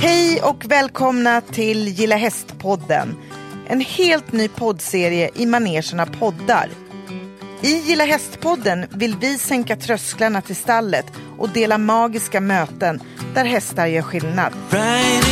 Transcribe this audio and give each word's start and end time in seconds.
Hej 0.00 0.42
och 0.42 0.64
välkomna 0.68 1.40
till 1.40 1.88
Gilla 1.88 2.16
Hästpodden. 2.16 3.16
En 3.66 3.80
helt 3.80 4.32
ny 4.32 4.48
poddserie 4.48 5.30
i 5.34 5.46
manegen 5.46 6.10
poddar. 6.18 6.68
I 7.62 7.78
Gilla 7.78 8.04
Hästpodden 8.04 8.86
vill 8.90 9.16
vi 9.20 9.38
sänka 9.38 9.76
trösklarna 9.76 10.40
till 10.40 10.56
stallet 10.56 11.06
och 11.38 11.48
dela 11.48 11.78
magiska 11.78 12.40
möten 12.40 13.00
där 13.34 13.44
hästar 13.44 13.86
gör 13.86 14.02
skillnad. 14.02 14.52
Right 14.70 15.23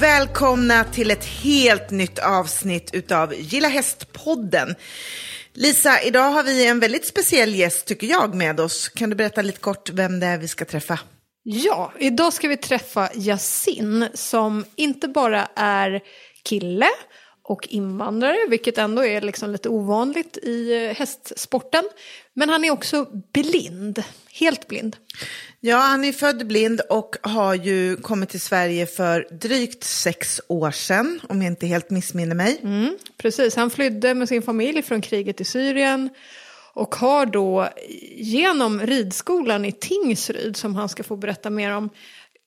välkomna 0.00 0.84
till 0.84 1.10
ett 1.10 1.24
helt 1.24 1.90
nytt 1.90 2.18
avsnitt 2.18 2.90
utav 2.94 3.34
Gilla 3.34 3.68
Hästpodden. 3.68 4.74
Lisa, 5.54 6.02
idag 6.02 6.30
har 6.30 6.42
vi 6.42 6.66
en 6.66 6.80
väldigt 6.80 7.06
speciell 7.06 7.54
gäst 7.54 7.86
tycker 7.86 8.06
jag 8.06 8.34
med 8.34 8.60
oss. 8.60 8.88
Kan 8.88 9.10
du 9.10 9.16
berätta 9.16 9.42
lite 9.42 9.60
kort 9.60 9.90
vem 9.90 10.20
det 10.20 10.26
är 10.26 10.38
vi 10.38 10.48
ska 10.48 10.64
träffa? 10.64 10.98
Ja, 11.42 11.92
idag 11.98 12.32
ska 12.32 12.48
vi 12.48 12.56
träffa 12.56 13.10
Yasin 13.14 14.08
som 14.14 14.64
inte 14.76 15.08
bara 15.08 15.48
är 15.56 16.00
kille 16.44 16.88
och 17.50 17.68
invandrare, 17.68 18.38
vilket 18.48 18.78
ändå 18.78 19.04
är 19.04 19.20
liksom 19.20 19.50
lite 19.50 19.68
ovanligt 19.68 20.36
i 20.36 20.84
eh, 20.86 20.96
hästsporten. 20.96 21.84
Men 22.32 22.48
han 22.48 22.64
är 22.64 22.70
också 22.70 23.06
blind, 23.32 24.02
helt 24.32 24.68
blind. 24.68 24.96
Ja, 25.60 25.76
han 25.76 26.04
är 26.04 26.12
född 26.12 26.46
blind 26.46 26.80
och 26.80 27.16
har 27.22 27.54
ju 27.54 27.96
kommit 27.96 28.28
till 28.28 28.40
Sverige 28.40 28.86
för 28.86 29.28
drygt 29.30 29.84
sex 29.84 30.40
år 30.48 30.70
sedan, 30.70 31.20
om 31.28 31.42
jag 31.42 31.52
inte 31.52 31.66
helt 31.66 31.90
missminner 31.90 32.34
mig. 32.34 32.60
Mm, 32.62 32.98
precis, 33.16 33.56
han 33.56 33.70
flydde 33.70 34.14
med 34.14 34.28
sin 34.28 34.42
familj 34.42 34.82
från 34.82 35.00
kriget 35.00 35.40
i 35.40 35.44
Syrien 35.44 36.10
och 36.72 36.94
har 36.94 37.26
då 37.26 37.68
genom 38.16 38.80
ridskolan 38.80 39.64
i 39.64 39.72
Tingsryd, 39.72 40.56
som 40.56 40.74
han 40.76 40.88
ska 40.88 41.02
få 41.02 41.16
berätta 41.16 41.50
mer 41.50 41.72
om, 41.76 41.90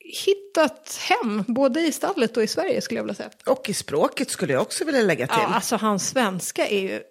hittat 0.04 1.00
hem, 1.10 1.44
både 1.48 1.82
i 1.82 1.92
stallet 1.92 2.38
och 2.38 2.44
i 2.44 2.48
Sverige 2.48 2.82
skulle 2.82 2.98
jag 2.98 3.04
vilja 3.04 3.16
säga. 3.16 3.30
Och 3.46 3.70
i 3.70 3.74
språket 3.74 4.30
skulle 4.30 4.54
jag 4.54 4.62
också 4.62 4.86
vilja 4.86 5.02
lägga 5.02 5.28
till. 5.28 5.38
Ja, 5.40 5.48
alltså 5.56 5.76
hans 5.76 6.10
svenska 6.10 6.68
är 6.68 6.80
ju 6.80 7.02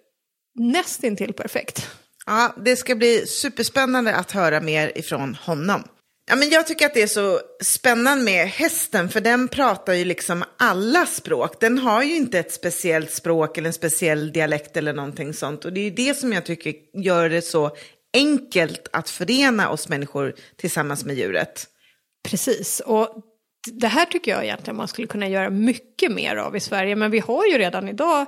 nästintill 0.55 1.33
perfekt. 1.33 1.89
Ja, 2.25 2.55
det 2.65 2.75
ska 2.75 2.95
bli 2.95 3.27
superspännande 3.27 4.15
att 4.15 4.31
höra 4.31 4.61
mer 4.61 4.97
ifrån 4.97 5.35
honom. 5.41 5.83
Ja, 6.29 6.35
men 6.35 6.49
jag 6.49 6.67
tycker 6.67 6.85
att 6.85 6.93
det 6.93 7.01
är 7.01 7.07
så 7.07 7.39
spännande 7.63 8.23
med 8.23 8.47
hästen, 8.47 9.09
för 9.09 9.21
den 9.21 9.47
pratar 9.47 9.93
ju 9.93 10.05
liksom 10.05 10.43
alla 10.57 11.05
språk. 11.05 11.59
Den 11.59 11.77
har 11.77 12.03
ju 12.03 12.15
inte 12.15 12.39
ett 12.39 12.53
speciellt 12.53 13.11
språk 13.11 13.57
eller 13.57 13.67
en 13.67 13.73
speciell 13.73 14.31
dialekt 14.31 14.77
eller 14.77 14.93
någonting 14.93 15.33
sånt. 15.33 15.65
Och 15.65 15.73
det 15.73 15.79
är 15.79 15.83
ju 15.83 15.89
det 15.89 16.17
som 16.17 16.33
jag 16.33 16.45
tycker 16.45 16.73
gör 16.93 17.29
det 17.29 17.41
så 17.41 17.77
enkelt 18.13 18.87
att 18.91 19.09
förena 19.09 19.69
oss 19.69 19.89
människor 19.89 20.35
tillsammans 20.57 21.05
med 21.05 21.15
djuret. 21.15 21.67
Precis, 22.29 22.79
och 22.79 23.09
det 23.71 23.87
här 23.87 24.05
tycker 24.05 24.31
jag 24.31 24.43
egentligen 24.43 24.77
man 24.77 24.87
skulle 24.87 25.07
kunna 25.07 25.27
göra 25.27 25.49
mycket 25.49 26.11
mer 26.11 26.35
av 26.35 26.55
i 26.55 26.59
Sverige. 26.59 26.95
Men 26.95 27.11
vi 27.11 27.19
har 27.19 27.45
ju 27.45 27.57
redan 27.57 27.89
idag 27.89 28.25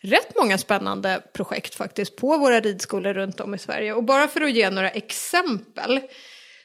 rätt 0.00 0.36
många 0.36 0.58
spännande 0.58 1.20
projekt 1.32 1.74
faktiskt 1.74 2.16
på 2.16 2.38
våra 2.38 2.60
ridskolor 2.60 3.14
runt 3.14 3.40
om 3.40 3.54
i 3.54 3.58
Sverige. 3.58 3.92
Och 3.92 4.04
bara 4.04 4.28
för 4.28 4.40
att 4.40 4.52
ge 4.52 4.70
några 4.70 4.90
exempel 4.90 6.00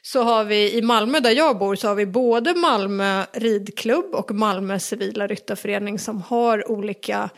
så 0.02 0.22
har 0.22 0.44
vi 0.44 0.72
i 0.72 0.82
Malmö 0.82 1.20
där 1.20 1.30
jag 1.30 1.58
bor 1.58 1.74
så 1.74 1.88
har 1.88 1.94
vi 1.94 2.06
både 2.06 2.54
Malmö 2.54 3.24
ridklubb 3.32 4.14
och 4.14 4.30
Malmö 4.30 4.78
civila 4.78 5.26
ryttarförening 5.26 5.98
som 5.98 6.22
har 6.22 6.70
olika 6.70 7.30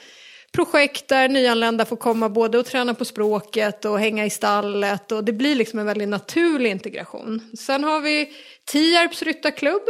projekt 0.53 1.09
där 1.09 1.29
nyanlända 1.29 1.85
får 1.85 1.97
komma 1.97 2.29
både 2.29 2.59
och 2.59 2.67
träna 2.67 2.95
på 2.95 3.05
språket 3.05 3.85
och 3.85 3.99
hänga 3.99 4.27
i 4.27 4.31
stallet 4.31 5.13
och 5.13 5.25
det 5.25 5.33
blir 5.33 5.55
liksom 5.55 5.79
en 5.79 5.87
väldigt 5.87 6.09
naturlig 6.09 6.71
integration. 6.71 7.51
Sen 7.59 7.85
har 7.85 8.01
vi 8.01 8.29
Tierps 8.65 9.23
ryttarklubb, 9.23 9.83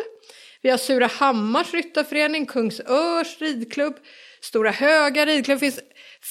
vi 0.63 0.71
har 0.71 0.79
Surahammars 0.79 1.75
ryttarförening, 1.75 2.47
Kungsörs 2.47 3.41
ridklubb, 3.41 3.97
Stora 4.41 4.71
Höga 4.71 5.27
ridklubb. 5.27 5.57
Det 5.61 5.71
finns 5.71 5.81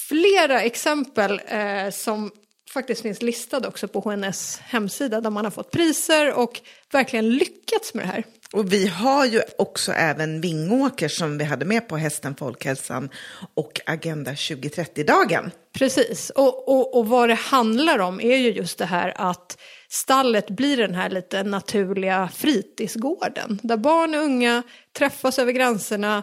flera 0.08 0.62
exempel 0.62 1.40
eh, 1.46 1.90
som 1.90 2.30
faktiskt 2.72 3.02
finns 3.02 3.22
listade 3.22 3.68
också 3.68 3.88
på 3.88 4.00
HNS 4.00 4.58
hemsida 4.62 5.20
där 5.20 5.30
man 5.30 5.44
har 5.44 5.50
fått 5.50 5.70
priser 5.70 6.32
och 6.32 6.60
verkligen 6.92 7.30
lyckats 7.30 7.94
med 7.94 8.04
det 8.04 8.08
här. 8.08 8.24
Och 8.52 8.72
vi 8.72 8.86
har 8.86 9.26
ju 9.26 9.42
också 9.58 9.92
även 9.92 10.40
Vingåker 10.40 11.08
som 11.08 11.38
vi 11.38 11.44
hade 11.44 11.64
med 11.64 11.88
på 11.88 11.96
Hästen, 11.96 12.34
Folkhälsan 12.36 13.10
och 13.54 13.80
Agenda 13.86 14.32
2030-dagen. 14.32 15.50
Precis, 15.72 16.30
och, 16.30 16.68
och, 16.68 16.98
och 16.98 17.06
vad 17.06 17.28
det 17.28 17.34
handlar 17.34 17.98
om 17.98 18.20
är 18.20 18.36
ju 18.36 18.52
just 18.52 18.78
det 18.78 18.86
här 18.86 19.12
att 19.16 19.58
stallet 19.92 20.50
blir 20.50 20.76
den 20.76 20.94
här 20.94 21.10
lite 21.10 21.42
naturliga 21.42 22.28
fritidsgården 22.34 23.60
där 23.62 23.76
barn 23.76 24.14
och 24.14 24.20
unga 24.20 24.62
träffas 24.92 25.38
över 25.38 25.52
gränserna. 25.52 26.22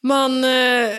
Man 0.00 0.44
eh, 0.44 0.90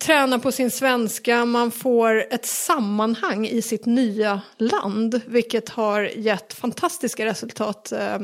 tränar 0.00 0.38
på 0.38 0.52
sin 0.52 0.70
svenska, 0.70 1.44
man 1.44 1.70
får 1.70 2.34
ett 2.34 2.46
sammanhang 2.46 3.46
i 3.46 3.62
sitt 3.62 3.86
nya 3.86 4.40
land, 4.58 5.20
vilket 5.26 5.68
har 5.68 6.02
gett 6.02 6.52
fantastiska 6.52 7.26
resultat. 7.26 7.92
Eh, 7.92 8.18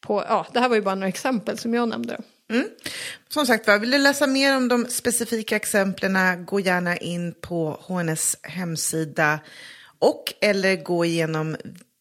på, 0.00 0.24
ja, 0.28 0.46
det 0.52 0.60
här 0.60 0.68
var 0.68 0.76
ju 0.76 0.82
bara 0.82 0.94
några 0.94 1.08
exempel 1.08 1.58
som 1.58 1.74
jag 1.74 1.88
nämnde. 1.88 2.20
Mm. 2.50 2.66
Som 3.28 3.46
sagt 3.46 3.66
var, 3.66 3.78
vill 3.78 3.90
du 3.90 3.98
läsa 3.98 4.26
mer 4.26 4.56
om 4.56 4.68
de 4.68 4.86
specifika 4.88 5.56
exemplen, 5.56 6.46
gå 6.46 6.60
gärna 6.60 6.96
in 6.96 7.34
på 7.40 7.80
HNS 7.86 8.36
hemsida 8.42 9.40
och 9.98 10.34
eller 10.40 10.76
gå 10.76 11.04
igenom 11.04 11.56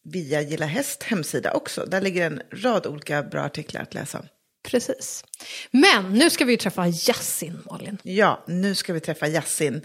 via 0.05 0.41
Gilla 0.41 0.65
Häst 0.65 1.03
hemsida 1.03 1.51
också. 1.51 1.85
Där 1.85 2.01
ligger 2.01 2.25
en 2.25 2.41
rad 2.51 2.87
olika 2.87 3.23
bra 3.23 3.41
artiklar 3.41 3.81
att 3.81 3.93
läsa. 3.93 4.25
Precis. 4.67 5.23
Men 5.71 6.13
nu 6.13 6.29
ska 6.29 6.45
vi 6.45 6.51
ju 6.51 6.57
träffa 6.57 6.87
Yasin, 6.87 7.59
Malin. 7.71 7.97
Ja, 8.03 8.43
nu 8.47 8.75
ska 8.75 8.93
vi 8.93 8.99
träffa 8.99 9.27
Yasin. 9.27 9.81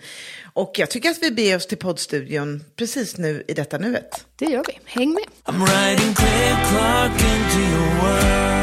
Och 0.52 0.72
jag 0.78 0.90
tycker 0.90 1.10
att 1.10 1.22
vi 1.22 1.30
beger 1.30 1.56
oss 1.56 1.66
till 1.66 1.78
poddstudion 1.78 2.64
precis 2.76 3.18
nu 3.18 3.44
i 3.48 3.54
detta 3.54 3.78
nuet. 3.78 4.26
Det 4.36 4.44
gör 4.44 4.64
vi. 4.66 4.78
Häng 4.84 5.10
med. 5.14 5.24
I'm 5.44 5.66
riding 5.66 6.14
quick 6.14 6.68
clock 6.70 7.12
into 7.12 7.58
your 7.58 8.02
world. 8.02 8.60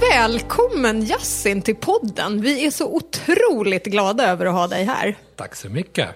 Välkommen 0.00 1.02
Yasin 1.04 1.62
till 1.62 1.76
podden. 1.76 2.40
Vi 2.40 2.66
är 2.66 2.70
så 2.70 2.96
otroligt 2.96 3.84
glada 3.84 4.30
över 4.30 4.46
att 4.46 4.52
ha 4.52 4.66
dig 4.66 4.84
här. 4.84 5.16
Tack 5.36 5.56
så 5.56 5.68
mycket. 5.68 6.08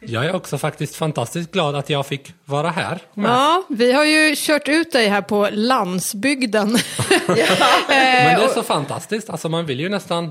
Jag 0.00 0.24
är 0.26 0.34
också 0.36 0.58
faktiskt 0.58 0.96
fantastiskt 0.96 1.52
glad 1.52 1.74
att 1.76 1.90
jag 1.90 2.06
fick 2.06 2.34
vara 2.44 2.70
här. 2.70 2.98
med. 3.14 3.30
Ja, 3.30 3.62
vi 3.68 3.92
har 3.92 4.04
ju 4.04 4.34
kört 4.36 4.68
ut 4.68 4.92
dig 4.92 5.08
här 5.08 5.22
på 5.22 5.48
landsbygden. 5.52 6.72
Men 7.28 7.36
det 8.38 8.44
är 8.44 8.54
så 8.54 8.62
fantastiskt. 8.62 9.30
Alltså 9.30 9.48
man 9.48 9.66
vill 9.66 9.80
ju 9.80 9.88
nästan 9.88 10.30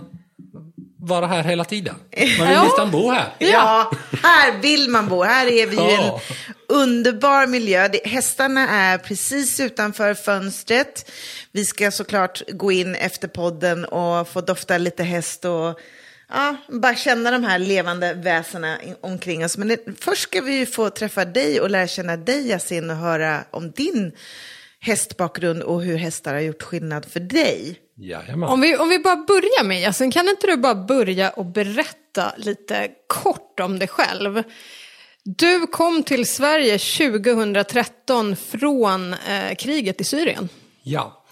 vara 0.99 1.27
här 1.27 1.43
hela 1.43 1.65
tiden. 1.65 1.95
Man 2.39 2.47
vill 2.47 2.55
Ja. 2.55 2.63
nästan 2.63 2.91
bo 2.91 3.11
här. 3.11 3.29
Ja, 3.39 3.91
här 4.23 4.61
vill 4.61 4.89
man 4.89 5.07
bo. 5.09 5.23
Här 5.23 5.45
är 5.47 5.67
vi 5.67 5.75
ju 5.75 5.81
en 5.83 6.05
Ja. 6.05 6.21
underbar 6.67 7.47
miljö. 7.47 7.89
Hästarna 8.05 8.69
är 8.69 8.97
precis 8.97 9.59
utanför 9.59 10.13
fönstret. 10.13 11.11
Vi 11.51 11.65
ska 11.65 11.91
såklart 11.91 12.41
gå 12.47 12.71
in 12.71 12.95
efter 12.95 13.27
podden 13.27 13.85
och 13.85 14.27
få 14.29 14.41
dofta 14.41 14.77
lite 14.77 15.03
häst 15.03 15.45
och 15.45 15.79
ja, 16.29 16.55
bara 16.69 16.95
känna 16.95 17.31
de 17.31 17.43
här 17.43 17.59
levande 17.59 18.13
väsena 18.13 18.77
omkring 19.01 19.45
oss. 19.45 19.57
Men 19.57 19.67
det, 19.67 19.79
först 19.99 20.21
ska 20.21 20.41
vi 20.41 20.57
ju 20.57 20.65
få 20.65 20.89
träffa 20.89 21.25
dig 21.25 21.61
och 21.61 21.69
lära 21.69 21.87
känna 21.87 22.17
dig 22.17 22.47
Yasin 22.47 22.89
och 22.89 22.95
höra 22.95 23.43
om 23.51 23.71
din 23.71 24.11
hästbakgrund 24.79 25.63
och 25.63 25.81
hur 25.81 25.97
hästar 25.97 26.33
har 26.33 26.41
gjort 26.41 26.61
skillnad 26.63 27.05
för 27.05 27.19
dig. 27.19 27.79
Jajamän. 27.97 28.49
Om 28.49 28.61
vi, 28.61 28.77
om 28.77 28.89
vi 28.89 28.99
bara 28.99 29.15
börjar 29.15 29.63
med 29.63 29.81
Yasin, 29.81 30.11
kan 30.11 30.29
inte 30.29 30.47
du 30.47 30.57
bara 30.57 30.75
börja 30.75 31.29
och 31.29 31.45
berätta 31.45 32.33
lite 32.37 32.87
kort 33.07 33.59
om 33.59 33.79
dig 33.79 33.87
själv? 33.87 34.43
Du 35.23 35.67
kom 35.67 36.03
till 36.03 36.25
Sverige 36.29 36.77
2013 36.77 38.35
från 38.35 39.13
eh, 39.13 39.55
kriget 39.57 40.01
i 40.01 40.03
Syrien. 40.03 40.49
Ja. 40.83 41.25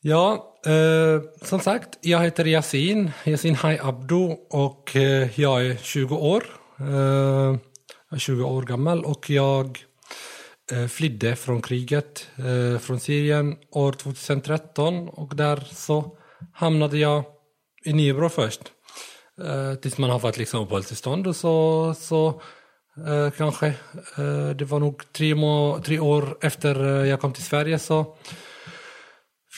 Ja, 0.00 0.49
eh, 0.66 1.20
som 1.42 1.60
sagt, 1.60 1.88
jag 2.00 2.20
heter 2.20 2.44
Yasin, 2.46 3.10
Yasin 3.24 3.54
Hai 3.54 3.78
Abdo 3.82 4.36
och 4.50 4.96
eh, 4.96 5.40
jag 5.40 5.66
är 5.66 5.76
20 5.76 6.16
år. 6.16 6.44
Eh, 6.80 6.86
jag 8.10 8.16
är 8.16 8.18
20 8.18 8.44
år 8.44 8.62
gammal 8.62 9.04
och 9.04 9.30
jag 9.30 9.78
eh, 10.72 10.86
flydde 10.86 11.36
från 11.36 11.62
kriget 11.62 12.26
eh, 12.38 12.78
från 12.78 13.00
Syrien 13.00 13.56
år 13.72 13.92
2013 13.92 15.08
och 15.08 15.36
där 15.36 15.68
så 15.72 16.16
hamnade 16.52 16.98
jag 16.98 17.24
i 17.84 17.92
Nybro 17.92 18.28
först. 18.28 18.60
Eh, 19.44 19.74
tills 19.74 19.98
man 19.98 20.10
har 20.10 20.18
fått 20.18 20.38
liksom 20.38 20.60
uppehållstillstånd 20.62 21.26
och 21.26 21.36
så, 21.36 21.94
så 21.98 22.42
eh, 23.06 23.30
kanske. 23.36 23.66
Eh, 24.18 24.48
det 24.56 24.64
var 24.64 24.78
nog 24.80 25.12
tre, 25.12 25.34
må- 25.34 25.78
tre 25.84 25.98
år 25.98 26.38
efter 26.42 27.00
eh, 27.02 27.08
jag 27.08 27.20
kom 27.20 27.32
till 27.32 27.44
Sverige 27.44 27.78
så 27.78 28.16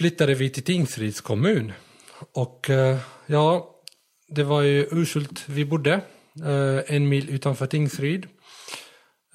flyttade 0.02 0.34
vi 0.34 0.50
till 0.50 0.62
Tingsryds 0.62 1.20
kommun. 1.20 1.72
Och 2.34 2.70
eh, 2.70 2.96
ja, 3.26 3.66
det 4.28 4.42
var 4.44 4.62
ju 4.62 4.86
Urshult 4.90 5.42
vi 5.46 5.64
bodde, 5.64 5.92
eh, 6.44 6.94
en 6.96 7.08
mil 7.08 7.30
utanför 7.30 7.66
Tingsryd. 7.66 8.26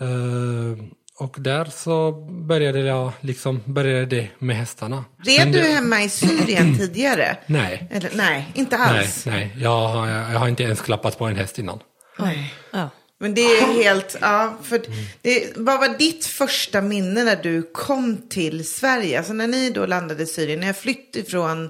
Eh, 0.02 0.86
och 1.20 1.36
där 1.40 1.66
så 1.66 2.12
började 2.48 2.80
jag 2.80 3.12
liksom, 3.22 3.62
började 3.66 4.06
det 4.06 4.28
med 4.40 4.56
hästarna. 4.56 5.06
Red 5.26 5.40
Men 5.40 5.52
du 5.52 5.60
det- 5.62 5.68
hemma 5.68 6.02
i 6.04 6.10
Syrien 6.10 6.78
tidigare? 6.80 7.38
Nej, 7.46 7.88
Eller, 7.92 8.12
nej, 8.16 8.48
inte 8.54 8.78
nej, 8.78 9.00
alls. 9.00 9.26
nej. 9.26 9.56
Jag, 9.60 9.88
har- 9.88 10.08
jag 10.08 10.40
har 10.40 10.48
inte 10.48 10.64
ens 10.64 10.82
klappat 10.82 11.18
på 11.18 11.26
en 11.26 11.36
häst 11.36 11.60
innan. 11.60 11.80
Nej. 12.20 12.54
Ja. 12.74 12.90
Men 13.20 13.34
det 13.34 13.42
är 13.42 13.84
helt, 13.84 14.18
ja, 14.22 14.58
för 14.64 14.82
det, 15.22 15.58
vad 15.58 15.80
var 15.80 15.98
ditt 15.98 16.26
första 16.26 16.82
minne 16.82 17.24
när 17.24 17.36
du 17.36 17.62
kom 17.62 18.18
till 18.30 18.68
Sverige? 18.68 19.18
Alltså 19.18 19.34
när 19.34 19.48
ni 19.48 19.70
då 19.70 19.86
landade 19.86 20.24
i 20.24 20.26
Syrien, 20.26 20.60
när 20.60 20.68
jag 20.68 20.78
flytt 20.78 21.16
ifrån 21.16 21.70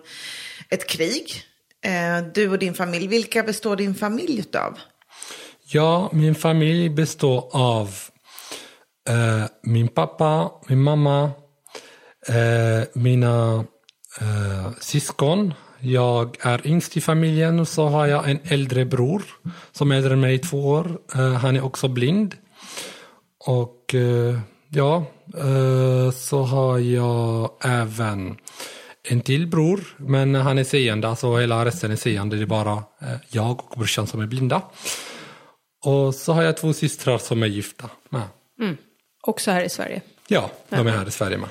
ett 0.70 0.88
krig, 0.88 1.44
eh, 1.86 2.28
du 2.34 2.50
och 2.50 2.60
din 2.60 2.74
familj, 2.74 3.08
vilka 3.08 3.44
består 3.44 3.76
din 3.76 3.96
familj 3.96 4.40
utav? 4.40 4.78
Ja, 5.70 6.10
min 6.14 6.36
familj 6.36 6.90
består 6.90 7.50
av 7.54 7.96
eh, 9.10 9.44
min 9.64 9.88
pappa, 9.88 10.52
min 10.68 10.82
mamma, 10.82 11.32
eh, 12.28 12.88
mina 12.94 13.66
eh, 14.22 14.72
syskon. 14.80 15.54
Jag 15.80 16.38
är 16.40 16.68
yngst 16.68 16.98
i 16.98 17.02
familjen 17.02 17.60
och 17.60 17.68
så 17.68 17.88
har 17.88 18.08
jag 18.08 18.30
en 18.30 18.40
äldre 18.44 18.86
bror 18.86 19.24
som 19.72 19.92
är 19.92 19.96
äldre 19.96 20.14
än 20.14 20.20
mig 20.20 20.36
i 20.36 20.40
två 20.40 20.70
år. 20.70 21.00
Eh, 21.16 21.34
han 21.34 21.56
är 21.56 21.64
också 21.64 21.88
blind. 21.88 22.36
Och 23.46 23.96
eh, 23.96 24.40
ja, 24.70 25.06
eh, 25.38 26.12
så 26.12 26.42
har 26.42 26.80
jag 26.80 27.52
även 27.64 28.38
en 29.04 29.22
till 29.22 29.48
bror, 29.48 29.80
men 29.98 30.36
han 30.36 30.58
är 30.58 30.64
seende, 30.64 31.16
så 31.16 31.38
hela 31.38 31.66
resten 31.66 31.92
är 31.92 31.96
seende. 31.96 32.36
Det 32.36 32.42
är 32.42 32.46
bara 32.46 32.84
jag 33.30 33.60
och 33.60 33.78
brorsan 33.78 34.08
som 34.08 34.22
är 34.22 34.28
blinda. 34.28 34.62
Och 35.86 36.16
så 36.16 36.34
har 36.34 36.44
jag 36.44 36.58
två 36.58 36.74
systrar 36.74 37.18
som 37.18 37.44
är 37.44 37.48
gifta 37.48 37.90
med. 38.10 38.24
Också 39.22 39.52
här 39.52 39.64
i 39.64 39.70
Sverige. 39.70 40.02
Ja, 40.28 40.52
de 40.70 40.88
är 40.88 40.92
här 40.92 41.08
i 41.08 41.12
Sverige 41.12 41.38
med. 41.38 41.50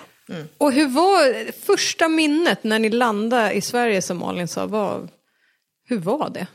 Och 0.59 0.73
hur 0.73 0.89
var 0.89 1.53
första 1.53 2.09
minnet 2.09 2.65
när 2.65 2.79
ni 2.79 2.89
landade 2.89 3.53
i 3.53 3.61
Sverige 3.61 4.03
som 4.03 4.19
Malin 4.19 4.49
sa? 4.49 4.67
Var, 4.67 5.09
hur 5.89 5.99
var 5.99 6.31
det? 6.31 6.47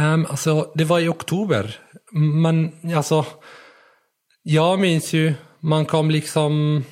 Um, 0.00 0.26
alltså, 0.26 0.72
det 0.74 0.84
var 0.84 1.00
i 1.00 1.08
oktober. 1.08 1.80
Man, 2.12 2.72
alltså, 2.96 3.26
jag 4.42 4.80
minns 4.80 5.12
ju, 5.12 5.34
man 5.60 5.86
kom 5.86 6.10
liksom 6.10 6.84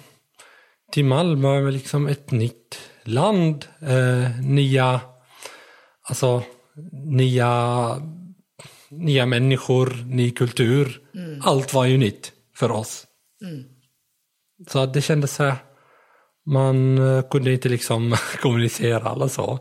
till 0.92 1.04
Malmö 1.04 1.60
med 1.60 1.72
liksom 1.72 2.06
ett 2.06 2.30
nytt 2.30 2.80
land. 3.04 3.66
Eh, 3.80 4.40
nya, 4.40 5.00
alltså, 6.08 6.42
nya, 7.06 7.96
nya 8.90 9.26
människor, 9.26 10.04
ny 10.06 10.30
kultur. 10.30 11.00
Allt 11.42 11.74
var 11.74 11.84
ju 11.84 11.98
nytt 11.98 12.32
för 12.56 12.70
oss. 12.70 13.06
Så 14.68 14.78
att 14.78 14.94
det 14.94 15.02
kändes 15.02 15.34
så 15.34 15.44
här, 15.44 15.56
man 16.46 16.98
eh, 17.16 17.22
kunde 17.30 17.52
inte 17.52 17.68
liksom 17.68 18.16
kommunicera 18.42 19.12
eller 19.12 19.28
så. 19.28 19.58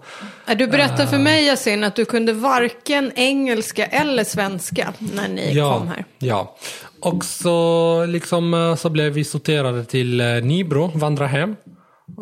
Äh, 0.47 0.57
Du 0.57 0.67
berättade 0.67 1.07
för 1.07 1.17
mig 1.17 1.45
Yasin 1.45 1.83
att 1.83 1.95
du 1.95 2.05
kunde 2.05 2.33
varken 2.33 3.11
engelska 3.15 3.85
eller 3.85 4.23
svenska 4.23 4.93
när 4.99 5.27
ni 5.27 5.55
kom 5.55 5.87
här. 5.87 6.05
Ja, 6.19 6.55
och 7.01 7.25
så, 7.25 8.05
liksom, 8.05 8.53
eh, 8.53 8.75
så 8.75 8.89
blev 8.89 9.13
vi 9.13 9.23
sorterade 9.23 9.85
till 9.85 10.21
eh, 10.21 10.27
Nybro, 10.27 10.91
vandrarhem. 10.95 11.55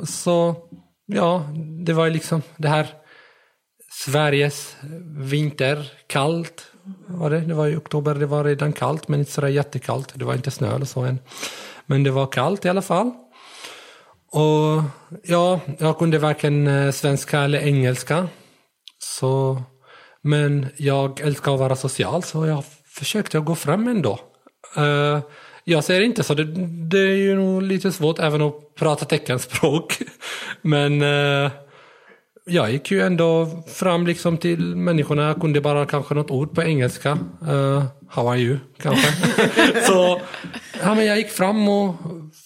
Så 0.08 0.56
ja, 1.06 1.46
det 1.86 1.94
var 1.94 2.10
liksom 2.10 2.42
det 2.58 2.68
här 2.68 2.88
Sveriges 4.06 4.76
vinter, 5.18 5.92
kallt. 6.08 6.66
Var 7.08 7.30
det? 7.30 7.40
det 7.40 7.54
var 7.54 7.68
i 7.68 7.76
oktober, 7.76 8.16
det 8.16 8.26
var 8.26 8.44
redan 8.44 8.74
kallt 8.74 9.08
men 9.08 9.20
inte 9.20 9.32
sådär 9.32 9.48
jättekallt. 9.48 10.12
Det 10.16 10.26
var 10.26 10.34
inte 10.34 10.52
snö 10.52 10.76
eller 10.76 10.86
så 10.86 11.02
än. 11.02 11.20
Men 11.86 12.04
det 12.04 12.12
var 12.12 12.28
kallt 12.28 12.66
i 12.66 12.70
alla 12.70 12.82
fall. 12.82 13.12
Och 14.32 14.84
ja, 15.24 15.60
jag 15.78 15.98
kunde 15.98 16.20
varken 16.20 16.68
eh, 16.68 16.92
svenska 16.92 17.40
eller 17.40 17.60
engelska. 17.60 18.28
Så, 19.00 19.62
men 20.22 20.68
jag 20.78 21.20
älskar 21.20 21.54
att 21.54 21.60
vara 21.60 21.76
social 21.76 22.24
så 22.24 22.46
jag 22.46 22.64
försökte 22.86 23.40
gå 23.40 23.56
fram 23.56 23.88
ändå. 23.88 24.20
Uh, 24.78 25.20
jag 25.64 25.84
säger 25.84 26.02
inte 26.02 26.24
så, 26.24 26.34
det, 26.34 26.44
det 26.90 27.00
är 27.00 27.16
ju 27.16 27.36
nog 27.36 27.62
lite 27.62 27.92
svårt 27.92 28.20
även 28.20 28.42
att 28.42 28.76
prata 28.76 29.06
teckenspråk. 29.06 29.98
Men 30.62 31.02
uh, 31.02 31.52
jag 32.46 32.72
gick 32.72 32.92
ju 32.92 33.02
ändå 33.02 33.64
fram 33.68 34.08
liksom 34.08 34.38
till 34.38 34.76
människorna, 34.76 35.28
jag 35.28 35.42
kunde 35.42 35.62
bara 35.62 35.86
kanske 35.86 36.16
något 36.16 36.32
ord 36.32 36.56
på 36.56 36.64
engelska. 36.64 37.18
Uh, 37.50 37.84
how 38.10 38.30
are 38.30 38.40
you? 38.40 38.58
Kanske. 38.82 39.08
så 39.88 40.22
ja, 40.84 40.96
men 40.96 41.06
jag 41.06 41.18
gick 41.18 41.30
fram 41.30 41.70
och 41.70 41.96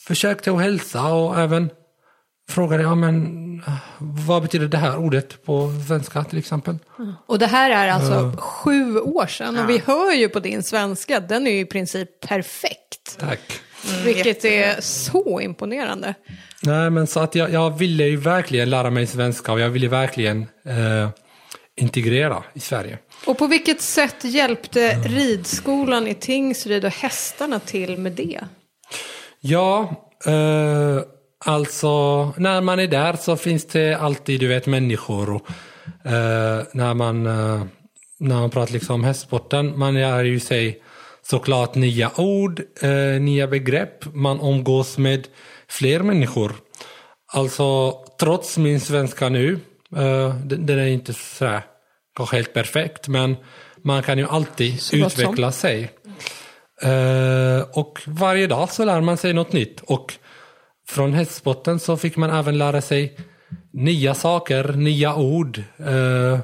försökte 0.07 0.51
att 0.51 0.61
hälsa 0.61 1.13
och 1.13 1.39
även 1.39 1.69
frågade 2.49 2.83
ja, 2.83 2.95
men, 2.95 3.45
vad 3.99 4.41
betyder 4.41 4.67
det 4.67 4.77
här 4.77 4.97
ordet 4.97 5.45
på 5.45 5.71
svenska 5.87 6.23
till 6.23 6.39
exempel. 6.39 6.77
Och 7.25 7.39
det 7.39 7.47
här 7.47 7.71
är 7.71 7.91
alltså 7.91 8.31
sju 8.37 8.99
år 8.99 9.27
sedan 9.27 9.59
och 9.59 9.69
vi 9.69 9.81
hör 9.85 10.13
ju 10.13 10.29
på 10.29 10.39
din 10.39 10.63
svenska, 10.63 11.19
den 11.19 11.47
är 11.47 11.51
ju 11.51 11.59
i 11.59 11.65
princip 11.65 12.19
perfekt. 12.27 13.17
Tack. 13.19 13.39
Vilket 14.05 14.45
är 14.45 14.81
så 14.81 15.41
imponerande. 15.41 16.13
Nej, 16.63 16.89
men 16.89 17.07
så 17.07 17.19
att 17.19 17.35
jag, 17.35 17.51
jag 17.51 17.77
ville 17.77 18.03
ju 18.03 18.17
verkligen 18.17 18.69
lära 18.69 18.89
mig 18.89 19.07
svenska 19.07 19.51
och 19.51 19.59
jag 19.59 19.69
ville 19.69 19.87
verkligen 19.87 20.41
eh, 20.65 21.09
integrera 21.75 22.43
i 22.53 22.59
Sverige. 22.59 22.97
Och 23.25 23.37
på 23.37 23.47
vilket 23.47 23.81
sätt 23.81 24.23
hjälpte 24.23 24.97
ridskolan 25.05 26.07
i 26.07 26.13
Tingsryd 26.13 26.85
och 26.85 26.91
hästarna 26.91 27.59
till 27.59 27.97
med 27.97 28.11
det? 28.11 28.39
Ja, 29.39 29.95
eh, 30.25 30.99
alltså 31.45 32.25
när 32.37 32.61
man 32.61 32.79
är 32.79 32.87
där 32.87 33.13
så 33.13 33.37
finns 33.37 33.65
det 33.65 33.93
alltid 33.93 34.39
du 34.39 34.47
vet 34.47 34.65
människor. 34.65 35.29
Och, 35.29 35.47
eh, 36.11 36.63
när, 36.71 36.93
man, 36.93 37.25
eh, 37.25 37.63
när 38.19 38.35
man 38.35 38.49
pratar 38.49 38.73
liksom 38.73 38.95
om 38.95 39.03
hästsporten, 39.03 39.79
man 39.79 39.93
lär 39.93 40.23
ju 40.23 40.39
sig 40.39 40.81
såklart 41.21 41.75
nya 41.75 42.11
ord, 42.17 42.61
eh, 42.81 43.21
nya 43.21 43.47
begrepp. 43.47 44.15
Man 44.15 44.39
omgås 44.39 44.97
med 44.97 45.27
fler 45.67 45.99
människor. 45.99 46.51
Alltså 47.27 47.91
trots 48.19 48.57
min 48.57 48.79
svenska 48.79 49.29
nu, 49.29 49.59
eh, 49.95 50.35
den, 50.35 50.65
den 50.65 50.79
är 50.79 50.87
inte 50.87 51.13
så 51.13 51.59
kanske 52.15 52.35
helt 52.35 52.53
perfekt, 52.53 53.07
men 53.07 53.35
man 53.83 54.03
kan 54.03 54.17
ju 54.17 54.27
alltid 54.27 54.81
Så 54.81 54.95
utveckla 54.95 55.51
sig. 55.51 55.91
Eh, 56.81 57.61
och 57.73 58.01
varje 58.07 58.47
dag 58.47 58.69
så 58.69 58.85
lär 58.85 59.01
man 59.01 59.17
sig 59.17 59.33
något 59.33 59.53
nytt. 59.53 59.81
Och 59.81 60.13
från 60.87 61.13
hästsporten 61.13 61.79
så 61.79 61.97
fick 61.97 62.17
man 62.17 62.29
även 62.29 62.57
lära 62.57 62.81
sig 62.81 63.17
nya 63.73 64.13
saker, 64.13 64.73
nya 64.73 65.15
ord. 65.15 65.63
Eh, 65.77 66.39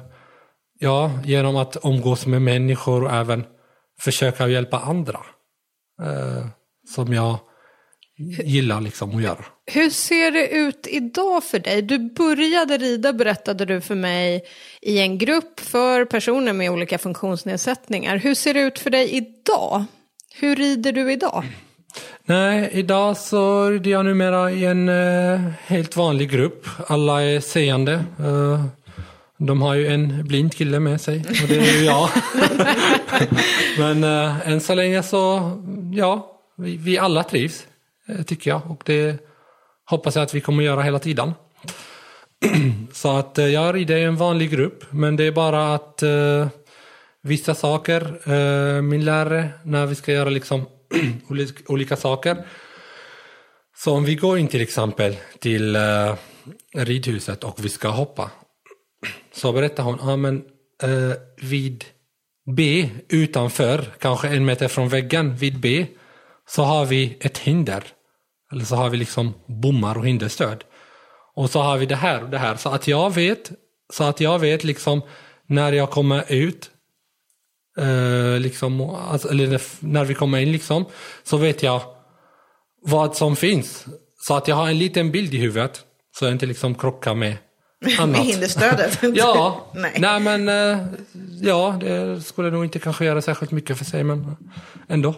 ja, 0.79 1.11
genom 1.23 1.55
att 1.55 1.77
umgås 1.83 2.25
med 2.25 2.41
människor 2.41 3.03
och 3.03 3.11
även 3.11 3.43
försöka 4.01 4.47
hjälpa 4.47 4.79
andra. 4.79 5.19
Eh, 6.03 6.45
som 6.95 7.13
jag 7.13 7.39
gillar 8.43 8.81
liksom 8.81 9.15
att 9.15 9.23
göra. 9.23 9.45
Hur 9.65 9.89
ser 9.89 10.31
det 10.31 10.47
ut 10.47 10.87
idag 10.89 11.43
för 11.43 11.59
dig? 11.59 11.81
Du 11.81 11.99
började 11.99 12.77
rida, 12.77 13.13
berättade 13.13 13.65
du 13.65 13.81
för 13.81 13.95
mig, 13.95 14.43
i 14.81 14.99
en 14.99 15.17
grupp 15.17 15.59
för 15.59 16.05
personer 16.05 16.53
med 16.53 16.71
olika 16.71 16.97
funktionsnedsättningar. 16.97 18.17
Hur 18.17 18.35
ser 18.35 18.53
det 18.53 18.61
ut 18.61 18.79
för 18.79 18.89
dig 18.89 19.15
idag? 19.15 19.85
Hur 20.33 20.55
rider 20.55 20.91
du 20.91 21.11
idag? 21.11 21.43
Nej, 22.25 22.69
idag 22.73 23.17
så 23.17 23.69
rider 23.69 23.91
jag 23.91 24.05
numera 24.05 24.51
i 24.51 24.65
en 24.65 24.89
eh, 24.89 25.39
helt 25.65 25.95
vanlig 25.95 26.31
grupp. 26.31 26.67
Alla 26.87 27.23
är 27.23 27.39
seende. 27.39 27.93
Eh, 28.19 28.65
de 29.37 29.61
har 29.61 29.75
ju 29.75 29.87
en 29.87 30.27
blind 30.27 30.53
kille 30.53 30.79
med 30.79 31.01
sig 31.01 31.17
och 31.17 31.47
det 31.47 31.57
är 31.57 31.79
ju 31.79 31.85
jag. 31.85 32.09
Men 33.77 34.03
eh, 34.03 34.49
än 34.49 34.61
så 34.61 34.75
länge 34.75 35.03
så, 35.03 35.51
ja, 35.93 36.41
vi, 36.57 36.77
vi 36.77 36.97
alla 36.97 37.23
trivs, 37.23 37.67
Eh, 38.11 38.23
tycker 38.23 38.49
jag. 38.49 38.61
Och 38.71 38.83
det 38.85 39.19
hoppas 39.89 40.15
jag 40.15 40.23
att 40.23 40.33
vi 40.33 40.41
kommer 40.41 40.63
göra 40.63 40.81
hela 40.81 40.99
tiden. 40.99 41.33
så 42.91 43.17
att 43.17 43.37
eh, 43.37 43.47
jag 43.47 43.75
rider 43.75 43.97
i 43.97 44.03
en 44.03 44.15
vanlig 44.15 44.51
grupp, 44.51 44.85
men 44.89 45.15
det 45.15 45.23
är 45.23 45.31
bara 45.31 45.75
att 45.75 46.03
eh, 46.03 46.47
vissa 47.23 47.55
saker, 47.55 48.31
eh, 48.31 48.81
min 48.81 49.05
lärare, 49.05 49.49
när 49.63 49.85
vi 49.85 49.95
ska 49.95 50.11
göra 50.11 50.29
liksom 50.29 50.65
olika, 51.29 51.73
olika 51.73 51.95
saker. 51.95 52.45
Så 53.77 53.93
om 53.93 54.03
vi 54.03 54.15
går 54.15 54.37
in 54.37 54.47
till 54.47 54.61
exempel 54.61 55.15
till 55.39 55.75
eh, 55.75 56.15
ridhuset 56.75 57.43
och 57.43 57.65
vi 57.65 57.69
ska 57.69 57.87
hoppa. 57.87 58.31
Så 59.33 59.51
berättar 59.51 59.83
hon, 59.83 59.97
ja 60.01 60.15
men 60.15 60.43
eh, 60.83 61.17
vid 61.41 61.85
B 62.55 62.89
utanför, 63.09 63.85
kanske 63.99 64.27
en 64.27 64.45
meter 64.45 64.67
från 64.67 64.89
väggen, 64.89 65.35
vid 65.35 65.59
B, 65.59 65.85
så 66.47 66.63
har 66.63 66.85
vi 66.85 67.17
ett 67.21 67.37
hinder. 67.37 67.83
Eller 68.51 68.65
så 68.65 68.75
har 68.75 68.89
vi 68.89 68.97
liksom 68.97 69.33
bommar 69.45 69.97
och 69.97 70.07
hinderstöd. 70.07 70.63
Och 71.35 71.49
så 71.49 71.61
har 71.61 71.77
vi 71.77 71.85
det 71.85 71.95
här 71.95 72.23
och 72.23 72.29
det 72.29 72.37
här. 72.37 72.55
Så 72.55 72.69
att 72.69 72.87
jag 72.87 73.13
vet, 73.13 73.51
så 73.93 74.03
att 74.03 74.19
jag 74.19 74.39
vet 74.39 74.63
liksom 74.63 75.01
när 75.47 75.71
jag 75.71 75.89
kommer 75.89 76.23
ut, 76.27 76.69
eh, 77.77 78.39
liksom, 78.39 78.81
alltså, 78.81 79.29
eller 79.29 79.61
när 79.79 80.05
vi 80.05 80.13
kommer 80.13 80.39
in 80.39 80.51
liksom, 80.51 80.85
så 81.23 81.37
vet 81.37 81.63
jag 81.63 81.81
vad 82.81 83.15
som 83.15 83.35
finns. 83.35 83.85
Så 84.27 84.35
att 84.35 84.47
jag 84.47 84.55
har 84.55 84.67
en 84.67 84.77
liten 84.77 85.11
bild 85.11 85.33
i 85.33 85.37
huvudet. 85.37 85.81
Så 86.17 86.25
jag 86.25 86.31
inte 86.31 86.45
liksom 86.45 86.75
krockar 86.75 87.15
med 87.15 87.37
annat. 87.99 88.17
Med 88.17 88.25
hinderstödet? 88.25 88.99
ja, 89.15 89.71
Nej. 89.75 89.97
nej 89.99 90.19
men 90.19 90.49
eh, 90.49 90.85
ja, 91.41 91.77
det 91.79 92.21
skulle 92.21 92.49
nog 92.51 92.65
inte 92.65 92.79
kanske 92.79 93.05
göra 93.05 93.21
särskilt 93.21 93.51
mycket 93.51 93.77
för 93.77 93.85
sig, 93.85 94.03
men 94.03 94.37
ändå. 94.87 95.15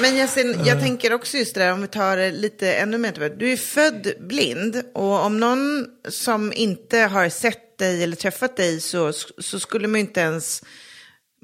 Men 0.00 0.16
Yasin, 0.16 0.60
jag 0.64 0.80
tänker 0.80 1.12
också 1.12 1.36
just 1.36 1.54
det 1.54 1.60
där, 1.60 1.72
om 1.72 1.80
vi 1.80 1.86
tar 1.88 2.16
det 2.16 2.30
lite 2.30 2.72
ännu 2.74 2.98
mer 2.98 3.12
tillbaka. 3.12 3.34
Du 3.34 3.52
är 3.52 3.56
född 3.56 4.12
blind 4.20 4.82
och 4.94 5.24
om 5.24 5.40
någon 5.40 5.86
som 6.08 6.52
inte 6.52 6.98
har 6.98 7.28
sett 7.28 7.78
dig 7.78 8.02
eller 8.02 8.16
träffat 8.16 8.56
dig 8.56 8.80
så, 8.80 9.12
så 9.38 9.60
skulle 9.60 9.88
man 9.88 10.00
inte 10.00 10.20
ens 10.20 10.62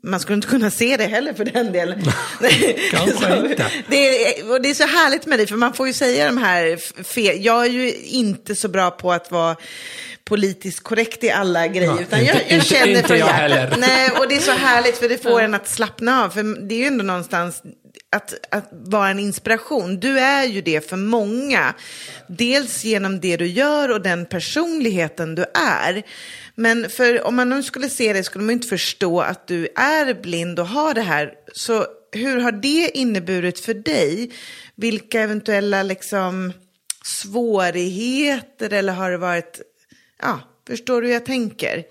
man 0.03 0.21
skulle 0.21 0.35
inte 0.37 0.49
kunna 0.49 0.71
se 0.71 0.97
det 0.97 1.05
heller 1.05 1.33
för 1.35 1.45
den 1.45 1.73
delen. 1.73 2.03
Kanske 2.91 3.37
inte. 3.37 3.67
Det 3.89 4.39
är, 4.39 4.51
och 4.51 4.63
det 4.63 4.71
är 4.71 4.75
så 4.75 4.87
härligt 4.87 5.27
med 5.27 5.39
dig, 5.39 5.47
för 5.47 5.57
man 5.57 5.73
får 5.73 5.87
ju 5.87 5.93
säga 5.93 6.27
de 6.27 6.39
här 6.39 6.77
fel. 7.05 7.45
Jag 7.45 7.65
är 7.67 7.71
ju 7.71 7.95
inte 7.95 8.55
så 8.55 8.69
bra 8.69 8.91
på 8.91 9.13
att 9.13 9.31
vara 9.31 9.57
politiskt 10.25 10.81
korrekt 10.83 11.25
i 11.25 11.31
alla 11.31 11.67
grejer. 11.67 11.87
Ja, 11.97 12.01
utan 12.01 12.21
inte- 12.21 12.33
jag, 12.33 12.43
jag 12.43 12.51
inte- 12.53 12.67
känner 12.67 12.87
inte 12.89 13.03
från 13.09 13.19
jag 13.19 13.27
hjärtat. 13.29 13.41
heller. 13.41 13.75
Nej, 13.79 14.11
och 14.11 14.29
det 14.29 14.37
är 14.37 14.41
så 14.41 14.51
härligt 14.67 14.99
för 14.99 15.09
det 15.09 15.23
får 15.23 15.41
en 15.41 15.55
att 15.55 15.69
slappna 15.69 16.25
av. 16.25 16.31
För 16.31 16.69
det 16.69 16.75
är 16.75 16.79
ju 16.79 16.85
ändå 16.87 17.05
någonstans 17.05 17.63
att, 18.11 18.35
att 18.51 18.69
vara 18.71 19.11
en 19.11 19.19
inspiration. 19.19 20.01
Du 20.01 20.19
är 20.19 20.45
ju 20.45 20.61
det 20.61 20.89
för 20.89 20.97
många. 20.97 21.75
Dels 22.29 22.85
genom 22.85 23.21
det 23.21 23.37
du 23.37 23.47
gör 23.47 23.91
och 23.91 24.01
den 24.01 24.27
personligheten 24.27 25.35
du 25.35 25.45
är. 25.55 26.03
Men 26.55 26.91
för 26.91 27.27
om 27.27 27.37
man 27.37 27.49
nu 27.49 27.63
skulle 27.63 27.89
se 27.89 28.13
dig 28.13 28.25
skulle 28.25 28.45
man 28.45 28.53
inte 28.53 28.69
förstå 28.69 29.21
att 29.21 29.47
du 29.47 29.69
är 29.77 30.23
blind 30.23 30.59
och 30.61 30.69
har 30.69 30.95
det 30.95 31.03
här. 31.03 31.33
Så 31.53 31.87
hur 32.13 32.41
har 32.41 32.53
det 32.53 32.91
inneburit 32.95 33.61
för 33.61 33.75
dig? 33.75 34.31
Vilka 34.75 35.21
eventuella 35.21 35.83
liksom 35.83 36.53
svårigheter 37.05 38.73
eller 38.73 38.93
har 38.93 39.11
det 39.11 39.19
varit, 39.19 39.61
ja, 40.23 40.41
förstår 40.67 41.01
du 41.01 41.07
hur 41.07 41.15
jag 41.15 41.27
tänker? 41.27 41.85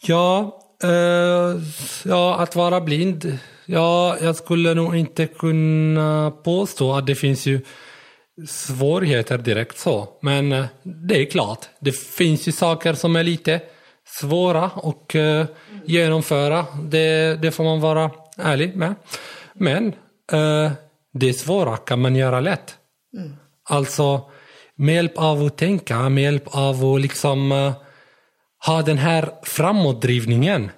Ja, 0.00 0.60
eh, 0.82 1.60
ja, 2.04 2.40
att 2.40 2.56
vara 2.56 2.80
blind. 2.80 3.38
Ja, 3.70 4.16
jag 4.20 4.36
skulle 4.36 4.74
nog 4.74 4.96
inte 4.96 5.26
kunna 5.26 6.30
påstå 6.30 6.92
att 6.94 7.06
det 7.06 7.14
finns 7.14 7.46
ju 7.46 7.60
svårigheter 8.48 9.38
direkt 9.38 9.78
så. 9.78 10.08
Men 10.22 10.52
eh, 10.52 10.64
det 10.82 11.22
är 11.22 11.24
klart, 11.30 11.68
det 11.80 11.92
finns 11.92 12.48
ju 12.48 12.52
saker 12.52 12.94
som 12.94 13.16
är 13.16 13.24
lite 13.24 13.60
svåra 14.06 14.64
att 14.64 15.14
eh, 15.14 15.44
genomföra. 15.84 16.66
Det, 16.82 17.34
det 17.42 17.50
får 17.50 17.64
man 17.64 17.80
vara 17.80 18.10
ärlig 18.36 18.76
med. 18.76 18.94
Men 19.54 19.86
eh, 20.32 20.72
det 21.12 21.32
svåra 21.32 21.76
kan 21.76 22.00
man 22.00 22.16
göra 22.16 22.40
lätt. 22.40 22.76
Alltså 23.68 24.30
med 24.74 24.94
hjälp 24.94 25.18
av 25.18 25.42
att 25.42 25.58
tänka, 25.58 26.08
med 26.08 26.24
hjälp 26.24 26.44
av 26.46 26.84
att 26.84 27.00
liksom 27.00 27.52
eh, 27.52 27.72
ha 28.66 28.82
den 28.82 28.98
här 28.98 29.30
framåtdrivningen. 29.42 30.70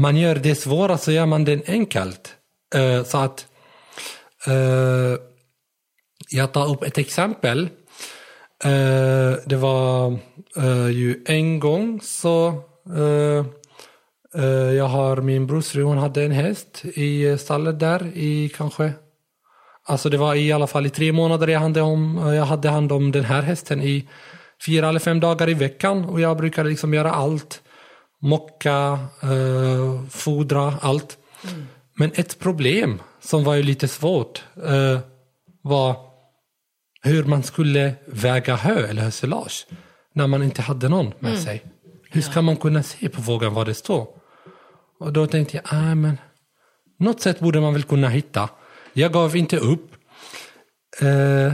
Man 0.00 0.16
gör 0.16 0.34
det 0.34 0.54
svåra 0.54 0.98
så 0.98 1.12
gör 1.12 1.26
man 1.26 1.44
det 1.44 1.68
enkelt. 1.68 2.34
Uh, 2.76 3.04
så 3.04 3.18
att 3.18 3.46
uh, 4.48 5.18
jag 6.30 6.52
tar 6.52 6.70
upp 6.72 6.82
ett 6.82 6.98
exempel. 6.98 7.68
Uh, 8.64 9.36
det 9.46 9.56
var 9.56 10.18
ju 10.90 11.24
en 11.26 11.60
gång 11.60 12.00
så 12.02 12.62
jag 14.76 14.84
har 14.84 15.16
min 15.16 15.46
brorsfru, 15.46 15.82
hon 15.82 15.98
hade 15.98 16.22
en 16.22 16.32
häst 16.32 16.84
i 16.84 17.38
stallet 17.38 17.80
där 17.80 18.10
i 18.14 18.52
kanske 18.56 18.92
Alltså 19.84 20.08
det 20.08 20.16
var 20.16 20.34
i 20.34 20.52
alla 20.52 20.66
fall 20.66 20.86
i 20.86 20.90
tre 20.90 21.12
månader 21.12 21.48
jag 21.48 21.60
hade, 21.60 21.80
om, 21.80 22.16
jag 22.16 22.44
hade 22.44 22.68
hand 22.68 22.92
om 22.92 23.12
den 23.12 23.24
här 23.24 23.42
hästen 23.42 23.82
i 23.82 24.08
fyra 24.66 24.88
eller 24.88 25.00
fem 25.00 25.20
dagar 25.20 25.48
i 25.48 25.54
veckan 25.54 26.04
och 26.04 26.20
jag 26.20 26.36
brukade 26.36 26.68
liksom 26.68 26.94
göra 26.94 27.12
allt. 27.12 27.62
Mocka, 28.22 28.98
eh, 29.22 30.06
fodra, 30.10 30.74
allt. 30.80 31.18
Men 31.94 32.12
ett 32.14 32.38
problem 32.38 33.02
som 33.20 33.44
var 33.44 33.54
ju 33.54 33.62
lite 33.62 33.88
svårt 33.88 34.44
eh, 34.56 34.98
var 35.62 35.96
hur 37.02 37.24
man 37.24 37.42
skulle 37.42 37.94
väga 38.06 38.56
hö 38.56 38.86
eller 38.86 39.02
hösilage 39.02 39.66
när 40.14 40.26
man 40.26 40.42
inte 40.42 40.62
hade 40.62 40.88
någon 40.88 41.12
med 41.18 41.38
sig. 41.38 41.62
Hur 42.10 42.20
ska 42.20 42.42
man 42.42 42.56
kunna 42.56 42.82
se 42.82 43.08
på 43.08 43.22
vågen 43.22 43.54
vad 43.54 43.66
det 43.66 43.74
står? 43.74 44.06
Och 44.98 45.12
då 45.12 45.26
tänkte 45.26 45.56
jag, 45.56 45.64
ah, 45.66 45.94
men 45.94 46.18
något 46.98 47.20
sätt 47.20 47.40
borde 47.40 47.60
man 47.60 47.72
väl 47.72 47.82
kunna 47.82 48.08
hitta. 48.08 48.48
Jag 48.92 49.12
gav 49.12 49.36
inte 49.36 49.56
upp. 49.56 49.90
Eh, 51.00 51.52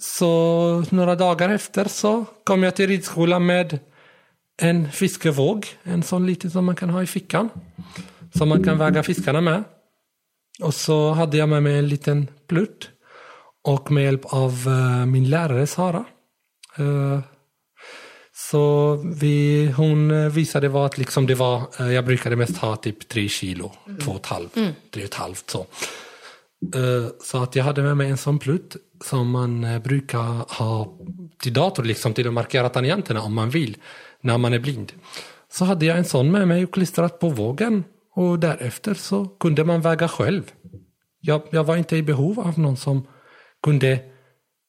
så 0.00 0.84
några 0.90 1.14
dagar 1.14 1.48
efter 1.48 1.88
så 1.88 2.24
kom 2.44 2.62
jag 2.62 2.76
till 2.76 2.88
ridskolan 2.88 3.46
med 3.46 3.78
en 4.60 4.92
fiskevåg. 4.92 5.66
En 5.82 6.02
sån 6.02 6.26
liten 6.26 6.50
som 6.50 6.64
man 6.64 6.76
kan 6.76 6.90
ha 6.90 7.02
i 7.02 7.06
fickan. 7.06 7.48
Som 8.34 8.48
man 8.48 8.64
kan 8.64 8.78
väga 8.78 9.02
fiskarna 9.02 9.40
med. 9.40 9.64
Och 10.62 10.74
så 10.74 11.10
hade 11.10 11.36
jag 11.36 11.48
med 11.48 11.62
mig 11.62 11.78
en 11.78 11.88
liten 11.88 12.28
plutt. 12.46 12.90
Och 13.64 13.90
med 13.90 14.04
hjälp 14.04 14.24
av 14.24 14.50
eh, 14.66 15.06
min 15.06 15.30
lärare 15.30 15.66
Sara. 15.66 16.04
eh, 16.78 17.20
så 18.50 18.94
vi, 19.20 19.66
hon 19.76 20.10
eh, 20.10 20.28
visade 20.28 20.68
vad 20.68 20.86
att 20.86 20.98
liksom 20.98 21.26
det 21.26 21.34
var, 21.34 21.82
jag 21.90 22.04
brukade 22.04 22.36
mest 22.36 22.56
ha 22.56 22.76
typ 22.76 23.08
tre 23.08 23.28
kilo, 23.28 23.72
två 24.00 24.10
och 24.10 24.16
ett 24.16 24.26
halvt, 24.26 24.54
tre 24.54 25.02
och 25.02 25.08
ett 25.08 25.14
halvt 25.14 25.50
så. 25.50 25.66
Så 27.22 27.42
att 27.42 27.56
jag 27.56 27.64
hade 27.64 27.82
med 27.82 27.96
mig 27.96 28.10
en 28.10 28.16
sån 28.16 28.38
plutt 28.38 28.76
som 29.04 29.30
man 29.30 29.80
brukar 29.84 30.54
ha 30.58 30.98
till 31.38 31.52
dator, 31.52 31.84
liksom 31.84 32.14
till 32.14 32.26
att 32.26 32.32
markera 32.32 32.68
tangenterna 32.68 33.22
om 33.22 33.34
man 33.34 33.50
vill, 33.50 33.76
när 34.20 34.38
man 34.38 34.52
är 34.52 34.58
blind. 34.58 34.92
Så 35.52 35.64
hade 35.64 35.86
jag 35.86 35.98
en 35.98 36.04
sån 36.04 36.30
med 36.30 36.48
mig 36.48 36.64
och 36.64 36.74
klistrat 36.74 37.18
på 37.18 37.28
vågen 37.28 37.84
och 38.14 38.38
därefter 38.38 38.94
så 38.94 39.24
kunde 39.24 39.64
man 39.64 39.80
väga 39.80 40.08
själv. 40.08 40.42
Jag, 41.20 41.42
jag 41.50 41.64
var 41.64 41.76
inte 41.76 41.96
i 41.96 42.02
behov 42.02 42.40
av 42.40 42.58
någon 42.58 42.76
som 42.76 43.06
kunde 43.62 43.98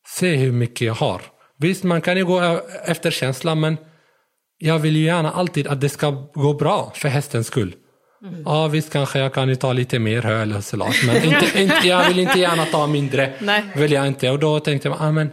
se 0.08 0.36
hur 0.36 0.52
mycket 0.52 0.82
jag 0.82 0.94
har. 0.94 1.22
Visst, 1.58 1.84
man 1.84 2.02
kan 2.02 2.18
ju 2.18 2.26
gå 2.26 2.60
efter 2.86 3.12
känslan, 3.12 3.60
men 3.60 3.78
jag 4.58 4.80
vill 4.80 4.96
ju 4.96 5.04
gärna 5.04 5.32
alltid 5.32 5.68
att 5.68 5.82
det 5.82 5.90
ska 5.90 6.10
gå 6.34 6.54
bra 6.54 6.92
för 6.96 7.10
hästens 7.10 7.48
skull. 7.48 7.76
Ja, 8.46 8.68
visst 8.68 8.94
kanske 8.94 9.20
jag 9.20 9.34
kan 9.34 9.50
ju 9.50 9.56
ta 9.56 9.74
lite 9.74 10.00
mer 10.00 10.22
hö 10.22 10.42
eller 10.42 10.56
hösilage, 10.56 11.04
men 11.08 11.16
inte, 11.24 11.62
inte, 11.62 11.88
jag 11.88 12.08
vill 12.08 12.20
inte 12.20 12.40
gärna 12.40 12.66
ta 12.66 12.88
mindre. 12.88 13.34
Nej. 13.40 13.64
Vill 13.76 13.92
jag 13.92 14.08
inte. 14.08 14.30
Och 14.30 14.40
då 14.40 14.60
tänkte 14.60 14.88
jag, 14.88 14.98
ah, 15.00 15.12
men 15.12 15.30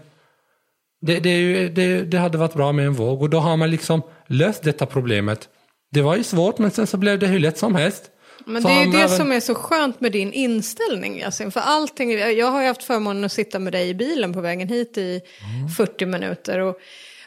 det, 1.01 1.21
det, 1.21 1.39
ju, 1.39 1.69
det, 1.69 2.03
det 2.03 2.19
hade 2.19 2.39
varit 2.39 2.55
bra 2.55 2.73
med 2.73 2.87
en 2.87 2.93
våg. 2.95 3.23
Och 3.23 3.31
då 3.31 3.39
har 3.39 3.57
man 3.57 3.71
liksom 3.71 4.03
löst 4.27 4.63
detta 4.63 4.87
problemet. 4.87 5.49
Det 5.93 6.03
var 6.03 6.17
ju 6.17 6.25
svårt, 6.25 6.59
men 6.59 6.71
sen 6.71 6.87
så 6.87 6.97
blev 6.97 7.19
det 7.19 7.27
hur 7.27 7.39
lätt 7.41 7.59
som 7.59 7.75
helst. 7.75 8.03
Men 8.47 8.63
Så 8.63 8.69
det 8.69 8.75
är 8.75 8.85
ju 8.85 8.91
det 8.91 8.99
även- 8.99 9.17
som 9.17 9.33
är 9.33 9.41
så 9.41 9.55
skönt 9.55 10.01
med 10.01 10.13
din 10.13 10.33
inställning 10.33 11.19
Yasin. 11.21 11.51
För 11.51 11.61
allting, 11.61 12.19
jag 12.19 12.47
har 12.47 12.61
ju 12.63 12.67
haft 12.69 12.85
förmånen 12.85 13.25
att 13.25 13.33
sitta 13.33 13.59
med 13.59 13.73
dig 13.73 13.89
i 13.89 13.95
bilen 13.95 14.33
på 14.33 14.41
vägen 14.41 14.69
hit 14.69 14.99
i 14.99 15.21
Mm. 15.57 15.69
40 15.69 16.07
minuter. 16.07 16.59
Och, 16.59 16.77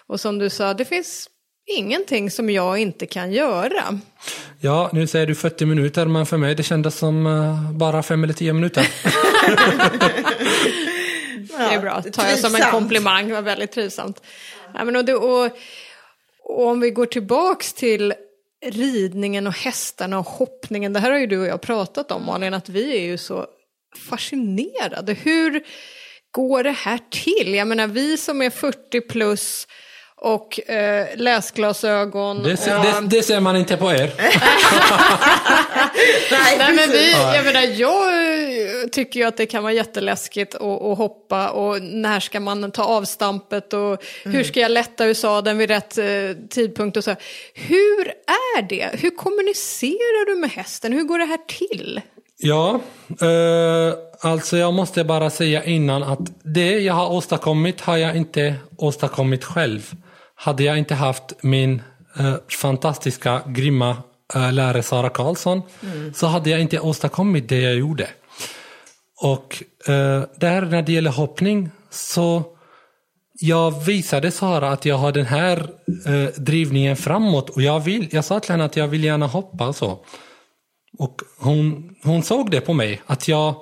och 0.08 0.20
som 0.20 0.40
du 0.40 0.50
sa, 0.50 0.74
det 0.74 0.86
finns 0.86 1.28
ingenting 1.78 2.32
som 2.32 2.50
jag 2.50 2.78
inte 2.78 3.06
kan 3.06 3.32
göra. 3.32 4.00
Ja, 4.60 4.90
nu 4.94 5.08
säger 5.08 5.28
du 5.28 5.36
40 5.36 5.66
minuter, 5.66 6.06
men 6.06 6.26
för 6.26 6.38
mig 6.38 6.56
det 6.56 6.64
kändes 6.64 6.98
som 6.98 7.26
eh, 7.28 7.72
bara 7.72 8.04
5 8.04 8.24
eller 8.24 8.34
10 8.34 8.54
minuter. 8.54 8.88
det 11.58 11.76
är 11.76 11.82
bra, 11.82 12.02
tar 12.02 12.30
jag 12.30 12.40
som 12.40 12.56
en 12.56 12.72
komplimang, 12.72 13.28
det 13.28 13.34
var 13.34 13.42
väldigt 13.42 13.72
trivsamt. 13.72 14.24
Ja, 14.74 14.84
men 14.84 14.96
och, 14.96 15.06
det, 15.06 15.16
och, 15.16 15.46
och 16.44 16.68
om 16.68 16.80
vi 16.80 16.92
går 16.92 17.06
tillbaks 17.06 17.74
till 17.74 18.14
ridningen 18.66 19.48
och 19.48 19.54
hästarna 19.54 20.20
och 20.20 20.26
hoppningen, 20.26 20.94
det 20.94 21.00
här 21.00 21.12
har 21.12 21.20
ju 21.20 21.28
du 21.28 21.40
och 21.40 21.48
jag 21.48 21.62
pratat 21.62 22.12
om 22.12 22.26
Malin, 22.26 22.54
att 22.54 22.70
vi 22.70 22.98
är 22.98 23.02
ju 23.02 23.18
så 23.18 23.46
fascinerade. 24.10 25.14
Hur 25.14 25.64
går 26.32 26.64
det 26.64 26.72
här 26.72 27.00
till? 27.10 27.54
Jag 27.54 27.68
menar 27.68 27.88
vi 27.88 28.18
som 28.18 28.42
är 28.42 28.50
40 28.50 29.02
plus 29.02 29.68
och 30.24 30.70
eh, 30.70 31.08
läsglasögon. 31.16 32.44
Det, 32.44 32.54
och, 32.54 32.60
ser- 32.60 33.02
det, 33.02 33.08
det 33.18 33.24
ser 33.24 33.40
man 33.40 33.56
inte 33.56 33.78
på 33.78 33.92
er. 33.92 34.12
Nej, 36.32 36.58
Nej, 36.58 36.74
men 36.76 36.90
vi, 36.92 37.12
jag 37.12 37.46
menar, 37.46 37.62
jag 37.62 38.08
eh, 38.08 38.88
tycker 38.92 39.20
ju 39.20 39.26
att 39.26 39.38
det 39.38 39.46
kan 39.46 39.64
vara 39.64 39.74
jätteläskigt 39.74 40.56
att, 40.56 40.62
att 40.62 40.98
hoppa 40.98 41.50
och 41.50 41.82
när 41.82 42.20
ska 42.20 42.40
man 42.40 42.72
ta 42.72 42.84
avstampet 42.84 43.74
och 43.74 44.04
hur 44.24 44.44
ska 44.44 44.60
jag 44.60 44.72
lätta 44.72 45.06
ur 45.06 45.14
sadeln 45.14 45.58
vid 45.58 45.70
rätt 45.70 45.98
eh, 45.98 46.06
tidpunkt 46.50 46.98
och 46.98 47.04
så. 47.04 47.16
Hur 47.54 48.08
är 48.58 48.62
det? 48.62 48.90
Hur 48.94 49.10
kommunicerar 49.10 50.26
du 50.26 50.36
med 50.42 50.50
hästen? 50.52 50.94
Hur 50.94 51.04
går 51.04 51.20
det 51.20 51.26
här 51.26 51.40
till? 51.48 52.02
Ja, 52.38 52.80
eh, 53.22 53.94
alltså 54.32 54.58
jag 54.58 54.74
måste 54.74 55.04
bara 55.04 55.30
säga 55.30 55.64
innan 55.64 56.04
att 56.04 56.20
det 56.44 56.80
jag 56.80 56.94
har 56.94 57.12
åstadkommit 57.12 57.82
har 57.82 57.98
jag 57.98 58.16
inte 58.16 58.56
åstadkommit 58.78 59.44
själv. 59.44 59.92
Hade 60.44 60.64
jag 60.64 60.78
inte 60.78 60.96
haft 60.96 61.44
min 61.44 61.82
eh, 62.20 62.36
fantastiska, 62.62 63.42
grymma 63.48 63.98
eh, 64.36 64.54
lärare 64.54 64.84
Sara 64.84 65.10
Karlsson 65.10 65.62
så 66.14 66.28
hade 66.28 66.50
jag 66.50 66.62
inte 66.62 66.80
åstadkommit 66.80 67.50
det 67.50 67.62
jag 67.62 67.76
gjorde. 67.76 68.10
Och 69.22 69.64
eh, 69.88 70.24
där 70.36 70.62
när 70.62 70.82
det 70.82 70.92
gäller 70.92 71.12
hoppning 71.12 71.70
så 71.90 72.44
jag 73.34 73.86
visade 73.86 74.32
Sara 74.32 74.70
att 74.70 74.86
jag 74.86 74.98
har 74.98 75.12
den 75.12 75.26
här 75.26 75.58
eh, 76.08 76.42
drivningen 76.42 76.96
framåt 76.96 77.50
och 77.50 77.62
jag, 77.62 77.80
vill, 77.80 78.10
jag 78.12 78.26
sa 78.26 78.40
till 78.40 78.52
henne 78.52 78.66
att 78.66 78.78
jag 78.78 78.88
vill 78.88 79.04
gärna 79.04 79.28
hoppa 79.28 79.68
och 79.68 79.76
så. 79.76 80.06
Och 80.98 81.22
hon, 81.40 81.96
hon 82.04 82.24
såg 82.24 82.52
det 82.52 82.62
på 82.62 82.74
mig, 82.74 83.02
att 83.06 83.28
jag, 83.28 83.56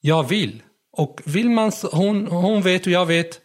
jag 0.00 0.28
vill. 0.28 0.62
Och 0.92 1.20
vill 1.24 1.50
man, 1.50 1.72
hon, 1.92 2.26
hon 2.26 2.62
vet 2.62 2.86
och 2.86 2.92
jag 2.92 3.06
vet, 3.06 3.40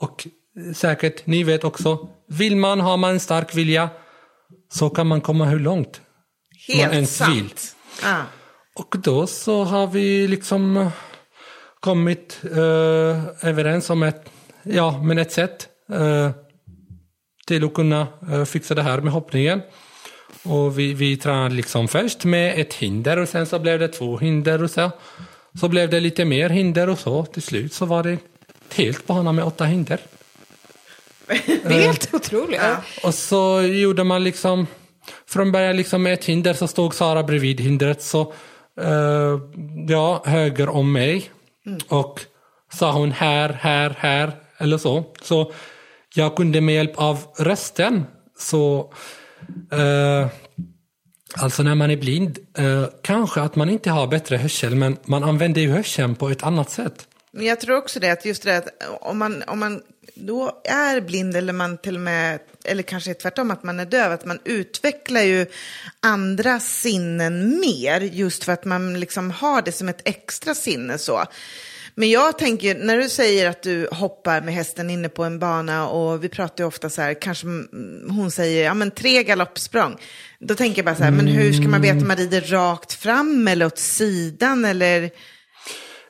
och 0.00 0.26
säkert 0.74 1.26
ni 1.26 1.44
vet 1.44 1.64
också, 1.64 2.08
vill 2.38 2.56
man, 2.56 2.80
har 2.80 2.96
man 2.96 3.10
en 3.10 3.20
stark 3.20 3.54
vilja, 3.54 3.90
så 4.72 4.90
kan 4.90 5.06
man 5.06 5.20
komma 5.20 5.44
hur 5.44 5.60
långt 5.60 6.00
man 6.68 6.76
Helt 6.76 6.94
ens 6.94 7.16
sant. 7.16 7.34
vill. 7.34 7.50
Ja. 8.02 8.22
Och 8.74 8.96
då 8.98 9.26
så 9.26 9.64
har 9.64 9.86
vi 9.86 10.28
liksom 10.28 10.76
eh, 10.76 10.88
kommit 11.80 12.40
eh, 12.44 13.48
överens 13.48 13.90
om 13.90 14.02
ett, 14.02 14.30
ja, 14.62 15.02
men 15.02 15.18
ett 15.18 15.32
sätt 15.32 15.68
eh, 15.92 16.30
till 17.46 17.64
att 17.64 17.74
kunna 17.74 18.06
eh, 18.32 18.44
fixa 18.44 18.74
det 18.74 18.82
här 18.82 19.00
med 19.00 19.12
hoppningen. 19.12 19.62
Och 20.42 20.78
vi, 20.78 20.94
vi 20.94 21.16
tränade 21.16 21.54
liksom 21.54 21.88
först 21.88 22.24
med 22.24 22.60
ett 22.60 22.74
hinder 22.74 23.16
och 23.16 23.28
sen 23.28 23.46
så 23.46 23.58
blev 23.58 23.78
det 23.78 23.88
två 23.88 24.18
hinder 24.18 24.62
och 24.62 24.70
så. 24.70 24.90
Så 25.60 25.68
blev 25.68 25.90
det 25.90 26.00
lite 26.00 26.24
mer 26.24 26.48
hinder 26.48 26.88
och 26.88 26.98
så. 26.98 27.24
Till 27.24 27.42
slut 27.42 27.72
så 27.72 27.86
var 27.86 28.02
det 28.02 28.18
helt 28.74 29.06
bana 29.06 29.32
med 29.32 29.44
åtta 29.44 29.64
hinder. 29.64 30.00
Det 31.26 31.64
är 31.64 31.86
helt 31.86 32.14
otroligt. 32.14 32.60
Ja. 32.62 32.76
Och 33.02 33.14
så 33.14 33.62
gjorde 33.62 34.04
man 34.04 34.24
liksom, 34.24 34.66
från 35.28 35.52
början 35.52 35.76
liksom 35.76 36.02
med 36.02 36.12
ett 36.12 36.24
hinder 36.24 36.54
så 36.54 36.68
stod 36.68 36.94
Sara 36.94 37.22
bredvid 37.22 37.60
hindret 37.60 38.02
så, 38.02 38.32
eh, 38.80 39.40
ja, 39.88 40.22
höger 40.26 40.68
om 40.68 40.92
mig. 40.92 41.30
Och 41.88 42.20
sa 42.72 42.92
hon 42.92 43.12
här, 43.12 43.48
här, 43.48 43.96
här 43.98 44.32
eller 44.58 44.78
så. 44.78 45.04
Så 45.22 45.52
jag 46.14 46.36
kunde 46.36 46.60
med 46.60 46.74
hjälp 46.74 46.92
av 46.96 47.18
rösten 47.38 48.04
så, 48.38 48.92
eh, 49.72 50.28
alltså 51.36 51.62
när 51.62 51.74
man 51.74 51.90
är 51.90 51.96
blind, 51.96 52.38
eh, 52.58 52.84
kanske 53.02 53.40
att 53.40 53.56
man 53.56 53.70
inte 53.70 53.90
har 53.90 54.06
bättre 54.06 54.36
hörsel 54.36 54.74
men 54.74 54.96
man 55.04 55.24
använder 55.24 55.60
ju 55.60 55.70
hörseln 55.70 56.14
på 56.14 56.28
ett 56.28 56.42
annat 56.42 56.70
sätt. 56.70 57.08
Men 57.32 57.46
jag 57.46 57.60
tror 57.60 57.76
också 57.76 58.00
det, 58.00 58.10
att 58.10 58.24
just 58.24 58.42
det 58.42 58.56
att 58.56 58.68
om 59.00 59.18
man, 59.18 59.42
om 59.46 59.58
man 59.58 59.82
då 60.14 60.62
är 60.64 61.00
blind 61.00 61.36
eller 61.36 61.52
man 61.52 61.78
till 61.78 61.94
och 61.94 62.00
med, 62.00 62.38
eller 62.64 62.82
kanske 62.82 63.14
tvärtom 63.14 63.50
att 63.50 63.62
man 63.62 63.80
är 63.80 63.86
döv, 63.86 64.12
att 64.12 64.24
man 64.24 64.38
utvecklar 64.44 65.20
ju 65.20 65.46
andra 66.00 66.60
sinnen 66.60 67.60
mer 67.60 68.00
just 68.00 68.44
för 68.44 68.52
att 68.52 68.64
man 68.64 69.00
liksom 69.00 69.30
har 69.30 69.62
det 69.62 69.72
som 69.72 69.88
ett 69.88 70.02
extra 70.04 70.54
sinne 70.54 70.98
så. 70.98 71.24
Men 71.96 72.10
jag 72.10 72.38
tänker, 72.38 72.74
när 72.74 72.96
du 72.96 73.08
säger 73.08 73.50
att 73.50 73.62
du 73.62 73.88
hoppar 73.92 74.40
med 74.40 74.54
hästen 74.54 74.90
inne 74.90 75.08
på 75.08 75.24
en 75.24 75.38
bana 75.38 75.88
och 75.88 76.24
vi 76.24 76.28
pratar 76.28 76.64
ju 76.64 76.68
ofta 76.68 76.90
så 76.90 77.02
här, 77.02 77.20
kanske 77.20 77.46
mm, 77.46 78.06
hon 78.10 78.30
säger, 78.30 78.64
ja 78.64 78.74
men 78.74 78.90
tre 78.90 79.22
galoppsprång. 79.22 79.96
Då 80.40 80.54
tänker 80.54 80.78
jag 80.78 80.84
bara 80.84 80.96
så 80.96 81.04
här, 81.04 81.10
men 81.10 81.26
hur 81.26 81.52
ska 81.52 81.68
man 81.68 81.82
veta 81.82 81.96
om 81.96 82.08
man 82.08 82.16
rider 82.16 82.40
rakt 82.40 82.92
fram 82.92 83.48
eller 83.48 83.66
åt 83.66 83.78
sidan 83.78 84.64
eller? 84.64 85.10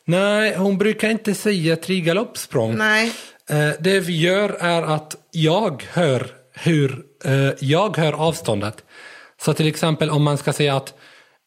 Nej, 0.06 0.56
hon 0.56 0.78
brukar 0.78 1.10
inte 1.10 1.34
säga 1.34 1.76
tre 1.76 2.00
galoppsprång. 2.00 2.76
Nej. 2.76 3.12
Eh, 3.50 3.70
Det 3.80 4.00
vi 4.00 4.20
gör 4.20 4.48
är 4.60 4.82
att 4.82 5.16
jag 5.30 5.82
hör 5.92 6.26
hur 6.52 7.04
eh, 7.24 7.50
jag 7.60 7.96
hör 7.96 8.12
avståndet. 8.12 8.84
Så 9.42 9.54
till 9.54 9.66
exempel 9.66 10.10
om 10.10 10.22
man 10.22 10.38
ska 10.38 10.52
säga 10.52 10.76
att 10.76 10.94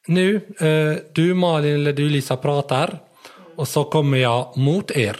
nu, 0.07 0.35
eh, 0.59 1.03
du 1.13 1.33
Malin 1.33 1.75
eller 1.75 1.93
du 1.93 2.09
Lisa 2.09 2.37
pratar 2.37 2.99
och 3.55 3.67
så 3.67 3.83
kommer 3.83 4.17
jag 4.17 4.57
mot 4.57 4.91
er. 4.91 5.17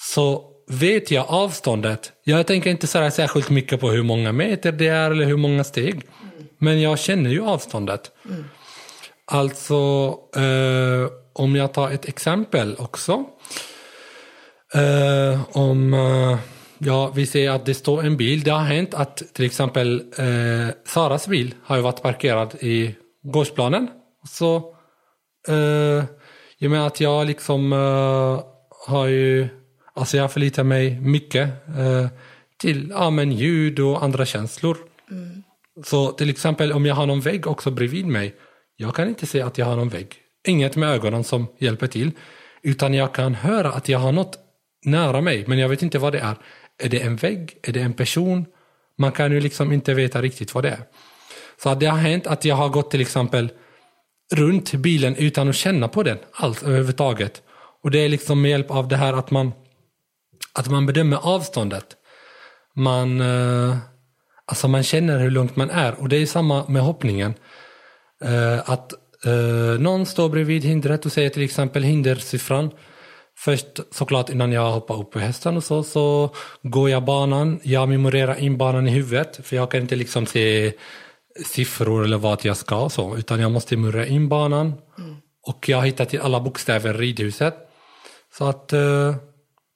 Så 0.00 0.44
vet 0.70 1.10
jag 1.10 1.26
avståndet. 1.28 2.12
Jag 2.24 2.46
tänker 2.46 2.70
inte 2.70 2.86
säga 2.86 3.10
särskilt 3.10 3.50
mycket 3.50 3.80
på 3.80 3.90
hur 3.90 4.02
många 4.02 4.32
meter 4.32 4.72
det 4.72 4.86
är 4.88 5.10
eller 5.10 5.24
hur 5.24 5.36
många 5.36 5.64
steg. 5.64 6.02
Men 6.58 6.80
jag 6.80 6.98
känner 6.98 7.30
ju 7.30 7.42
avståndet. 7.44 8.10
Alltså, 9.24 9.74
eh, 10.36 11.10
om 11.32 11.56
jag 11.56 11.74
tar 11.74 11.90
ett 11.90 12.08
exempel 12.08 12.76
också. 12.78 13.24
Eh, 14.74 15.40
om 15.56 15.94
eh, 15.94 16.38
ja, 16.78 17.12
vi 17.14 17.26
ser 17.26 17.50
att 17.50 17.66
det 17.66 17.74
står 17.74 18.04
en 18.06 18.16
bil. 18.16 18.42
Det 18.42 18.50
har 18.50 18.64
hänt 18.64 18.94
att 18.94 19.16
till 19.16 19.44
exempel 19.44 20.02
eh, 20.18 20.74
Saras 20.84 21.28
bil 21.28 21.54
har 21.62 21.78
varit 21.78 22.02
parkerad 22.02 22.54
i 22.60 22.94
gårdsplanen. 23.22 23.88
Så 24.28 24.56
eh, 25.48 26.04
i 26.58 26.66
och 26.66 26.70
med 26.70 26.86
att 26.86 27.00
jag 27.00 27.26
liksom 27.26 27.72
eh, 27.72 28.40
har 28.86 29.06
ju, 29.06 29.48
alltså 29.94 30.16
jag 30.16 30.32
förlitar 30.32 30.64
mig 30.64 31.00
mycket 31.00 31.48
eh, 31.78 32.06
till 32.58 32.88
ja, 32.90 33.10
men 33.10 33.32
ljud 33.32 33.80
och 33.80 34.02
andra 34.04 34.26
känslor. 34.26 34.76
Så 35.84 36.12
till 36.12 36.30
exempel 36.30 36.72
om 36.72 36.86
jag 36.86 36.94
har 36.94 37.06
någon 37.06 37.20
vägg 37.20 37.46
också 37.46 37.70
bredvid 37.70 38.06
mig. 38.06 38.34
Jag 38.76 38.94
kan 38.94 39.08
inte 39.08 39.26
se 39.26 39.42
att 39.42 39.58
jag 39.58 39.66
har 39.66 39.76
någon 39.76 39.88
vägg. 39.88 40.14
Inget 40.46 40.76
med 40.76 40.88
ögonen 40.88 41.24
som 41.24 41.46
hjälper 41.58 41.86
till. 41.86 42.10
Utan 42.62 42.94
jag 42.94 43.14
kan 43.14 43.34
höra 43.34 43.72
att 43.72 43.88
jag 43.88 43.98
har 43.98 44.12
något 44.12 44.38
nära 44.84 45.20
mig. 45.20 45.44
Men 45.46 45.58
jag 45.58 45.68
vet 45.68 45.82
inte 45.82 45.98
vad 45.98 46.12
det 46.12 46.18
är. 46.18 46.36
Är 46.82 46.88
det 46.88 47.00
en 47.00 47.16
vägg? 47.16 47.58
Är 47.62 47.72
det 47.72 47.80
en 47.80 47.92
person? 47.92 48.46
Man 48.98 49.12
kan 49.12 49.32
ju 49.32 49.40
liksom 49.40 49.72
inte 49.72 49.94
veta 49.94 50.22
riktigt 50.22 50.54
vad 50.54 50.64
det 50.64 50.70
är. 50.70 50.82
Så 51.62 51.74
det 51.74 51.86
har 51.86 51.98
hänt 51.98 52.26
att 52.26 52.44
jag 52.44 52.54
har 52.54 52.68
gått 52.68 52.90
till 52.90 53.00
exempel 53.00 53.50
runt 54.34 54.72
bilen 54.74 55.16
utan 55.16 55.48
att 55.48 55.56
känna 55.56 55.88
på 55.88 56.02
den 56.02 56.18
alls 56.32 56.62
överhuvudtaget. 56.62 57.42
Och 57.82 57.90
det 57.90 57.98
är 57.98 58.08
liksom 58.08 58.42
med 58.42 58.50
hjälp 58.50 58.70
av 58.70 58.88
det 58.88 58.96
här 58.96 59.12
att 59.12 59.30
man, 59.30 59.52
att 60.52 60.68
man 60.68 60.86
bedömer 60.86 61.16
avståndet. 61.16 61.96
Man, 62.74 63.20
eh, 63.20 63.76
alltså 64.46 64.68
man 64.68 64.82
känner 64.82 65.18
hur 65.18 65.30
långt 65.30 65.56
man 65.56 65.70
är. 65.70 66.00
Och 66.00 66.08
det 66.08 66.16
är 66.16 66.26
samma 66.26 66.68
med 66.68 66.82
hoppningen. 66.82 67.34
Eh, 68.24 68.70
att 68.70 68.92
eh, 69.24 69.80
någon 69.80 70.06
står 70.06 70.28
bredvid 70.28 70.64
hindret 70.64 71.06
och 71.06 71.12
säger 71.12 71.30
till 71.30 71.42
exempel 71.42 71.82
hindersiffran. 71.82 72.70
Först 73.40 73.80
såklart 73.90 74.30
innan 74.30 74.52
jag 74.52 74.72
hoppar 74.72 75.00
upp 75.00 75.10
på 75.10 75.18
hästen 75.18 75.56
och 75.56 75.64
så, 75.64 75.82
så 75.82 76.34
går 76.62 76.90
jag 76.90 77.04
banan. 77.04 77.60
Jag 77.62 77.88
memorerar 77.88 78.40
in 78.40 78.58
banan 78.58 78.88
i 78.88 78.90
huvudet. 78.90 79.40
För 79.46 79.56
jag 79.56 79.70
kan 79.70 79.80
inte 79.80 79.96
liksom 79.96 80.26
se 80.26 80.72
siffror 81.46 82.04
eller 82.04 82.18
vad 82.18 82.44
jag 82.44 82.56
ska 82.56 82.76
och 82.76 82.92
så. 82.92 83.16
Utan 83.16 83.40
jag 83.40 83.50
måste 83.50 83.76
memorera 83.76 84.06
in 84.06 84.28
banan. 84.28 84.74
Och 85.46 85.68
jag 85.68 85.76
har 85.76 85.86
hittat 85.86 86.08
till 86.08 86.20
alla 86.20 86.40
bokstäver 86.40 86.94
i 86.94 87.06
ridhuset. 87.06 87.54
Så 88.38 88.44
att 88.44 88.72
eh, 88.72 89.16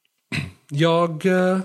jag 0.70 1.26
eh, 1.26 1.58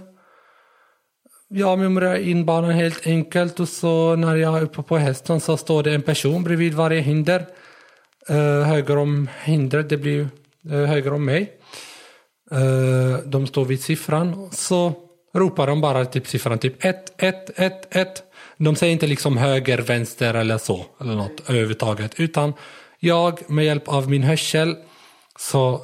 jag 1.50 1.80
memorerar 1.80 2.16
in 2.16 2.46
banan 2.46 2.72
helt 2.72 3.08
enkelt 3.08 3.60
och 3.60 3.70
så 3.70 4.16
när 4.16 4.36
jag 4.36 4.58
är 4.58 4.62
uppe 4.62 4.82
på 4.82 4.98
hästen 4.98 5.40
så 5.40 5.58
står 5.58 5.84
det 5.84 5.94
en 5.94 6.02
person 6.02 6.44
bredvid 6.44 6.74
varje 6.74 7.02
hinder. 7.02 7.46
Eh, 8.30 8.62
höger 8.62 8.98
om 8.98 9.30
hindret, 9.44 9.90
det 9.90 9.98
blir 9.98 10.30
eh, 10.72 10.86
höger 10.86 11.14
om 11.14 11.26
mig. 11.26 11.57
Eh, 12.52 13.20
de 13.26 13.48
står 13.48 13.66
vid 13.66 13.82
siffran 13.82 14.50
så 14.52 14.94
ropar 15.34 15.68
de 15.68 15.82
bara 15.82 16.06
typ 16.06 16.28
siffran 16.28 16.60
typ 16.60 16.86
1, 16.86 17.14
1, 17.18 17.60
1, 17.60 17.96
1. 17.96 18.24
De 18.58 18.76
säger 18.76 18.94
inte 18.94 19.08
liksom 19.08 19.38
höger, 19.38 19.78
vänster 19.78 20.34
eller 20.34 20.58
så 20.58 20.86
eller 21.02 21.16
något 21.16 21.50
överhuvudtaget 21.50 22.20
utan 22.20 22.54
jag 23.00 23.50
med 23.50 23.66
hjälp 23.66 23.88
av 23.88 24.10
min 24.10 24.24
hörsel 24.24 24.76
så 25.40 25.82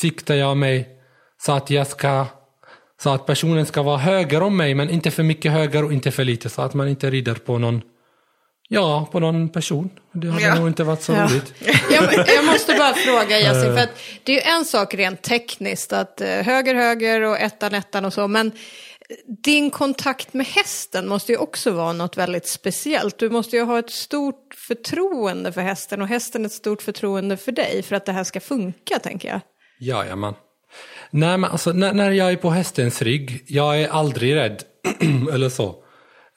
siktar 0.00 0.34
jag 0.34 0.56
mig 0.56 0.88
så 1.42 1.52
att 1.52 1.70
jag 1.70 1.86
ska 1.86 2.26
så 3.02 3.10
att 3.10 3.26
personen 3.26 3.66
ska 3.66 3.82
vara 3.82 3.98
höger 3.98 4.42
om 4.42 4.56
mig 4.56 4.74
men 4.74 4.90
inte 4.90 5.10
för 5.10 5.22
mycket 5.22 5.52
höger 5.52 5.84
och 5.84 5.92
inte 5.92 6.10
för 6.10 6.24
lite 6.24 6.48
så 6.48 6.62
att 6.62 6.74
man 6.74 6.88
inte 6.88 7.10
rider 7.10 7.34
på 7.34 7.58
någon 7.58 7.82
Ja, 8.74 9.08
på 9.12 9.20
någon 9.20 9.48
person. 9.48 9.90
Det 10.12 10.28
hade 10.30 10.42
Ja. 10.44 10.54
nog 10.54 10.68
inte 10.68 10.84
varit 10.84 11.02
så 11.02 11.12
Ja. 11.12 11.24
roligt. 11.26 11.54
Jag, 11.90 12.28
jag 12.36 12.44
måste 12.44 12.74
bara 12.74 12.94
fråga 12.94 13.40
Yasin, 13.40 13.74
för 13.74 13.82
att 13.82 13.90
det 14.24 14.32
är 14.32 14.36
ju 14.36 14.58
en 14.58 14.64
sak 14.64 14.94
rent 14.94 15.22
tekniskt 15.22 15.92
att 15.92 16.20
eh, 16.20 16.28
höger, 16.28 16.74
höger 16.74 17.20
och 17.20 17.38
ettan, 17.40 17.74
ettan 17.74 18.04
och 18.04 18.12
så, 18.12 18.28
men 18.28 18.52
din 19.44 19.70
kontakt 19.70 20.34
med 20.34 20.46
hästen 20.46 21.08
måste 21.08 21.32
ju 21.32 21.38
också 21.38 21.70
vara 21.70 21.92
något 21.92 22.16
väldigt 22.16 22.46
speciellt. 22.48 23.18
Du 23.18 23.30
måste 23.30 23.56
ju 23.56 23.62
ha 23.62 23.78
ett 23.78 23.90
stort 23.90 24.54
förtroende 24.54 25.52
för 25.52 25.60
hästen 25.60 26.02
och 26.02 26.08
hästen 26.08 26.44
ett 26.46 26.52
stort 26.52 26.82
förtroende 26.82 27.36
för 27.36 27.52
dig 27.52 27.82
för 27.82 27.96
att 27.96 28.06
det 28.06 28.12
här 28.12 28.24
ska 28.24 28.40
funka, 28.40 28.98
tänker 28.98 29.28
jag. 29.28 29.40
Jajamän. 29.80 30.34
Nej, 31.10 31.38
men 31.38 31.50
alltså, 31.50 31.72
när, 31.72 31.92
när 31.92 32.10
jag 32.10 32.32
är 32.32 32.36
på 32.36 32.50
hästens 32.50 33.02
rygg, 33.02 33.44
jag 33.46 33.80
är 33.80 33.88
aldrig 33.88 34.34
rädd. 34.34 34.62
eller 35.32 35.48
så. 35.48 35.74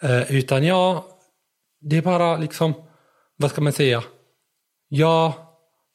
Eh, 0.04 0.32
utan 0.36 0.64
jag, 0.64 1.04
det 1.90 1.98
är 1.98 2.02
bara 2.02 2.38
liksom, 2.38 2.74
vad 3.38 3.52
ska 3.52 3.62
man 3.62 3.74
säga? 3.74 4.04
Jag 4.90 5.34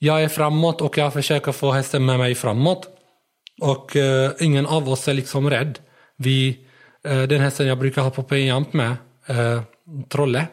jag 0.02 0.22
är 0.22 0.28
framåt 0.28 0.80
och 0.80 0.98
jag 0.98 1.12
försöker 1.12 1.52
få 1.52 1.72
hästen 1.72 2.04
med 2.04 2.18
mig 2.18 2.34
framåt. 2.34 2.88
Och 3.60 3.96
eh, 3.96 4.30
ingen 4.40 4.66
av 4.66 4.88
oss 4.88 5.08
är 5.08 5.14
liksom 5.14 5.50
rädd. 5.50 5.78
Vi, 6.16 6.58
eh, 7.04 7.22
den 7.22 7.40
hästen 7.40 7.66
jag 7.66 7.78
brukar 7.78 8.02
ha 8.02 8.10
på 8.10 8.22
penjamp 8.22 8.72
med, 8.72 8.96
eh, 9.26 9.62
Trolle, 10.08 10.46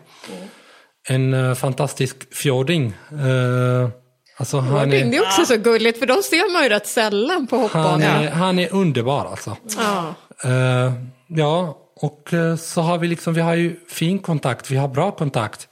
en 1.10 1.34
eh, 1.34 1.54
fantastisk 1.54 2.36
fjording. 2.36 2.93
Eh, 3.12 3.89
alltså 4.38 4.60
han 4.60 4.89
Det 4.89 5.00
är, 5.02 5.13
är 5.13 5.21
också 5.21 5.45
så 5.45 5.58
gulligt, 5.58 6.00
för 6.00 6.06
de 6.06 6.23
ser 6.23 6.54
man 6.54 6.63
ju 6.63 6.69
rätt 6.69 6.88
sällan 6.88 7.47
på 7.47 7.56
han, 7.56 7.63
hoppbanan. 7.63 8.02
är, 8.02 8.32
han 8.32 8.60
är 8.60 8.73
underbar 8.73 9.26
alltså. 9.26 9.58
Ja. 9.78 10.13
Eh, 10.43 10.93
ja, 11.28 11.78
och 12.01 12.33
eh, 12.33 12.55
så 12.55 12.81
har 12.81 12.97
vi 12.97 13.07
liksom, 13.07 13.33
vi 13.33 13.41
har 13.41 13.55
ju 13.55 13.75
fin 13.88 14.19
kontakt, 14.19 14.71
vi 14.71 14.77
har 14.77 14.88
bra 14.88 15.12
kontakt. 15.12 15.67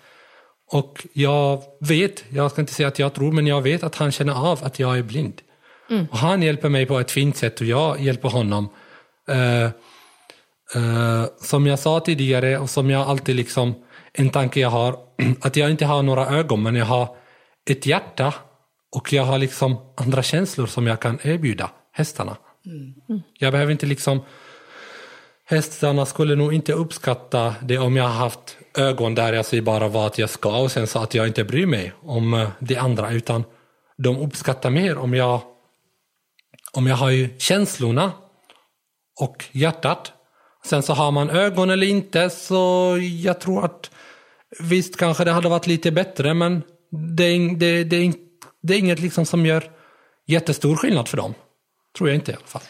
Och 0.72 1.08
jag 1.14 1.64
vet, 1.80 2.24
jag 2.30 2.52
ska 2.52 2.62
inte 2.62 2.74
säga 2.74 2.88
att 2.88 3.00
jag 3.00 3.14
tror, 3.14 3.32
men 3.32 3.48
jag 3.48 3.62
vet 3.62 3.84
att 3.84 3.96
han 3.96 4.12
känner 4.12 4.52
av 4.52 4.60
att 4.64 4.80
jag 4.80 4.98
är 4.98 5.04
blind. 5.04 5.42
Och 6.12 6.18
han 6.18 6.42
hjälper 6.42 6.70
mig 6.70 6.86
på 6.86 7.00
ett 7.00 7.12
fint 7.12 7.38
sätt 7.38 7.62
och 7.62 7.68
jag 7.68 8.02
hjälper 8.02 8.30
honom. 8.30 8.70
Eh, 9.30 9.64
eh, 10.76 11.26
som 11.42 11.68
jag 11.68 11.80
sa 11.80 12.00
tidigare 12.00 12.58
och 12.58 12.70
som 12.70 12.90
jag 12.90 13.08
alltid 13.08 13.36
liksom, 13.36 13.76
en 14.14 14.30
tanke 14.30 14.60
jag 14.60 14.70
har, 14.70 14.96
att 15.42 15.56
jag 15.56 15.72
inte 15.72 15.86
har 15.86 16.04
några 16.04 16.28
ögon 16.28 16.64
men 16.64 16.76
jag 16.76 16.86
har 16.86 17.16
ett 17.70 17.86
hjärta 17.86 18.34
och 18.96 19.14
jag 19.14 19.24
har 19.24 19.38
liksom 19.38 19.78
andra 19.98 20.24
känslor 20.24 20.66
som 20.66 20.88
jag 20.88 21.00
kan 21.00 21.20
erbjuda 21.24 21.72
hästarna. 21.92 22.38
Jag 23.40 23.52
behöver 23.52 23.72
inte 23.72 23.86
liksom 23.86 24.22
Hästarna 25.48 26.06
skulle 26.06 26.36
nog 26.36 26.54
inte 26.54 26.74
uppskatta 26.74 27.56
det 27.62 27.78
om 27.78 27.96
jag 27.96 28.04
har 28.04 28.14
haft 28.14 28.58
ögon 28.78 29.16
där 29.16 29.34
jag 29.34 29.46
säger 29.46 29.64
bara 29.64 29.88
vad 29.88 30.20
jag 30.20 30.30
ska 30.30 30.58
och 30.58 30.72
sen 30.72 30.88
så 30.88 31.00
att 31.00 31.14
jag 31.14 31.28
inte 31.28 31.44
bryr 31.44 31.66
mig 31.66 31.94
om 32.02 32.34
eh, 32.34 32.50
det 32.60 32.78
andra 32.78 33.12
utan 33.12 33.44
de 33.98 34.18
uppskattar 34.18 34.70
mer 34.70 34.98
om 34.98 35.14
jag 35.14 35.42
om 36.74 36.88
jag 36.88 36.96
har 36.96 37.10
ju 37.10 37.30
känslorna 37.38 38.12
och 39.20 39.46
hjärtat. 39.52 40.14
Sen 40.66 40.84
så 40.84 40.94
har 40.94 41.12
man 41.12 41.30
ögon 41.30 41.70
eller 41.70 41.88
inte 41.88 42.30
så 42.30 42.98
jag 43.22 43.42
tror 43.42 43.66
att 43.66 43.92
visst 44.60 44.98
kanske 44.98 45.24
det 45.24 45.32
hade 45.32 45.50
varit 45.50 45.68
lite 45.68 45.92
bättre 45.92 46.34
men 46.34 46.64
det 47.18 47.24
är, 47.24 47.56
det, 47.56 47.84
det, 47.84 47.96
är, 47.96 48.14
det 48.62 48.74
är 48.74 48.80
inget 48.80 49.00
liksom 49.00 49.26
som 49.26 49.46
gör 49.46 49.72
jättestor 50.28 50.76
skillnad 50.76 51.08
för 51.08 51.18
dem. 51.18 51.34
Tror 51.98 52.10
jag 52.10 52.16
inte 52.16 52.32
i 52.32 52.36
alla 52.36 52.46
fall. 52.46 52.62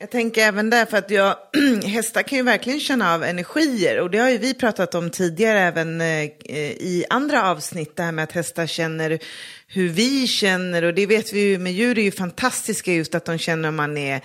Jag 0.00 0.10
tänker 0.10 0.42
även 0.42 0.70
där, 0.70 0.86
för 0.86 0.96
att 0.96 1.10
jag, 1.10 1.36
hästar 1.84 2.22
kan 2.22 2.38
ju 2.38 2.44
verkligen 2.44 2.80
känna 2.80 3.14
av 3.14 3.24
energier. 3.24 4.00
Och 4.00 4.10
det 4.10 4.18
har 4.18 4.30
ju 4.30 4.38
vi 4.38 4.54
pratat 4.54 4.94
om 4.94 5.10
tidigare 5.10 5.60
även 5.60 6.00
eh, 6.00 6.24
i 6.70 7.04
andra 7.10 7.50
avsnitt. 7.50 7.96
Det 7.96 8.02
här 8.02 8.12
med 8.12 8.24
att 8.24 8.32
hästar 8.32 8.66
känner 8.66 9.18
hur 9.66 9.88
vi 9.88 10.26
känner. 10.26 10.82
Och 10.82 10.94
det 10.94 11.06
vet 11.06 11.32
vi 11.32 11.40
ju 11.40 11.58
med 11.58 11.72
djur 11.72 11.98
är 11.98 12.02
ju 12.02 12.10
fantastiska 12.10 12.92
just 12.92 13.14
att 13.14 13.24
de 13.24 13.38
känner 13.38 13.68
om 13.68 13.76
man 13.76 13.96
är 13.96 14.20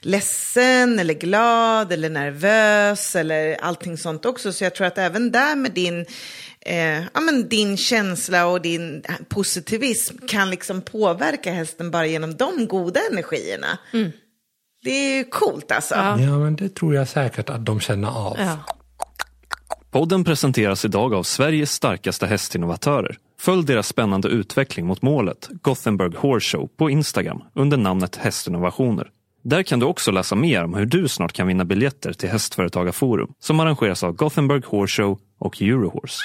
ledsen 0.00 0.98
eller 0.98 1.14
glad 1.14 1.92
eller 1.92 2.10
nervös 2.10 3.16
eller 3.16 3.54
allting 3.54 3.98
sånt 3.98 4.24
också. 4.24 4.52
Så 4.52 4.64
jag 4.64 4.74
tror 4.74 4.86
att 4.86 4.98
även 4.98 5.30
där 5.30 5.56
med 5.56 5.72
din, 5.72 6.06
eh, 6.60 7.02
ja, 7.14 7.20
men 7.20 7.48
din 7.48 7.76
känsla 7.76 8.46
och 8.46 8.62
din 8.62 9.02
positivism 9.28 10.16
kan 10.26 10.50
liksom 10.50 10.82
påverka 10.82 11.52
hästen 11.52 11.90
bara 11.90 12.06
genom 12.06 12.36
de 12.36 12.66
goda 12.66 13.00
energierna. 13.10 13.78
Mm. 13.92 14.12
Det 14.82 15.18
är 15.18 15.30
coolt 15.30 15.72
alltså. 15.72 15.94
Ja. 15.94 16.20
Ja 16.20 16.38
men 16.38 16.56
det 16.56 16.74
tror 16.74 16.94
jag 16.94 17.08
säkert 17.08 17.50
att 17.50 17.66
de 17.66 17.80
känner 17.80 18.08
av. 18.08 18.36
Ja. 18.38 18.58
Podden 19.90 20.24
presenteras 20.24 20.84
idag 20.84 21.14
av 21.14 21.22
Sveriges 21.22 21.72
starkaste 21.72 22.26
hästinnovatörer. 22.26 23.16
Följ 23.40 23.66
deras 23.66 23.88
spännande 23.88 24.28
utveckling 24.28 24.86
mot 24.86 25.02
målet, 25.02 25.48
Gothenburg 25.50 26.14
Horse 26.14 26.56
Show, 26.56 26.68
på 26.76 26.90
Instagram 26.90 27.42
under 27.54 27.76
namnet 27.76 28.16
Hästinnovationer. 28.16 29.08
Där 29.44 29.62
kan 29.62 29.80
du 29.80 29.86
också 29.86 30.10
läsa 30.10 30.34
mer 30.34 30.64
om 30.64 30.74
hur 30.74 30.86
du 30.86 31.08
snart 31.08 31.32
kan 31.32 31.46
vinna 31.46 31.64
biljetter 31.64 32.12
till 32.12 32.28
Hästföretagarforum 32.28 33.32
som 33.38 33.60
arrangeras 33.60 34.04
av 34.04 34.12
Gothenburg 34.12 34.64
Horse 34.64 35.02
Show 35.02 35.18
och 35.38 35.62
Eurohorse. 35.62 36.18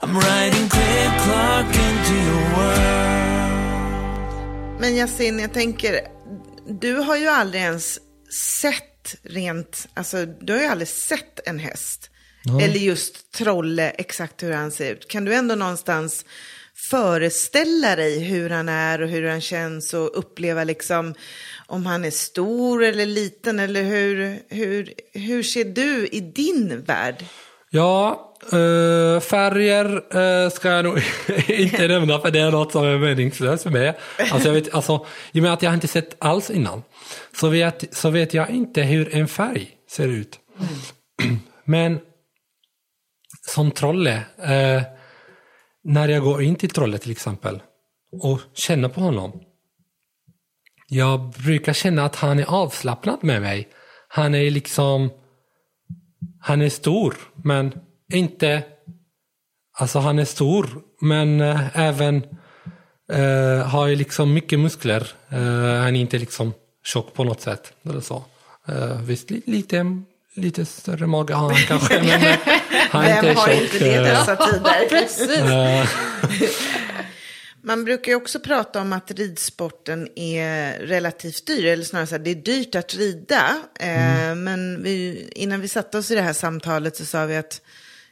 I'm 0.00 0.14
riding 0.14 0.68
Clip 0.68 1.12
Clock 1.24 1.66
into 1.66 2.14
your 2.14 2.42
world. 2.56 2.96
Men 4.80 4.94
Yasin, 4.96 5.38
jag 5.38 5.52
tänker, 5.52 6.00
du 6.68 6.92
har 6.94 7.16
ju 7.16 7.26
aldrig 7.26 7.62
ens 7.62 8.00
sett 8.60 9.16
rent, 9.22 9.88
alltså 9.94 10.26
du 10.26 10.52
har 10.52 10.60
ju 10.60 10.66
aldrig 10.66 10.88
sett 10.88 11.48
en 11.48 11.58
häst. 11.58 12.10
Eller 12.60 12.78
just 12.78 13.32
Trolle, 13.32 13.90
exakt 13.90 14.42
hur 14.42 14.52
han 14.52 14.70
ser 14.70 14.92
ut. 14.92 15.08
Kan 15.08 15.24
du 15.24 15.34
ändå 15.34 15.54
någonstans 15.54 16.24
föreställa 16.90 17.96
dig 17.96 18.18
hur 18.18 18.50
han 18.50 18.68
är 18.68 19.02
och 19.02 19.08
hur 19.08 19.28
han 19.28 19.40
känns 19.40 19.94
och 19.94 20.18
uppleva 20.18 20.64
liksom 20.64 21.14
om 21.66 21.86
han 21.86 22.04
är 22.04 22.10
stor 22.10 22.84
eller 22.84 23.06
liten 23.06 23.60
eller 23.60 23.82
hur, 23.82 24.42
hur, 24.48 24.94
hur 25.12 25.42
ser 25.42 25.64
du 25.64 26.06
i 26.06 26.20
din 26.20 26.82
värld? 26.82 27.24
Ja, 27.70 28.35
Uh, 28.52 29.20
färger 29.20 30.16
uh, 30.16 30.50
ska 30.50 30.68
jag 30.68 30.84
nog 30.84 30.98
inte 31.48 31.88
nämna 31.88 32.18
för 32.18 32.30
det 32.30 32.40
är 32.40 32.50
något 32.50 32.72
som 32.72 32.84
är 32.84 32.98
meningslöst 32.98 33.62
för 33.62 33.70
mig. 33.70 33.98
Alltså, 34.32 34.48
jag 34.48 34.54
vet, 34.54 34.74
alltså, 34.74 35.06
I 35.32 35.38
och 35.38 35.42
med 35.42 35.52
att 35.52 35.62
jag 35.62 35.74
inte 35.74 35.88
sett 35.88 36.16
alls 36.18 36.50
innan 36.50 36.82
så 37.40 37.48
vet, 37.48 37.96
så 37.96 38.10
vet 38.10 38.34
jag 38.34 38.50
inte 38.50 38.82
hur 38.82 39.14
en 39.14 39.28
färg 39.28 39.70
ser 39.90 40.08
ut. 40.08 40.38
Men 41.64 41.98
som 43.46 43.70
Trolle, 43.70 44.16
uh, 44.38 44.82
när 45.84 46.08
jag 46.08 46.22
går 46.22 46.42
in 46.42 46.56
till 46.56 46.70
Trolle 46.70 46.98
till 46.98 47.10
exempel 47.10 47.62
och 48.22 48.40
känner 48.54 48.88
på 48.88 49.00
honom. 49.00 49.40
Jag 50.88 51.30
brukar 51.30 51.72
känna 51.72 52.04
att 52.04 52.16
han 52.16 52.38
är 52.38 52.44
avslappnad 52.44 53.18
med 53.22 53.42
mig. 53.42 53.68
Han 54.08 54.34
är 54.34 54.50
liksom 54.50 55.10
han 56.46 56.62
är 56.62 56.68
stor, 56.68 57.14
men 57.34 57.72
inte... 58.12 58.62
Alltså 59.78 59.98
han 59.98 60.18
är 60.18 60.24
stor, 60.24 60.68
men 61.00 61.40
eh, 61.40 61.78
även 61.78 62.22
eh, 63.12 63.66
har 63.68 63.86
ju 63.86 63.96
liksom 63.96 64.32
mycket 64.32 64.58
muskler. 64.60 65.12
Eh, 65.28 65.38
han 65.82 65.96
är 65.96 66.00
inte 66.00 66.18
liksom 66.18 66.52
tjock 66.84 67.14
på 67.14 67.24
något 67.24 67.40
sätt. 67.40 67.72
Eller 67.88 68.00
så. 68.00 68.24
Eh, 68.68 69.00
visst, 69.00 69.30
li, 69.30 69.42
lite, 69.46 70.02
lite 70.34 70.66
större 70.66 71.06
mage 71.06 71.34
har 71.34 71.52
han 71.52 71.62
kanske, 71.62 72.02
men 72.02 72.20
han 72.90 73.04
är 73.04 73.22
Vem 73.22 73.28
inte 73.28 73.40
har 73.40 73.48
tjock. 73.48 73.62
inte 73.62 73.78
det 73.78 73.94
i 73.94 73.98
dessa 73.98 74.36
tider? 74.36 75.88
Man 77.62 77.84
brukar 77.84 78.12
ju 78.12 78.16
också 78.16 78.40
prata 78.40 78.80
om 78.80 78.92
att 78.92 79.10
ridsporten 79.10 80.08
är 80.18 80.78
relativt 80.78 81.46
dyr, 81.46 81.66
eller 81.66 81.84
snarare 81.84 82.06
så 82.06 82.14
här, 82.14 82.22
det 82.22 82.30
är 82.30 82.34
dyrt 82.34 82.74
att 82.74 82.94
rida. 82.94 83.58
Eh, 83.80 84.34
men 84.34 84.82
vi, 84.82 85.28
innan 85.34 85.60
vi 85.60 85.68
satte 85.68 85.98
oss 85.98 86.10
i 86.10 86.14
det 86.14 86.22
här 86.22 86.32
samtalet 86.32 86.96
så 86.96 87.04
sa 87.04 87.24
vi 87.26 87.36
att 87.36 87.60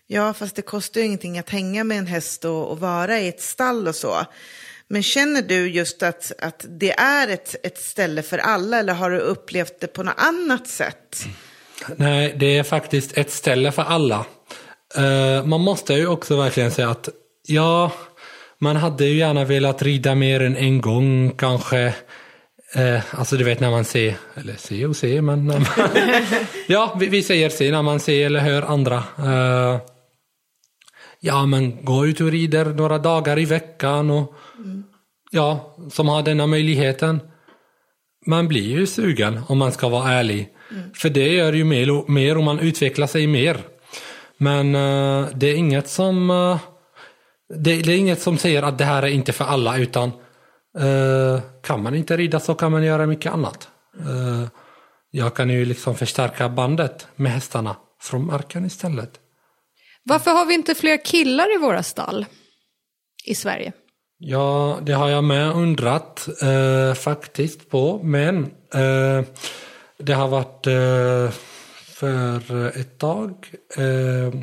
ja, 0.07 0.35
fast 0.35 0.57
det 0.57 0.63
kostar 0.63 1.01
ju 1.01 1.07
ingenting 1.07 1.39
att 1.39 1.51
hänga 1.51 1.85
med 1.85 1.99
en 1.99 2.07
häst 2.07 2.45
och, 2.45 2.71
och 2.71 2.81
vara 2.81 3.21
i 3.21 3.29
ett 3.29 3.43
stall 3.43 3.89
och 3.89 3.95
så. 3.95 4.27
Men 4.89 5.03
känner 5.03 5.43
du 5.43 5.69
just 5.69 6.03
att, 6.03 6.33
att 6.39 6.67
det 6.69 6.93
är 6.93 7.29
ett, 7.29 7.67
ett 7.67 7.79
ställe 7.79 8.23
för 8.23 8.39
alla 8.39 8.79
eller 8.79 8.95
har 8.95 9.11
du 9.11 9.19
upplevt 9.19 9.81
det 9.81 9.87
på 9.87 10.03
något 10.03 10.15
annat 10.17 10.69
sätt? 10.69 11.25
Nej, 11.97 12.35
det 12.39 12.59
är 12.59 12.63
faktiskt 12.63 13.19
ett 13.19 13.31
ställe 13.31 13.73
för 13.73 13.83
alla. 13.83 14.27
Uh, 14.99 15.47
man 15.47 15.61
måste 15.61 15.95
ju 15.95 16.07
också 16.07 16.37
verkligen 16.37 16.71
säga 16.71 16.91
att 16.91 17.09
ja, 17.47 17.93
man 18.59 18.77
hade 18.77 19.05
ju 19.05 19.17
gärna 19.17 19.45
velat 19.45 19.83
rida 19.83 20.15
mer 20.15 20.41
än 20.41 20.57
en 20.57 20.81
gång 20.81 21.31
kanske. 21.37 21.95
Eh, 22.75 23.01
alltså 23.11 23.37
du 23.37 23.45
vet 23.45 23.61
när 23.61 23.71
man 23.71 23.85
ser, 23.85 24.15
eller 24.35 24.57
ser 24.57 24.89
och 24.89 24.97
ser, 24.97 25.21
men 25.21 25.47
när 25.47 25.59
man, 25.59 25.89
ja, 26.67 26.97
vi, 27.01 27.07
vi 27.07 27.23
säger 27.23 27.49
se 27.49 27.71
när 27.71 27.83
man 27.83 28.01
ser 28.01 28.27
eller 28.27 28.41
hör 28.41 28.63
andra. 28.63 28.97
Eh, 29.19 29.81
ja, 31.25 31.47
men 31.47 31.85
gå 31.85 32.07
ut 32.07 32.21
och 32.21 32.31
rider 32.31 32.65
några 32.65 32.99
dagar 32.99 33.39
i 33.39 33.45
veckan 33.45 34.11
och 34.11 34.35
ja, 35.31 35.77
som 35.91 36.09
har 36.09 36.23
denna 36.23 36.47
möjligheten. 36.47 37.21
Man 38.27 38.49
blir 38.49 38.79
ju 38.79 38.87
sugen 38.87 39.41
om 39.49 39.59
man 39.59 39.73
ska 39.73 39.89
vara 39.89 40.13
ärlig. 40.13 40.49
För 40.95 41.11
det 41.11 41.29
gör 41.29 41.53
ju 41.53 41.65
mer 41.65 41.91
och, 41.91 42.11
mer 42.11 42.37
och 42.37 42.45
man 42.45 42.59
utvecklar 42.59 43.07
sig 43.07 43.27
mer. 43.27 43.59
Men 44.37 44.75
uh, 44.75 45.29
det 45.35 45.47
är 45.47 45.55
inget 45.55 45.89
som 45.89 46.31
uh, 46.31 46.59
det, 47.49 47.83
det 47.83 47.93
är 47.93 47.99
inget 47.99 48.23
som 48.23 48.39
säger 48.39 48.63
att 48.63 48.79
det 48.79 48.85
här 48.85 49.03
är 49.03 49.07
inte 49.07 49.33
för 49.33 49.45
alla 49.45 49.79
utan 49.79 50.13
uh, 50.81 51.41
kan 51.63 51.83
man 51.83 51.95
inte 51.95 52.17
rida 52.17 52.41
så 52.41 52.55
kan 52.55 52.73
man 52.73 52.85
göra 52.85 53.07
mycket 53.07 53.33
annat. 53.33 53.69
Jag 55.11 55.35
kan 55.35 55.51
ju 55.51 55.65
liksom 55.65 55.95
förstärka 55.95 56.49
bandet 56.49 57.07
med 57.17 57.33
hästarna 57.33 57.77
från 58.01 58.27
marken 58.27 58.65
istället. 58.65 59.21
Varför 60.05 60.31
har 60.31 60.47
vi 60.47 60.55
inte 60.55 60.75
fler 60.75 61.05
killar 61.05 61.55
i 61.55 61.59
våra 61.59 61.83
stall 61.83 62.27
i 63.25 63.35
Sverige? 63.35 63.73
Ja, 64.19 64.79
det 64.83 64.93
har 64.93 65.09
jag 65.09 65.25
med 65.25 65.51
undrat 65.51 66.29
eh, 66.43 66.95
faktiskt 66.95 67.71
på. 67.71 68.01
Men 68.03 68.45
eh, 68.75 69.25
det 69.99 70.13
har 70.13 70.29
varit 70.29 70.67
eh, 70.67 71.31
för 71.95 72.79
ett 72.79 72.99
tag 72.99 73.51
eh, 73.77 74.41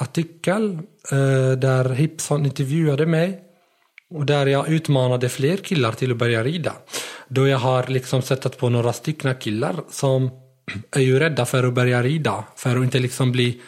artikel 0.00 0.78
eh, 1.10 1.58
där 1.58 1.88
Hipson 1.88 2.46
intervjuade 2.46 3.06
mig. 3.06 3.40
Och 4.10 4.26
där 4.26 4.46
jag 4.46 4.68
utmanade 4.68 5.28
fler 5.28 5.56
killar 5.56 5.92
till 5.92 6.10
att 6.10 6.16
börja 6.16 6.44
rida. 6.44 6.72
Då 7.28 7.48
jag 7.48 7.58
har 7.58 7.86
liksom 7.86 8.22
sett 8.22 8.58
på 8.58 8.68
några 8.68 8.92
stycken 8.92 9.34
killar 9.34 9.74
som 9.90 10.30
är 10.90 11.00
ju 11.00 11.18
rädda 11.18 11.46
för 11.46 11.64
att 11.64 11.74
börja 11.74 12.02
rida. 12.02 12.44
För 12.56 12.76
att 12.76 12.84
inte 12.84 12.98
liksom 12.98 13.32
bli 13.32 13.60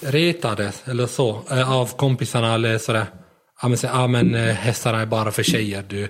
retade 0.00 0.72
eller 0.84 1.06
så 1.06 1.42
eh, 1.50 1.72
av 1.72 1.96
kompisarna 1.96 2.54
eller 2.54 2.78
sådär. 2.78 3.06
Ja 3.62 3.68
men, 3.68 3.78
så, 3.78 3.86
ja, 3.86 4.06
men 4.06 4.34
eh, 4.34 4.54
hästarna 4.54 5.00
är 5.00 5.06
bara 5.06 5.30
för 5.30 5.42
tjejer. 5.42 5.84
Du, 5.88 6.08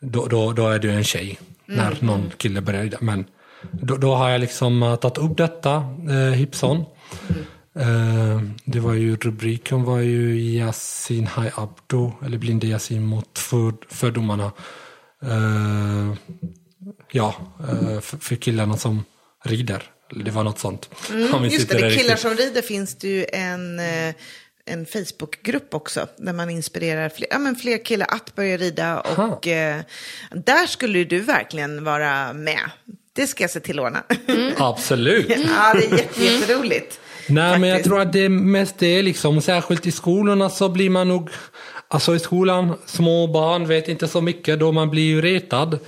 då, 0.00 0.26
då, 0.26 0.52
då 0.52 0.68
är 0.68 0.78
du 0.78 0.90
en 0.90 1.04
tjej 1.04 1.38
när 1.66 1.96
någon 2.00 2.30
kille 2.36 2.60
börjar. 2.60 2.90
Men 3.00 3.24
då, 3.70 3.96
då 3.96 4.14
har 4.14 4.30
jag 4.30 4.40
liksom 4.40 4.82
eh, 4.82 4.96
tagit 4.96 5.18
upp 5.18 5.36
detta, 5.36 5.74
eh, 6.10 6.32
Hipson. 6.32 6.84
Eh, 7.78 8.40
det 8.64 8.80
var 8.80 8.94
ju 8.94 9.16
rubriken 9.16 9.84
var 9.84 9.98
ju 9.98 10.40
Yasin 10.40 11.26
Hai 11.26 11.50
Abdo, 11.54 12.12
eller 12.24 12.38
Blinde 12.38 12.66
Yasin 12.66 13.02
mot 13.02 13.38
för, 13.38 13.74
fördomarna. 13.88 14.52
Eh, 15.22 16.14
ja, 17.12 17.34
eh, 17.68 18.00
för, 18.00 18.18
för 18.18 18.36
killarna 18.36 18.76
som 18.76 19.04
rider. 19.44 19.82
Det 20.24 20.30
var 20.30 20.44
något 20.44 20.58
sånt. 20.58 20.90
Mm, 21.10 21.44
Just 21.44 21.68
det, 21.68 21.74
killar 21.76 21.88
riktigt. 21.90 22.18
som 22.18 22.34
rider 22.34 22.62
finns 22.62 22.94
det 22.94 23.08
ju 23.08 23.26
en, 23.32 23.78
eh, 23.80 24.14
en 24.66 24.86
Facebookgrupp 24.86 25.74
också. 25.74 26.06
Där 26.16 26.32
man 26.32 26.50
inspirerar 26.50 27.08
fler, 27.08 27.28
ja, 27.30 27.38
men 27.38 27.56
fler 27.56 27.84
killar 27.84 28.06
att 28.10 28.34
börja 28.34 28.56
rida. 28.56 29.00
Och 29.00 29.48
eh, 29.48 29.80
där 30.30 30.66
skulle 30.66 31.04
du 31.04 31.20
verkligen 31.20 31.84
vara 31.84 32.32
med. 32.32 32.70
Det 33.12 33.26
ska 33.26 33.44
jag 33.44 33.50
se 33.50 33.60
till 33.60 33.78
att 33.78 33.84
ordna. 33.84 34.02
Absolut. 34.56 35.26
ja, 35.28 35.74
det 35.74 35.84
är 35.86 35.98
jätte, 35.98 36.24
jätteroligt. 36.24 37.00
Nej, 37.28 37.58
men 37.58 37.68
jag 37.68 37.76
Faktiskt. 37.76 37.88
tror 37.90 38.00
att 38.00 38.12
det 38.12 38.28
mest 38.28 38.82
är 38.82 39.02
liksom, 39.02 39.40
särskilt 39.42 39.86
i 39.86 39.92
skolorna 39.92 40.50
så 40.50 40.68
blir 40.68 40.90
man 40.90 41.08
nog, 41.08 41.30
alltså 41.88 42.14
i 42.14 42.18
skolan, 42.18 42.74
små 42.86 43.26
barn 43.26 43.66
vet 43.68 43.88
inte 43.88 44.08
så 44.08 44.20
mycket 44.20 44.58
då 44.60 44.72
man 44.72 44.90
blir 44.90 45.02
ju 45.02 45.20
retad. 45.22 45.78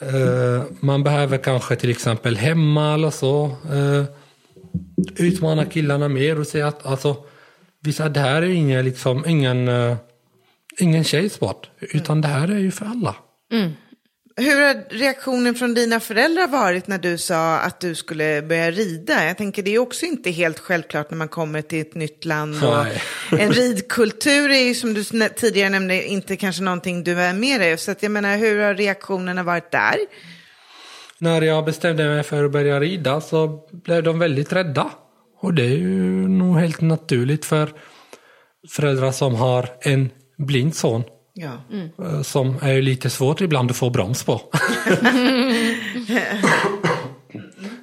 Eh, 0.00 0.62
man 0.80 1.02
behöver 1.02 1.38
kanske 1.38 1.76
till 1.76 1.90
exempel 1.90 2.36
hemma 2.36 2.94
eller 2.94 3.10
så 3.10 3.44
eh, 3.46 4.04
utmana 5.16 5.64
killarna 5.64 6.08
mer 6.08 6.40
och 6.40 6.46
säga 6.46 6.66
att 6.66 6.86
alltså, 6.86 7.16
vissa, 7.80 8.08
det 8.08 8.20
här 8.20 8.42
är 8.42 8.50
ingen, 8.50 8.84
liksom, 8.84 9.24
ingen, 9.26 9.68
eh, 9.68 9.96
ingen 10.78 11.04
tjejsport, 11.04 11.70
utan 11.80 12.20
det 12.20 12.28
här 12.28 12.48
är 12.48 12.58
ju 12.58 12.70
för 12.70 12.86
alla. 12.86 13.16
Mm. 13.52 13.72
Hur 14.40 14.66
har 14.66 14.98
reaktionen 14.98 15.54
från 15.54 15.74
dina 15.74 16.00
föräldrar 16.00 16.46
varit 16.46 16.86
när 16.86 16.98
du 16.98 17.18
sa 17.18 17.58
att 17.58 17.80
du 17.80 17.94
skulle 17.94 18.42
börja 18.42 18.70
rida? 18.70 19.24
Jag 19.24 19.36
tänker 19.38 19.62
det 19.62 19.74
är 19.74 19.78
också 19.78 20.06
inte 20.06 20.30
helt 20.30 20.58
självklart 20.58 21.10
när 21.10 21.18
man 21.18 21.28
kommer 21.28 21.62
till 21.62 21.80
ett 21.80 21.94
nytt 21.94 22.24
land. 22.24 22.54
En 23.30 23.52
ridkultur 23.52 24.50
är 24.50 24.62
ju 24.62 24.74
som 24.74 24.94
du 24.94 25.04
tidigare 25.36 25.68
nämnde 25.68 26.08
inte 26.08 26.36
kanske 26.36 26.62
någonting 26.62 27.04
du 27.04 27.20
är 27.20 27.32
med 27.32 27.60
dig. 27.60 27.78
Så 27.78 27.90
att 27.90 28.02
jag 28.02 28.12
menar, 28.12 28.36
hur 28.36 28.60
har 28.60 28.74
reaktionerna 28.74 29.42
varit 29.42 29.70
där? 29.70 29.96
När 31.18 31.42
jag 31.42 31.64
bestämde 31.64 32.04
mig 32.04 32.22
för 32.22 32.44
att 32.44 32.52
börja 32.52 32.80
rida 32.80 33.20
så 33.20 33.68
blev 33.72 34.02
de 34.02 34.18
väldigt 34.18 34.52
rädda. 34.52 34.90
Och 35.40 35.54
det 35.54 35.62
är 35.62 35.76
ju 35.76 36.28
nog 36.28 36.58
helt 36.58 36.80
naturligt 36.80 37.44
för 37.44 37.68
föräldrar 38.70 39.12
som 39.12 39.34
har 39.34 39.68
en 39.80 40.10
blind 40.38 40.74
son. 40.74 41.04
Ja. 41.40 41.52
eh, 42.04 42.22
Som 42.22 42.56
är 42.62 42.82
lite 42.82 43.10
svårt 43.10 43.40
ibland 43.40 43.70
att 43.70 43.76
få 43.76 43.90
broms 43.90 44.24
på. 44.24 44.40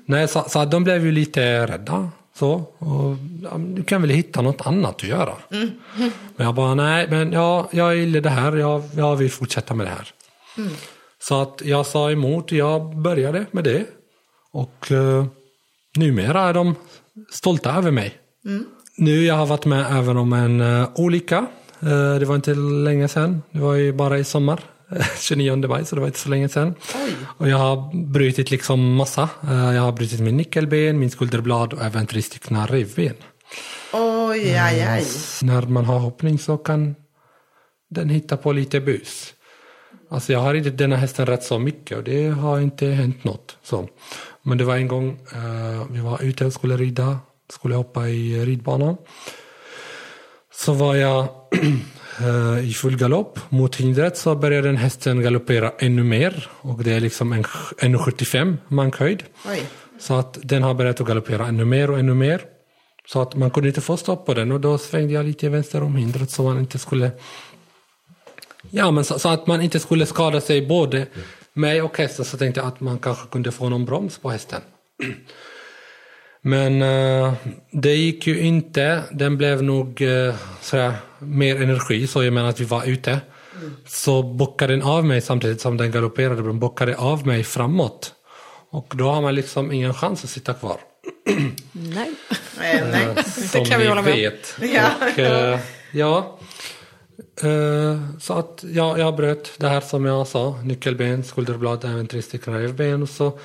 Nej, 0.05 0.27
så, 0.27 0.43
så 0.47 0.65
de 0.65 0.83
blev 0.83 1.05
ju 1.05 1.11
lite 1.11 1.67
rädda. 1.67 2.09
Så, 2.37 2.51
och, 2.77 3.15
du 3.59 3.83
kan 3.83 4.01
väl 4.01 4.09
hitta 4.09 4.41
något 4.41 4.67
annat 4.67 4.95
att 4.95 5.03
göra. 5.03 5.33
Men 6.35 6.45
jag 6.45 6.55
bara, 6.55 6.75
nej, 6.75 7.07
men 7.09 7.31
ja, 7.31 7.69
jag 7.71 7.95
gillar 7.97 8.21
det 8.21 8.29
här, 8.29 8.55
jag, 8.55 8.83
jag 8.95 9.15
vill 9.15 9.31
fortsätta 9.31 9.73
med 9.73 9.85
det 9.85 9.89
här. 9.89 10.11
Så 11.19 11.41
att 11.41 11.61
jag 11.65 11.85
sa 11.85 12.11
emot, 12.11 12.51
jag 12.51 12.97
började 12.97 13.45
med 13.51 13.63
det. 13.63 13.85
Och 14.51 14.91
eh, 14.91 15.25
numera 15.97 16.41
är 16.41 16.53
de 16.53 16.75
stolta 17.31 17.75
över 17.75 17.91
mig. 17.91 18.13
Nu 18.97 19.25
jag 19.25 19.35
har 19.35 19.45
varit 19.45 19.65
med 19.65 19.85
även 19.99 20.17
om 20.17 20.33
en 20.33 20.61
uh, 20.61 20.89
olycka. 20.95 21.45
Eh, 21.79 22.15
det 22.19 22.25
var 22.25 22.35
inte 22.35 22.53
länge 22.53 23.07
sedan, 23.07 23.41
det 23.51 23.59
var 23.59 23.73
ju 23.73 23.93
bara 23.93 24.19
i 24.19 24.23
sommar. 24.23 24.59
29 25.19 25.67
maj, 25.67 25.85
så 25.85 25.95
det 25.95 26.01
var 26.01 26.07
inte 26.07 26.19
så 26.19 26.29
länge 26.29 26.49
sedan. 26.49 26.75
Och 27.37 27.49
jag 27.49 27.57
har 27.57 28.05
brutit 28.05 28.51
liksom 28.51 28.95
massa. 28.95 29.29
Eh, 29.43 29.73
jag 29.75 29.81
har 29.81 29.91
brutit 29.91 30.19
min 30.19 30.37
nyckelben, 30.37 30.99
min 30.99 31.09
skulderblad 31.11 31.73
och 31.73 31.81
även 31.81 32.07
tre 32.07 32.21
stycken 32.21 32.67
revben. 32.67 33.15
Oj, 33.93 34.55
aj, 34.55 34.81
aj. 34.81 35.05
När 35.41 35.61
man 35.61 35.85
har 35.85 35.99
hoppning 35.99 36.39
så 36.39 36.57
kan 36.57 36.95
den 37.89 38.09
hitta 38.09 38.37
på 38.37 38.51
lite 38.51 38.79
bus. 38.79 39.33
Alltså 40.09 40.33
jag 40.33 40.39
har 40.39 40.53
ridit 40.53 40.77
denna 40.77 40.95
hästen 40.95 41.25
rätt 41.25 41.43
så 41.43 41.59
mycket 41.59 41.97
och 41.97 42.03
det 42.03 42.27
har 42.27 42.59
inte 42.59 42.87
hänt 42.87 43.23
något. 43.23 43.57
Så. 43.63 43.89
Men 44.43 44.57
det 44.57 44.63
var 44.63 44.75
en 44.75 44.87
gång 44.87 45.09
eh, 45.33 45.85
vi 45.89 45.99
var 45.99 46.23
ute 46.23 46.45
och 46.45 46.53
skulle 46.53 46.77
rida, 46.77 47.19
skulle 47.53 47.75
hoppa 47.75 48.07
i 48.09 48.45
ridbanan. 48.45 48.97
Så 50.57 50.73
var 50.73 50.95
jag 50.95 51.27
eh, 52.19 52.69
i 52.69 52.73
full 52.73 52.97
galopp 52.97 53.39
mot 53.49 53.75
hindret 53.75 54.17
så 54.17 54.35
började 54.35 54.67
den 54.67 54.77
hästen 54.77 55.21
galoppera 55.21 55.71
ännu 55.79 56.03
mer. 56.03 56.47
Och 56.61 56.83
det 56.83 56.93
är 56.93 56.99
liksom 56.99 57.33
en 57.33 57.43
1,75 57.43 58.57
mankhöjd. 58.67 59.23
Oj. 59.49 59.61
Så 59.99 60.13
att 60.13 60.37
den 60.41 60.63
har 60.63 60.73
börjat 60.73 61.01
att 61.01 61.07
galoppera 61.07 61.47
ännu 61.47 61.65
mer 61.65 61.89
och 61.89 61.99
ännu 61.99 62.13
mer. 62.13 62.41
Så 63.07 63.21
att 63.21 63.35
man 63.35 63.51
kunde 63.51 63.69
inte 63.69 63.81
få 63.81 63.97
stopp 63.97 64.25
på 64.25 64.33
den 64.33 64.51
och 64.51 64.61
då 64.61 64.77
svängde 64.77 65.13
jag 65.13 65.25
lite 65.25 65.49
vänster 65.49 65.83
om 65.83 65.95
hindret 65.95 66.31
så 66.31 66.43
man 66.43 66.59
inte 66.59 66.79
skulle 66.79 67.11
Ja, 68.69 68.91
men 68.91 69.03
så, 69.03 69.19
så 69.19 69.29
att 69.29 69.47
man 69.47 69.61
inte 69.61 69.79
skulle 69.79 70.05
skada 70.05 70.41
sig 70.41 70.67
både 70.67 71.07
mig 71.53 71.81
och 71.81 71.97
hästen 71.97 72.25
så 72.25 72.37
tänkte 72.37 72.59
jag 72.59 72.67
att 72.67 72.79
man 72.79 72.99
kanske 72.99 73.27
kunde 73.27 73.51
få 73.51 73.69
någon 73.69 73.85
broms 73.85 74.17
på 74.17 74.29
hästen. 74.29 74.61
Men 76.47 76.81
eh, 76.81 77.33
det 77.71 77.95
gick 77.95 78.27
ju 78.27 78.39
inte. 78.39 79.01
Den 79.11 79.37
blev 79.37 79.63
nog 79.63 80.01
uh, 80.01 80.35
sådär, 80.61 80.93
mer 81.19 81.61
energi, 81.61 82.07
så 82.07 82.23
jag 82.23 82.33
menar 82.33 82.49
att 82.49 82.59
vi 82.59 82.65
var 82.65 82.85
ute. 82.85 83.19
Så 83.87 84.23
bockade 84.23 84.73
den 84.73 84.81
av 84.81 85.05
mig 85.05 85.21
samtidigt 85.21 85.61
som 85.61 85.77
den 85.77 85.91
galopperade. 85.91 86.41
Den 86.41 86.59
bockade 86.59 86.97
av 86.97 87.27
mig 87.27 87.43
framåt. 87.43 88.13
Och 88.69 88.93
då 88.95 89.09
har 89.09 89.21
man 89.21 89.35
liksom 89.35 89.71
ingen 89.71 89.93
chans 89.93 90.23
att 90.23 90.29
sitta 90.29 90.53
kvar. 90.53 90.77
Nej. 91.71 92.13
Eh, 92.61 92.87
nej. 92.91 93.23
Som 93.23 93.65
kan 93.65 93.79
vi 93.79 93.87
hålla 93.87 94.01
med 94.01 94.15
vet. 94.15 94.57
Ja. 94.73 94.89
Och, 95.01 95.19
eh, 95.19 95.59
ja. 95.91 96.39
Eh, 97.43 97.99
så 98.19 98.33
att 98.33 98.63
ja, 98.67 98.97
jag 98.97 99.15
bröt 99.15 99.51
det 99.57 99.67
här 99.67 99.81
som 99.81 100.05
jag 100.05 100.27
sa. 100.27 100.59
Nyckelben, 100.63 101.23
skulderblad, 101.23 101.85
även 101.85 102.07
tre 102.07 102.21
stycken 102.21 102.53
revben. 102.53 103.01
Och 103.01 103.09
Så 103.09 103.39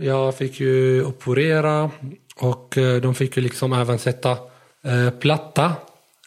jag 0.00 0.36
fick 0.36 0.60
ju 0.60 1.04
operera 1.04 1.90
och 2.36 2.78
eh, 2.78 2.96
de 3.00 3.14
fick 3.14 3.36
ju 3.36 3.42
liksom 3.42 3.72
även 3.72 3.98
sätta 3.98 4.30
eh, 4.84 5.10
platta 5.20 5.72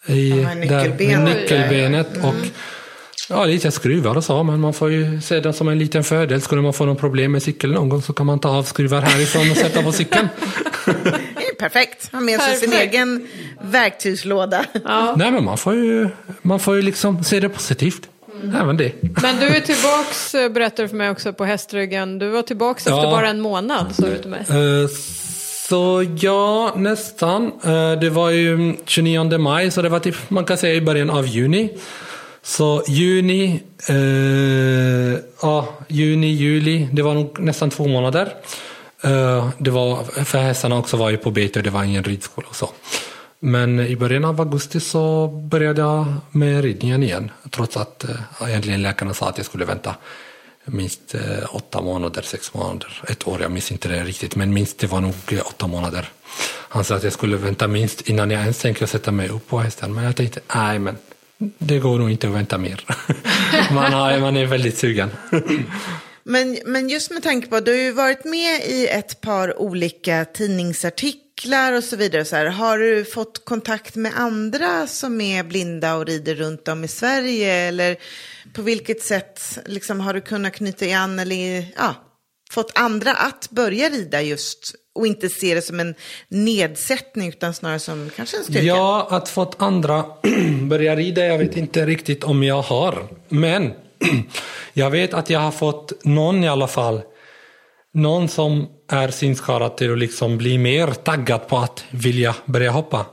i 0.07 0.29
Ja, 0.29 0.53
nyckelbenet. 0.53 1.25
där, 1.25 1.41
nyckelbenet. 1.41 2.17
Och 2.23 2.33
Ja, 3.29 3.45
lite 3.45 3.71
skruvar 3.71 4.15
och 4.17 4.23
så, 4.23 4.43
men 4.43 4.59
man 4.59 4.73
får 4.73 4.91
ju 4.91 5.21
se 5.21 5.39
det 5.39 5.53
som 5.53 5.67
en 5.67 5.79
liten 5.79 6.03
fördel. 6.03 6.41
Skulle 6.41 6.61
man 6.61 6.73
få 6.73 6.85
någon 6.85 6.95
problem 6.95 7.31
med 7.31 7.43
cykeln 7.43 7.73
någon 7.73 7.89
gång 7.89 8.01
så 8.01 8.13
kan 8.13 8.25
man 8.25 8.39
ta 8.39 8.49
av 8.49 8.63
skruvar 8.63 9.01
härifrån 9.01 9.51
och 9.51 9.57
sätta 9.57 9.83
på 9.83 9.91
cykeln. 9.91 10.27
Perfekt. 11.59 12.11
Ha 12.11 12.19
med 12.19 12.41
sig 12.41 12.55
sin 12.55 12.73
egen 12.73 13.27
verktygslåda. 13.61 14.65
Nej, 15.15 15.31
men 15.31 15.43
man 15.43 15.57
får 15.57 15.73
ju, 15.75 16.09
man 16.41 16.59
får 16.59 16.75
ju 16.75 16.81
liksom 16.81 17.23
se 17.23 17.39
det 17.39 17.49
positivt. 17.49 18.09
Även 18.61 18.77
det. 18.77 18.91
Men 19.21 19.39
du 19.39 19.45
är 19.47 19.59
tillbaks, 19.59 20.35
eh, 20.35 20.49
berättar 20.49 20.83
du 20.83 20.89
för 20.89 20.95
mig 20.95 21.09
också, 21.09 21.33
på 21.33 21.45
hästryggen. 21.45 22.19
Du 22.19 22.27
var 22.29 22.41
tillbaks 22.41 22.85
Ja. 22.87 22.95
efter 22.97 23.11
bara 23.11 23.27
en 23.29 23.41
månad, 23.41 23.95
sa 23.95 24.05
du 24.05 24.17
till 24.17 24.29
mig. 24.29 24.39
Eh, 24.49 24.89
Så 25.69 26.05
ja, 26.19 26.73
nästan. 26.75 27.51
Eh, 27.63 27.91
Det 27.99 28.09
var 28.09 28.29
ju 28.29 28.75
29 28.85 29.37
maj, 29.37 29.71
så 29.71 29.81
det 29.81 29.89
var 29.89 29.99
typ, 29.99 30.15
man 30.29 30.45
kan 30.45 30.57
säga 30.57 30.75
i 30.75 30.81
början 30.81 31.09
av 31.09 31.27
juni. 31.27 31.69
Så 32.43 32.83
juni, 32.87 33.59
eh, 33.89 35.19
ja, 35.41 35.67
juni, 35.87 36.27
juli, 36.27 36.87
det 36.91 37.01
var 37.01 37.13
nog 37.13 37.39
nästan 37.39 37.69
två 37.69 37.87
månader. 37.87 38.33
Det 39.57 39.71
var, 39.71 40.23
för 40.23 40.37
hästarna 40.37 40.77
också 40.77 40.97
var 40.97 41.09
ju 41.09 41.17
på 41.17 41.31
bete 41.31 41.59
och 41.59 41.63
det 41.63 41.69
var 41.69 41.83
ingen 41.83 42.03
ridskola 42.03 42.47
och 42.49 42.55
så. 42.55 42.69
Men 43.39 43.79
i 43.79 43.95
början 43.95 44.25
av 44.25 44.41
augusti 44.41 44.79
så 44.79 45.27
började 45.27 45.81
jag 45.81 46.13
med 46.31 46.63
ridningen 46.63 47.03
igen. 47.03 47.31
Trots 47.49 47.77
att 47.77 48.03
eh, 48.03 48.49
egentligen 48.49 48.81
läkarna 48.81 49.13
sa 49.13 49.29
att 49.29 49.37
jag 49.37 49.45
skulle 49.45 49.65
vänta 49.65 49.95
minst 50.65 51.15
eh, 51.15 51.55
åtta 51.55 51.81
månader, 51.81 52.21
sex 52.21 52.53
månader, 52.53 53.03
ett 53.07 53.27
år. 53.27 53.41
Jag 53.41 53.51
minns 53.51 53.71
inte 53.71 53.89
det 53.89 54.03
riktigt, 54.03 54.35
men 54.35 54.53
minst 54.53 54.79
det 54.79 54.87
var 54.87 55.01
nog 55.01 55.13
eh, 55.31 55.39
åtta 55.45 55.67
månader. 55.67 56.09
Han 56.69 56.83
sa 56.83 56.95
att 56.95 57.03
jag 57.03 57.13
skulle 57.13 57.37
vänta 57.37 57.67
minst 57.67 58.01
innan 58.01 58.31
jag 58.31 58.41
ens 58.41 58.59
tänker 58.59 58.85
sätta 58.85 59.11
mig 59.11 59.29
upp 59.29 59.47
på 59.47 59.59
hästen. 59.59 59.93
Men 59.93 60.03
jag 60.03 60.15
tänkte, 60.15 60.39
nej 60.55 60.79
men 60.79 60.97
det 61.57 61.79
går 61.79 61.99
nog 61.99 62.11
inte 62.11 62.27
att 62.27 62.33
vänta 62.33 62.57
mer. 62.57 62.85
man, 63.73 63.93
har, 63.93 64.19
man 64.19 64.37
är 64.37 64.45
väldigt 64.45 64.77
sugen. 64.77 65.09
Men, 66.23 66.57
men 66.65 66.89
just 66.89 67.11
med 67.11 67.23
tanke 67.23 67.47
på 67.47 67.55
att 67.55 67.65
du 67.65 67.71
har 67.71 67.79
ju 67.79 67.91
varit 67.91 68.25
med 68.25 68.61
i 68.65 68.87
ett 68.87 69.21
par 69.21 69.59
olika 69.61 70.25
tidningsartiklar 70.25 71.26
artiklar 71.37 71.73
och 71.73 71.83
så 71.83 71.95
vidare. 71.95 72.25
Så 72.25 72.35
här, 72.35 72.45
har 72.45 72.77
du 72.77 73.05
fått 73.05 73.45
kontakt 73.45 73.95
med 73.95 74.11
andra 74.15 74.87
som 74.87 75.21
är 75.21 75.43
blinda 75.43 75.95
och 75.95 76.05
rider 76.05 76.35
runt 76.35 76.67
om 76.67 76.83
i 76.83 76.87
Sverige? 76.87 77.53
Eller 77.53 77.97
på 78.53 78.61
vilket 78.61 79.01
sätt 79.01 79.59
liksom, 79.65 79.99
har 79.99 80.13
du 80.13 80.21
kunnat 80.21 80.53
knyta 80.53 80.85
an 80.85 81.19
eller 81.19 81.65
ja, 81.77 81.95
fått 82.51 82.71
andra 82.75 83.13
att 83.13 83.49
börja 83.49 83.89
rida 83.89 84.21
just 84.21 84.75
och 84.95 85.07
inte 85.07 85.29
se 85.29 85.55
det 85.55 85.61
som 85.61 85.79
en 85.79 85.95
nedsättning 86.29 87.29
utan 87.29 87.53
snarare 87.53 87.79
som 87.79 88.09
kanske 88.15 88.37
en 88.37 88.43
styrka? 88.43 88.61
Ja, 88.61 89.07
att 89.11 89.29
fått 89.29 89.61
andra 89.61 90.05
börja 90.61 90.95
rida, 90.95 91.25
jag 91.25 91.37
vet 91.37 91.57
inte 91.57 91.85
riktigt 91.85 92.23
om 92.23 92.43
jag 92.43 92.61
har. 92.61 93.07
Men 93.29 93.73
jag 94.73 94.89
vet 94.89 95.13
att 95.13 95.29
jag 95.29 95.39
har 95.39 95.51
fått 95.51 96.03
någon 96.03 96.43
i 96.43 96.47
alla 96.47 96.67
fall, 96.67 97.01
någon 97.97 98.27
som 98.27 98.67
är 98.91 99.07
synskadad 99.07 99.77
till 99.77 99.91
att 99.91 99.97
liksom 99.97 100.37
bli 100.37 100.57
mer 100.57 100.87
taggad 100.87 101.47
på 101.47 101.57
att 101.57 101.83
vilja 101.91 102.35
börja 102.45 102.71
hoppa. 102.71 103.05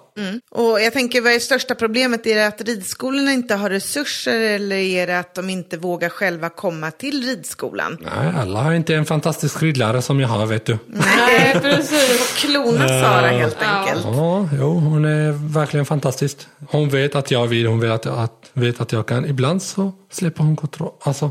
Och 0.51 0.81
jag 0.81 0.93
tänker, 0.93 1.21
vad 1.21 1.33
är 1.33 1.39
största 1.39 1.75
problemet? 1.75 2.27
Är 2.27 2.35
det 2.35 2.47
att 2.47 2.61
ridskolorna 2.61 3.33
inte 3.33 3.55
har 3.55 3.71
resurser 3.71 4.41
eller 4.41 4.77
är 4.77 5.07
det 5.07 5.19
att 5.19 5.35
de 5.35 5.51
inte 5.51 5.77
vågar 5.77 6.09
själva 6.09 6.49
komma 6.49 6.91
till 6.91 7.23
ridskolan? 7.23 7.99
Nej, 8.01 8.33
alla 8.37 8.63
har 8.63 8.73
inte 8.73 8.95
en 8.95 9.05
fantastisk 9.05 9.63
ridlärare 9.63 10.03
som 10.03 10.21
jag 10.21 10.29
har, 10.29 10.47
vet 10.47 10.67
du. 10.67 10.79
Nej, 10.87 11.57
precis. 11.63 12.35
Klona 12.37 12.89
Sara 12.89 13.27
helt 13.27 13.63
enkelt. 13.63 14.05
Ja, 14.05 14.49
jo, 14.59 14.79
hon 14.79 15.05
är 15.05 15.53
verkligen 15.55 15.87
fantastisk. 15.87 16.39
Hon 16.71 16.89
vet 16.89 17.15
att 17.15 17.31
jag 17.31 17.47
vill, 17.47 17.67
hon 17.67 17.81
vet 17.81 17.91
att, 17.91 18.07
att, 18.07 18.51
vet 18.53 18.81
att 18.81 18.93
jag 18.93 19.07
kan. 19.07 19.25
Ibland 19.25 19.63
så 19.63 19.93
släpper 20.11 20.43
hon 20.43 20.57
kontroll. 20.57 20.93
Alltså, 21.01 21.31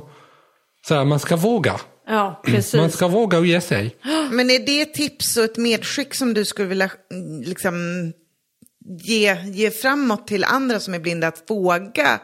så 0.87 0.95
här, 0.95 1.05
man 1.05 1.19
ska 1.19 1.35
våga. 1.35 1.79
Ja, 2.07 2.41
Man 2.47 2.53
precis. 2.53 2.93
ska 2.93 3.07
våga 3.07 3.39
ge 3.39 3.61
sig. 3.61 3.95
Men 4.31 4.49
är 4.49 4.59
det 4.65 4.81
ett 4.81 4.93
tips 4.93 5.37
och 5.37 5.43
ett 5.43 5.57
medskick 5.57 6.13
som 6.13 6.33
du 6.33 6.45
skulle 6.45 6.67
vilja 6.67 6.91
mm, 7.11 7.41
liksom, 7.41 7.75
ge, 8.99 9.37
ge 9.43 9.71
framåt 9.71 10.27
till 10.27 10.43
andra 10.43 10.79
som 10.79 10.93
är 10.93 10.99
blinda? 10.99 11.27
Att 11.27 11.43
våga, 11.47 12.19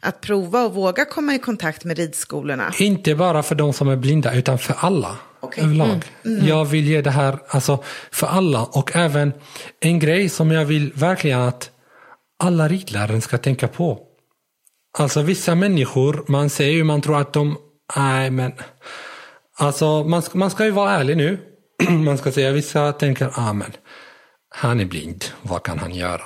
att 0.00 0.20
prova 0.20 0.62
och 0.64 0.74
våga 0.74 1.04
komma 1.04 1.34
i 1.34 1.38
kontakt 1.38 1.84
med 1.84 1.98
ridskolorna? 1.98 2.72
Inte 2.78 3.14
bara 3.14 3.42
för 3.42 3.54
de 3.54 3.72
som 3.72 3.88
är 3.88 3.96
blinda, 3.96 4.34
utan 4.34 4.58
för 4.58 4.74
alla. 4.78 5.16
Okej. 5.40 5.64
Överlag. 5.64 6.04
Jag 6.22 6.64
vill 6.64 6.86
ge 6.86 7.02
det 7.02 7.10
här 7.10 7.38
alltså, 7.48 7.84
för 8.10 8.26
alla. 8.26 8.64
Och 8.64 8.96
även 8.96 9.32
en 9.80 9.98
grej 9.98 10.28
som 10.28 10.50
jag 10.50 10.64
vill 10.64 10.92
verkligen 10.94 11.40
att 11.40 11.70
alla 12.42 12.68
ridlärare 12.68 13.20
ska 13.20 13.38
tänka 13.38 13.68
på. 13.68 13.98
Alltså 14.98 15.22
vissa 15.22 15.54
människor, 15.54 16.24
man 16.28 16.50
ser 16.50 16.68
ju, 16.68 16.84
man 16.84 17.00
tror 17.00 17.20
att 17.20 17.32
de, 17.32 17.56
nej 17.96 18.30
men. 18.30 18.52
Alltså 19.60 20.04
man 20.04 20.22
ska, 20.22 20.38
man 20.38 20.50
ska 20.50 20.64
ju 20.64 20.70
vara 20.70 20.90
ärlig 20.90 21.16
nu. 21.16 21.38
man 21.88 22.18
ska 22.18 22.32
säga, 22.32 22.52
vissa 22.52 22.92
tänker, 22.92 23.30
ah 23.34 23.52
men. 23.52 23.72
Han 24.54 24.80
är 24.80 24.84
blind, 24.84 25.24
vad 25.42 25.62
kan 25.62 25.78
han 25.78 25.94
göra? 25.94 26.22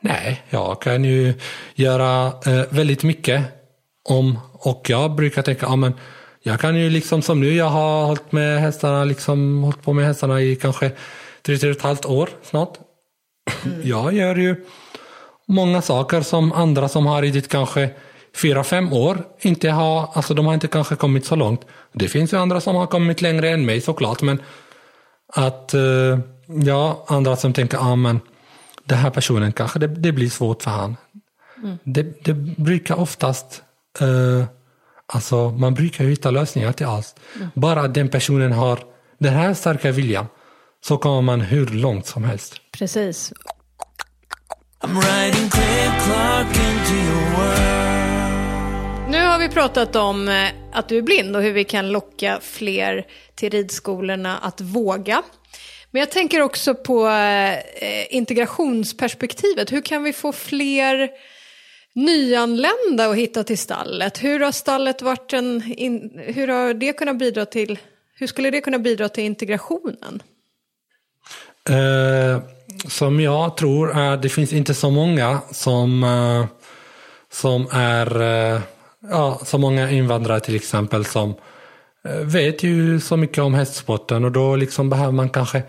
Nej, 0.00 0.42
jag 0.50 0.82
kan 0.82 1.04
ju 1.04 1.34
göra 1.74 2.26
eh, 2.26 2.64
väldigt 2.70 3.02
mycket. 3.02 3.44
om 4.04 4.38
Och 4.52 4.90
jag 4.90 5.14
brukar 5.14 5.42
tänka, 5.42 5.66
ah 5.66 5.76
men 5.76 5.94
jag 6.42 6.60
kan 6.60 6.76
ju 6.76 6.90
liksom 6.90 7.22
som 7.22 7.40
nu, 7.40 7.54
jag 7.54 7.68
har 7.68 8.06
hållit 8.06 8.32
med 8.32 8.60
hästarna, 8.60 9.04
liksom 9.04 9.62
hållit 9.62 9.82
på 9.82 9.92
med 9.92 10.06
hästarna 10.06 10.40
i 10.40 10.56
kanske 10.56 10.90
tre, 11.42 11.56
tre 11.56 11.70
och 11.70 11.76
ett 11.76 11.82
halvt 11.82 12.06
år 12.06 12.28
snart. 12.42 12.78
Jag 13.82 14.12
gör 14.12 14.36
ju 14.36 14.64
många 15.48 15.82
saker 15.82 16.20
som 16.20 16.52
andra 16.52 16.88
som 16.88 17.06
har 17.06 17.22
ridit 17.22 17.48
kanske 17.48 17.90
fyra, 18.36 18.64
fem 18.64 18.92
år 18.92 19.24
inte 19.40 19.70
har, 19.70 20.10
alltså 20.14 20.34
de 20.34 20.46
har 20.46 20.54
inte 20.54 20.68
kanske 20.68 20.96
kommit 20.96 21.26
så 21.26 21.36
långt. 21.36 21.60
Det 21.92 22.08
finns 22.08 22.32
ju 22.32 22.36
andra 22.36 22.60
som 22.60 22.76
har 22.76 22.86
kommit 22.86 23.22
längre 23.22 23.50
än 23.50 23.66
mig 23.66 23.80
såklart, 23.80 24.22
men 24.22 24.42
att 25.32 25.74
eh, 25.74 26.18
ja, 26.46 27.04
andra 27.08 27.36
som 27.36 27.52
tänker, 27.52 27.78
ja 27.78 27.96
men 27.96 28.20
den 28.84 28.98
här 28.98 29.10
personen 29.10 29.52
kanske 29.52 29.78
det, 29.78 29.86
det 29.86 30.12
blir 30.12 30.30
svårt 30.30 30.62
för 30.62 30.70
han. 30.70 30.96
Det, 31.84 32.24
det 32.24 32.34
brukar 32.34 33.00
oftast, 33.00 33.62
eh, 34.00 34.44
alltså 35.06 35.50
man 35.50 35.74
brukar 35.74 36.04
hitta 36.04 36.30
lösningar 36.30 36.72
till 36.72 36.86
allt. 36.86 37.20
Bara 37.54 37.80
att 37.80 37.94
den 37.94 38.08
personen 38.08 38.52
har 38.52 38.78
den 39.18 39.34
här 39.34 39.54
starka 39.54 39.92
viljan 39.92 40.26
så 40.84 40.98
kommer 40.98 41.22
man 41.22 41.40
hur 41.40 41.66
långt 41.66 42.06
som 42.06 42.24
helst. 42.24 42.54
Precis. 42.78 43.32
I'm 44.80 44.94
riding 44.94 45.50
Clark 45.50 46.46
into 46.46 46.94
your 46.94 47.36
world. 47.36 47.77
Nu 49.10 49.26
har 49.26 49.38
vi 49.38 49.48
pratat 49.48 49.96
om 49.96 50.28
eh, 50.28 50.48
att 50.72 50.88
du 50.88 50.98
är 50.98 51.02
blind 51.02 51.36
och 51.36 51.42
hur 51.42 51.52
vi 51.52 51.64
kan 51.64 51.92
locka 51.92 52.38
fler 52.42 53.06
till 53.34 53.50
ridskolorna 53.50 54.38
att 54.38 54.60
våga. 54.60 55.22
Men 55.90 56.00
jag 56.00 56.10
tänker 56.10 56.40
också 56.40 56.74
på 56.74 57.08
eh, 57.08 58.14
integrationsperspektivet. 58.16 59.72
Hur 59.72 59.80
kan 59.80 60.02
vi 60.02 60.12
få 60.12 60.32
fler 60.32 61.10
nyanlända 61.94 63.10
att 63.10 63.16
hitta 63.16 63.44
till 63.44 63.58
stallet? 63.58 64.24
Hur 64.24 64.40
har 64.40 64.52
stallet 64.52 65.02
varit 65.02 65.32
en... 65.32 65.60
Hur 66.16 66.48
har 66.48 66.74
det 66.74 66.92
kunnat 66.92 67.18
bidra 67.18 67.46
till... 67.46 67.78
Hur 68.14 68.26
skulle 68.26 68.50
det 68.50 68.60
kunna 68.60 68.78
bidra 68.78 69.08
till 69.08 69.24
integrationen? 69.24 70.22
Eh, 71.68 72.42
som 72.88 73.20
jag 73.20 73.56
tror 73.56 73.98
är 73.98 74.16
det 74.16 74.28
finns 74.28 74.52
inte 74.52 74.74
så 74.74 74.90
många 74.90 75.40
som, 75.52 76.04
eh, 76.04 76.46
som 77.30 77.68
är 77.72 78.20
eh, 78.20 78.60
ja, 79.10 79.40
så 79.44 79.58
många 79.58 79.90
invandrare 79.90 80.40
till 80.40 80.54
exempel 80.56 81.04
som 81.04 81.34
eh, 82.08 82.14
vet 82.16 82.62
ju 82.62 83.00
så 83.00 83.16
mycket 83.16 83.38
om 83.38 83.54
hästsporten 83.54 84.24
och 84.24 84.32
då 84.32 84.56
liksom 84.56 84.90
behöver 84.90 85.12
man 85.12 85.28
kanske 85.30 85.62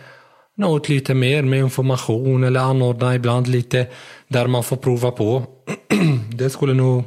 nå 0.57 0.77
ut 0.77 0.89
lite 0.89 1.13
mer 1.13 1.41
med 1.43 1.59
information 1.59 2.43
eller 2.43 2.59
anordna 2.59 3.15
ibland 3.15 3.47
lite 3.47 3.87
där 4.27 4.47
man 4.47 4.63
får 4.63 4.77
prova 4.77 5.11
på. 5.11 5.43
det 6.33 6.49
skulle 6.49 6.73
nog 6.73 7.03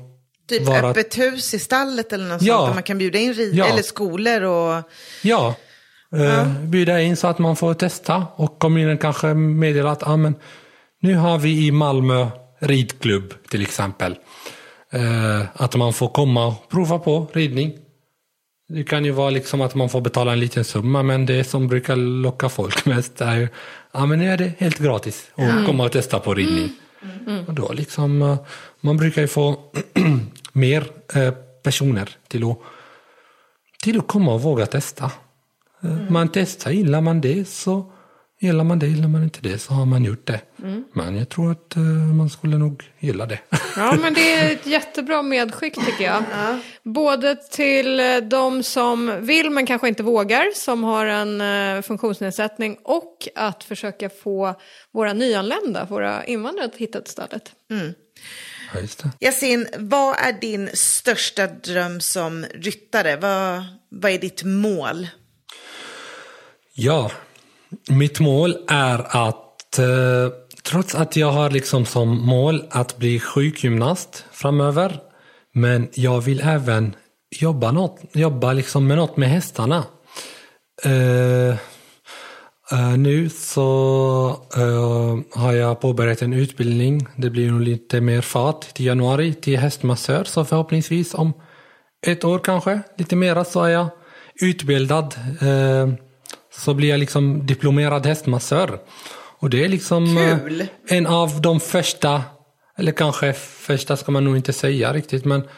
Typ 0.49 0.63
vara... 0.67 0.91
öppet 0.91 1.19
hus 1.19 1.55
i 1.55 1.59
stallet 1.59 2.13
eller 2.13 2.29
något 2.29 2.43
Ja. 2.43 2.57
sånt 2.59 2.69
där 2.69 2.75
man 2.75 2.83
kan 2.83 2.99
bjuda 2.99 3.19
in 3.19 3.35
rid- 3.35 3.55
Ja. 3.55 3.67
eller 3.67 3.83
skolor 3.83 4.43
och... 4.43 4.83
Ja, 5.23 5.55
eh, 6.17 6.53
bjuda 6.63 7.01
in 7.01 7.17
så 7.17 7.27
att 7.27 7.39
man 7.39 7.57
får 7.57 7.75
testa 7.75 8.27
och 8.37 8.59
kommunen 8.59 8.99
kanske 8.99 9.35
meddelar 9.35 9.93
att 9.93 10.07
ah, 10.09 10.17
men, 10.17 10.35
nu 11.01 11.15
har 11.15 11.39
vi 11.39 11.67
i 11.67 11.71
Malmö 11.71 12.27
ridklubb 12.61 13.35
till 13.51 13.63
exempel. 13.63 14.17
Eh, 14.93 15.43
att 15.55 15.77
man 15.77 15.93
får 15.93 16.09
komma 16.09 16.47
och 16.47 16.69
prova 16.69 16.99
på 16.99 17.27
ridning. 17.33 17.73
Det 18.69 18.85
kan 18.85 19.05
ju 19.05 19.11
vara 19.11 19.31
liksom 19.31 19.61
att 19.61 19.75
man 19.75 19.89
får 19.89 20.01
betala 20.01 20.33
en 20.33 20.41
liten 20.41 20.65
summa 20.65 21.03
men 21.03 21.27
det 21.27 21.45
som 21.45 21.69
brukar 21.69 21.97
locka 21.97 22.49
folk 22.49 22.85
mest 22.87 23.21
är 23.21 23.37
ju 23.37 23.49
ja 23.93 24.07
men 24.07 24.19
nu 24.19 24.31
är 24.31 24.37
det 24.37 24.53
helt 24.59 24.79
gratis 24.79 25.31
att 25.35 25.67
komma 25.67 25.85
och 25.85 25.93
testa 25.93 26.19
på 26.19 26.35
ridning. 26.35 26.73
Och 27.47 27.55
då 27.55 27.73
liksom, 27.73 28.23
eh, 28.23 28.37
man 28.81 28.97
brukar 28.97 29.23
ju 29.23 29.29
få 29.29 29.57
mer 30.53 30.87
eh, 31.15 31.35
personer 31.63 32.09
till 32.29 32.51
att 32.51 32.59
till 33.83 33.99
att 33.99 34.07
komma 34.07 34.35
och 34.35 34.43
våga 34.43 34.67
testa. 34.67 35.11
Eh, 35.83 36.11
Man 36.11 36.29
testar, 36.29 36.71
gillar 36.71 37.01
man 37.01 37.21
det 37.21 37.49
så 37.49 37.93
gillar 38.43 38.65
man 38.65 38.79
det, 38.79 38.87
gillar 38.87 39.09
man 39.09 39.23
inte 39.23 39.41
det 39.41 39.59
så 39.59 39.73
har 39.73 39.87
man 39.87 40.05
gjort 40.05 40.27
det. 40.27 40.41
Men 40.93 41.17
jag 41.17 41.29
tror 41.29 41.53
att 41.53 41.77
eh, 41.77 41.83
man 42.17 42.31
skulle 42.31 42.59
nog 42.59 42.85
gilla 42.99 43.27
det. 43.27 43.39
Ja, 43.77 43.97
men 44.01 44.15
det 44.15 44.33
är 44.33 44.53
ett 44.53 44.67
jättebra 44.67 45.23
medskick 45.23 45.75
tycker 45.75 46.05
jag. 46.05 46.25
Både 46.83 47.37
till 47.37 48.01
eh, 48.01 48.17
de 48.17 48.63
som 48.63 49.19
vill 49.21 49.51
men 49.51 49.67
kanske 49.67 49.89
inte 49.89 50.03
vågar, 50.03 50.55
som 50.55 50.85
har 50.85 51.07
en 51.07 51.41
eh, 51.41 51.83
funktionsnedsättning, 51.83 52.79
och 52.83 53.29
att 53.35 53.65
försöka 53.65 54.11
få 54.11 54.55
våra 54.93 55.13
nyanlända, 55.13 55.85
våra 55.85 56.25
invandrare, 56.25 56.67
att 56.67 56.77
hitta 56.77 57.01
till 57.01 57.13
stallet. 57.13 57.53
Ja, 58.75 58.81
just 58.81 59.03
det. 59.03 59.27
Yasin, 59.27 59.69
vad 59.79 60.17
är 60.19 60.33
din 60.41 60.71
största 60.75 61.47
dröm 61.47 62.01
som 62.01 62.47
ryttare? 62.55 63.17
Vad, 63.17 63.65
vad 63.89 64.11
är 64.11 64.19
ditt 64.19 64.45
mål? 64.45 65.09
Ja, 66.75 67.11
mitt 67.91 68.21
mål 68.21 68.57
är 68.69 69.29
att 69.29 69.79
eh, 69.79 70.29
trots 70.63 70.95
att 70.95 71.17
jag 71.17 71.33
har 71.33 71.51
liksom 71.51 71.87
som 71.87 72.27
mål 72.27 72.65
att 72.71 72.97
bli 72.97 73.21
sjukgymnast 73.21 74.25
framöver, 74.33 75.01
men 75.55 75.89
jag 75.95 76.21
vill 76.21 76.41
även 76.41 76.97
jobba, 77.41 77.73
något, 77.73 78.01
jobba 78.13 78.53
liksom 78.53 78.87
med 78.87 78.97
något 78.97 79.17
med 79.17 79.29
hästarna. 79.29 79.85
Eh, 80.85 81.49
eh, 82.73 82.97
nu 82.97 83.29
så 83.29 84.37
eh, 84.57 85.41
har 85.41 85.53
jag 85.53 85.81
påbörjat 85.81 86.23
en 86.23 86.33
utbildning. 86.33 87.07
Det 87.17 87.31
blir 87.31 87.51
nog 87.51 87.61
lite 87.61 88.01
mer 88.01 88.21
fart 88.21 88.75
till 88.75 88.87
januari 88.87 89.35
till 89.35 89.59
hästmassör. 89.59 90.25
Så 90.25 90.45
förhoppningsvis 90.45 91.15
om 91.15 91.33
ett 92.07 92.25
år 92.25 92.39
kanske, 92.39 92.81
lite 92.99 93.17
mera 93.17 93.45
så 93.45 93.63
är 93.63 93.69
jag 93.69 93.89
utbildad. 94.41 95.15
Eh, 95.41 96.12
så 96.53 96.75
blir 96.75 96.89
jag 96.89 97.01
liksom 97.01 97.47
diplomerad 97.47 98.07
hästmassör. 98.07 98.79
Och 99.39 99.51
det 99.51 99.65
är 99.65 99.69
liksom 99.69 100.19
eh, 100.19 100.39
Kul. 100.39 100.67
en 100.89 101.07
av 101.07 101.41
de 101.41 101.61
första, 101.61 102.23
eller 102.79 102.93
kanske 102.93 103.33
första 103.33 103.97
ska 103.97 104.13
man 104.13 104.25
nog 104.25 104.37
inte 104.37 104.53
säga 104.53 104.93
riktigt, 104.93 105.25
men 105.25 105.49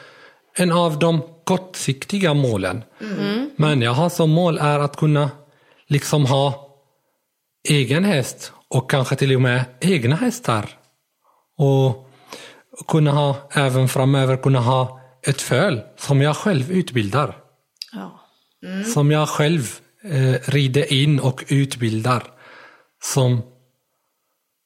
en 0.56 0.72
av 0.72 0.98
de 0.98 1.22
kortsiktiga 1.44 2.34
målen. 2.34 2.84
Men 3.56 3.82
jag 3.82 3.92
har 3.92 4.08
som 4.08 4.30
mål 4.30 4.58
är 4.58 4.78
att 4.78 4.96
kunna 4.96 5.30
liksom 5.86 6.26
ha 6.26 6.68
egen 7.68 8.04
häst 8.04 8.52
och 8.68 8.90
kanske 8.90 9.16
till 9.16 9.34
och 9.34 9.42
med 9.42 9.64
egna 9.80 10.16
hästar. 10.16 10.70
Och 11.56 12.10
kunna 12.88 13.10
ha, 13.10 13.36
även 13.52 13.88
framöver 13.88 14.36
kunna 14.36 14.60
ha 14.60 15.00
ett 15.22 15.40
föl 15.40 15.80
som 15.96 16.22
jag 16.22 16.36
själv 16.36 16.72
utbildar. 16.72 17.36
Ja. 17.92 18.20
Som 18.94 19.10
jag 19.10 19.28
själv 19.28 19.80
eh, 20.04 20.34
rider 20.44 20.92
in 20.92 21.20
och 21.20 21.44
utbildar. 21.48 22.22
Som, 23.02 23.42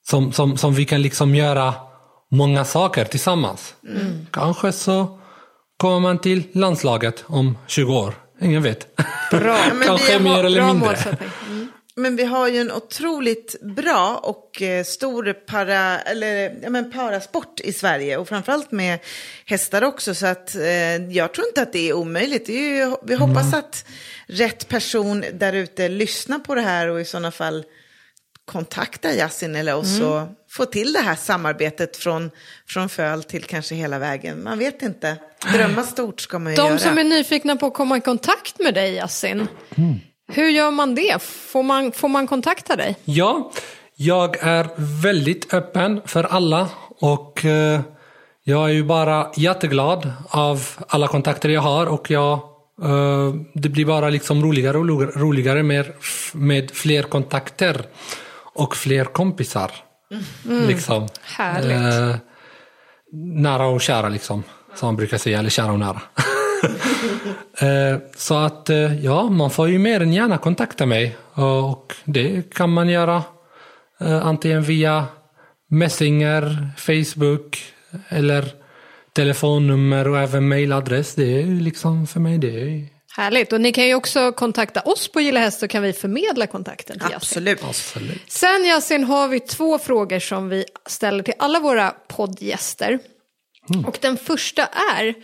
som, 0.09 0.33
som, 0.33 0.57
som 0.57 0.75
vi 0.75 0.85
kan 0.85 1.03
liksom 1.03 1.35
göra 1.35 1.75
många 2.31 2.65
saker 2.65 3.05
tillsammans. 3.05 3.75
Kanske 4.31 4.73
så 4.73 5.19
kommer 5.77 6.01
man 6.01 6.19
till 6.19 6.43
landslaget 6.53 7.25
om 7.27 7.59
20 7.67 7.95
år. 7.95 8.15
Ingen 8.41 8.63
vet. 8.63 8.97
Bra. 9.31 9.59
Kanske 9.87 10.19
mer 10.19 10.45
eller 10.45 10.67
mindre. 10.67 10.97
Mm. 11.49 11.69
Men 11.99 12.17
vi 12.17 12.25
har 12.25 12.49
ju 12.49 12.61
en 12.61 12.73
otroligt 12.73 13.61
bra 13.63 14.17
och 14.23 14.63
eh, 14.63 14.85
stor 14.85 15.33
para, 15.33 16.01
eller, 16.01 16.59
ja, 16.63 16.71
men 16.71 16.93
parasport 16.93 17.61
i 17.61 17.73
Sverige 17.73 18.17
och 18.17 18.29
framförallt 18.29 18.73
med 18.73 18.99
hästar 19.47 19.83
också. 19.85 20.15
Så 20.15 20.27
att, 20.27 20.55
eh, 20.55 20.97
jag 20.97 21.35
tror 21.35 21.47
inte 21.47 21.63
att 21.63 21.73
det 21.73 21.89
är 21.89 21.93
omöjligt. 21.93 22.47
Det 22.47 22.53
är 22.53 22.77
ju, 22.87 22.97
vi 23.03 23.15
hoppas 23.15 23.47
Mm. 23.47 23.59
att 23.59 23.85
rätt 24.27 24.69
person 24.69 25.25
där 25.33 25.53
ute 25.53 25.89
lyssnar 25.89 26.39
på 26.39 26.55
det 26.55 26.61
här 26.61 26.89
och 26.89 27.01
i 27.01 27.05
sådana 27.05 27.31
fall 27.31 27.65
kontaktar 28.45 29.11
Yasin 29.11 29.57
eller 29.57 29.75
oss 29.77 29.99
Mm. 29.99 30.09
och 30.13 30.29
får 30.51 30.65
till 30.67 30.93
det 30.93 31.01
här 31.01 31.15
samarbetet 31.17 31.97
från, 31.97 32.31
från 32.69 32.89
föl 32.89 33.23
till 33.23 33.45
kanske 33.45 33.75
hela 33.75 33.99
vägen. 33.99 34.43
Man 34.43 34.59
vet 34.59 34.83
inte. 34.83 35.17
Drömma 35.53 35.83
stort 35.83 36.21
ska 36.21 36.39
man 36.39 36.53
ju 36.53 36.59
göra. 36.59 36.69
De 36.71 36.79
som 36.79 36.99
är 36.99 37.05
nyfikna 37.05 37.57
på 37.57 37.67
att 37.67 37.75
komma 37.75 37.97
i 37.97 38.01
kontakt 38.01 38.59
med 38.59 38.75
dig, 38.75 38.95
Yasin. 38.95 39.47
Hur 40.29 40.49
gör 40.49 40.71
man 40.71 40.95
det? 40.95 41.23
Får 41.23 41.63
man, 41.63 41.93
får 41.93 42.09
man 42.09 42.27
kontakta 42.27 42.77
dig? 42.77 42.97
Ja, 43.05 43.51
jag 43.97 44.37
är 44.41 44.69
väldigt 45.03 45.55
öppen 45.55 46.01
för 46.07 46.25
alla 46.25 46.69
och 47.01 47.45
eh, 47.45 47.81
jag 48.45 48.65
är 48.69 48.73
ju 48.73 48.85
bara 48.85 49.31
jätteglad 49.37 50.13
av 50.29 50.69
alla 50.89 51.09
kontakter 51.09 51.49
jag 51.49 51.61
har 51.61 51.87
och 51.87 52.11
jag, 52.11 52.33
eh, 52.83 53.35
det 53.55 53.69
blir 53.69 53.85
bara 53.85 54.09
liksom 54.11 54.43
roligare 54.45 54.79
och 54.79 54.87
ro- 54.89 55.11
roligare 55.17 55.63
med, 55.63 55.93
med 56.33 56.71
fler 56.71 57.03
kontakter 57.03 57.87
och 58.55 58.77
fler 58.77 59.05
kompisar. 59.05 59.71
Liksom. 60.69 61.09
Härligt. 61.23 61.71
Eh, 61.95 62.17
nära 63.35 63.67
och 63.67 63.81
kära 63.81 64.09
liksom, 64.09 64.43
som 64.75 64.87
man 64.87 64.97
brukar 64.97 65.19
säga, 65.19 65.39
eller 65.39 65.51
kära 65.51 65.73
och 65.73 65.79
nära. 65.79 66.01
Eh, 67.61 67.99
Så 68.17 68.35
att 68.35 68.71
eh, 68.71 69.05
ja, 69.05 69.31
man 69.31 69.51
får 69.51 69.69
ju 69.69 69.79
mer 69.79 70.01
än 70.01 70.13
gärna 70.13 70.39
kontakta 70.39 70.87
mig 70.87 71.17
och 71.33 71.95
det 72.05 72.55
kan 72.55 72.71
man 72.71 72.89
göra 72.89 73.23
eh, 74.01 74.27
antingen 74.27 74.63
via 74.63 75.07
Messenger, 75.71 76.71
Facebook 76.77 77.63
eller 78.09 78.45
telefonnummer 79.13 80.09
och 80.09 80.19
även 80.19 80.49
mailadress. 80.49 81.15
Det 81.15 81.23
är 81.23 81.47
ju 81.47 81.61
liksom 81.61 82.07
för 82.07 82.21
mig 82.21 82.39
det 82.39 82.61
är 82.61 82.99
Härligt. 83.17 83.53
Och 83.53 83.61
ni 83.61 83.73
kan 83.73 83.87
ju 83.87 83.95
också 83.95 84.33
kontakta 84.33 84.81
oss 84.81 85.09
på 85.09 85.21
Gilla 85.21 85.41
Häst 85.41 85.61
så 85.61 85.69
kan 85.69 85.83
vi 85.83 85.93
förmedla 85.93 86.47
kontakten 86.47 86.99
till 86.99 87.03
Yasin. 87.03 87.17
Absolut. 87.17 87.65
absolut. 87.65 88.23
Sen 88.29 88.65
Yasin 88.65 89.05
har 89.05 89.29
vi 89.29 89.41
två 89.41 89.79
frågor 89.79 90.19
som 90.19 90.49
vi 90.49 90.65
ställer 90.87 91.23
till 91.23 91.35
alla 91.39 91.61
våra 91.61 91.91
poddgäster. 91.91 92.99
Och 93.87 93.99
den 94.01 94.17
första 94.17 94.67
är, 94.99 95.15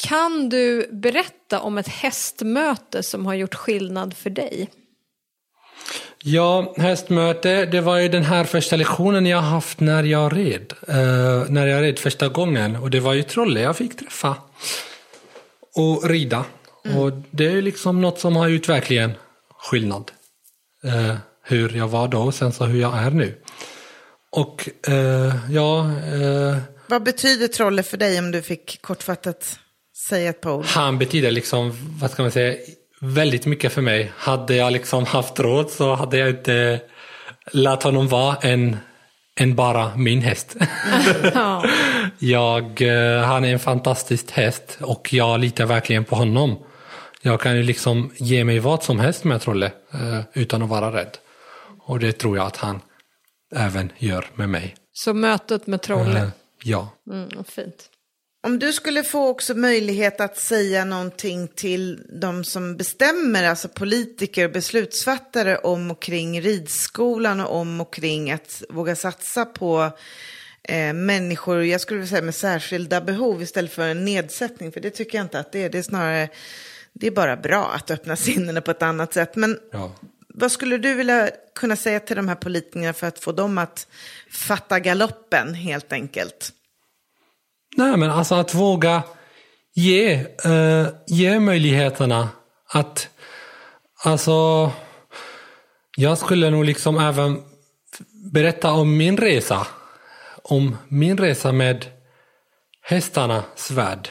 kan 0.00 0.48
du 0.48 0.88
berätta 0.92 1.60
om 1.60 1.78
ett 1.78 1.88
hästmöte 1.88 3.02
som 3.02 3.26
har 3.26 3.34
gjort 3.34 3.54
skillnad 3.54 4.14
för 4.14 4.30
dig? 4.30 4.70
Ja, 6.22 6.74
hästmöte, 6.76 7.66
det 7.66 7.80
var 7.80 7.98
ju 7.98 8.08
den 8.08 8.24
här 8.24 8.44
första 8.44 8.76
lektionen 8.76 9.26
jag 9.26 9.40
haft 9.40 9.80
när 9.80 10.02
jag 10.02 10.36
red. 10.36 10.72
Eh, 10.88 11.50
när 11.50 11.66
jag 11.66 11.82
red 11.82 11.98
första 11.98 12.28
gången. 12.28 12.76
Och 12.76 12.90
det 12.90 13.00
var 13.00 13.12
ju 13.12 13.22
Trolle 13.22 13.60
jag 13.60 13.76
fick 13.76 13.96
träffa. 13.96 14.36
Och 15.74 16.08
rida. 16.08 16.44
Och 16.96 17.12
det 17.30 17.46
är 17.46 17.50
ju 17.50 17.62
liksom 17.62 18.00
något 18.00 18.20
som 18.20 18.36
har 18.36 18.48
gjort 18.48 18.68
verkligen 18.68 19.12
skillnad. 19.58 20.10
Eh, 20.84 21.16
hur 21.42 21.76
jag 21.76 21.88
var 21.88 22.08
då 22.08 22.22
och 22.22 22.34
sen 22.34 22.52
så 22.52 22.64
hur 22.64 22.80
jag 22.80 22.98
är 22.98 23.10
nu. 23.10 23.34
Och 24.30 24.68
eh, 24.88 25.34
ja, 25.50 25.90
Vad 26.86 27.02
betyder 27.02 27.48
Trolle 27.48 27.82
för 27.82 27.96
dig 27.96 28.18
om 28.18 28.30
du 28.30 28.42
fick 28.42 28.82
kortfattat 28.82 29.58
säga 30.08 30.30
ett 30.30 30.40
par 30.40 30.52
ord? 30.52 30.64
han 30.64 30.98
betyder 30.98 31.30
liksom, 31.30 31.72
vad 32.00 32.10
ska 32.10 32.22
man 32.22 32.30
säga, 32.30 32.56
väldigt 33.00 33.46
mycket 33.46 33.72
för 33.72 33.82
mig. 33.82 34.12
Hade 34.16 34.54
jag 34.56 34.72
liksom 34.72 35.06
haft 35.06 35.40
råd 35.40 35.70
så 35.70 35.94
hade 35.94 36.18
jag 36.18 36.28
inte 36.30 36.80
låtit 37.52 37.82
honom 37.82 38.08
vara 38.08 38.36
en, 38.36 38.76
en 39.34 39.54
bara 39.54 39.96
min 39.96 40.22
häst. 40.22 40.56
Ja. 41.34 41.64
Jag, 42.18 42.82
eh, 42.82 43.22
han 43.22 43.44
är 43.44 43.52
en 43.52 43.58
fantastisk 43.58 44.30
häst 44.30 44.78
och 44.80 45.12
jag 45.12 45.40
litar 45.40 45.66
verkligen 45.66 46.04
på 46.04 46.16
honom. 46.16 46.58
Jag 47.22 47.40
kan 47.40 47.56
ju 47.56 47.62
liksom 47.62 48.10
ge 48.16 48.44
mig 48.44 48.58
vad 48.58 48.82
som 48.82 49.00
helst 49.00 49.24
med 49.24 49.40
Trolle 49.40 49.72
eh, 49.94 50.20
utan 50.32 50.62
att 50.62 50.68
vara 50.68 50.92
rädd. 50.92 51.18
Och 51.80 51.98
det 52.00 52.12
tror 52.12 52.36
jag 52.36 52.46
att 52.46 52.56
han 52.56 52.80
även 53.56 53.92
gör 53.98 54.26
med 54.34 54.48
mig. 54.48 54.74
Så 54.92 55.14
mötet 55.14 55.66
med 55.66 55.76
Eh, 55.76 55.80
Trolle. 55.80 56.30
ja. 56.64 56.88
Mm, 57.10 57.44
fint. 57.44 57.89
Om 58.42 58.58
du 58.58 58.72
skulle 58.72 59.02
få 59.02 59.28
också 59.28 59.54
möjlighet 59.54 60.20
att 60.20 60.36
säga 60.36 60.84
någonting 60.84 61.48
till 61.48 62.00
de 62.20 62.44
som 62.44 62.76
bestämmer, 62.76 63.44
alltså 63.44 63.68
politiker 63.68 64.44
och 64.44 64.52
beslutsfattare 64.52 65.56
om 65.56 65.90
och 65.90 66.02
kring 66.02 66.40
ridskolan 66.40 67.40
och 67.40 67.56
om 67.56 67.80
och 67.80 67.94
kring 67.94 68.30
att 68.30 68.62
våga 68.68 68.96
satsa 68.96 69.44
på 69.44 69.90
eh, 70.62 70.92
människor, 70.92 71.64
jag 71.64 71.80
skulle 71.80 72.00
vilja 72.00 72.10
säga 72.10 72.22
med 72.22 72.34
särskilda 72.34 73.00
behov 73.00 73.42
istället 73.42 73.72
för 73.72 73.88
en 73.88 74.04
nedsättning, 74.04 74.72
för 74.72 74.80
det 74.80 74.90
tycker 74.90 75.18
jag 75.18 75.24
inte 75.24 75.40
att 75.40 75.52
det 75.52 75.64
är. 75.64 75.70
Det 75.70 75.78
är 75.78 75.82
snarare, 75.82 76.28
det 76.92 77.06
är 77.06 77.10
bara 77.10 77.36
bra 77.36 77.72
att 77.74 77.90
öppna 77.90 78.16
sinnena 78.26 78.60
på 78.60 78.70
ett 78.70 78.82
annat 78.82 79.14
sätt. 79.14 79.36
Men 79.36 79.58
ja. 79.72 79.92
vad 80.28 80.52
skulle 80.52 80.78
du 80.78 80.94
vilja 80.94 81.30
kunna 81.54 81.76
säga 81.76 82.00
till 82.00 82.16
de 82.16 82.28
här 82.28 82.34
politikerna 82.34 82.92
för 82.92 83.06
att 83.06 83.18
få 83.18 83.32
dem 83.32 83.58
att 83.58 83.86
fatta 84.30 84.80
galoppen 84.80 85.54
helt 85.54 85.92
enkelt? 85.92 86.52
Nej, 87.76 87.96
men 87.96 88.10
alltså 88.10 88.34
att 88.34 88.54
våga 88.54 89.02
ge, 89.74 90.12
eh, 90.44 90.86
ge 91.06 91.40
möjligheterna 91.40 92.28
att, 92.72 93.08
alltså, 94.04 94.70
jag 95.96 96.18
skulle 96.18 96.50
nog 96.50 96.64
liksom 96.64 96.98
även 96.98 97.42
berätta 98.32 98.72
om 98.72 98.96
min 98.96 99.16
resa, 99.16 99.66
om 100.42 100.76
min 100.88 101.18
resa 101.18 101.52
med 101.52 101.86
hästarnas 102.82 103.70
värld 103.70 104.08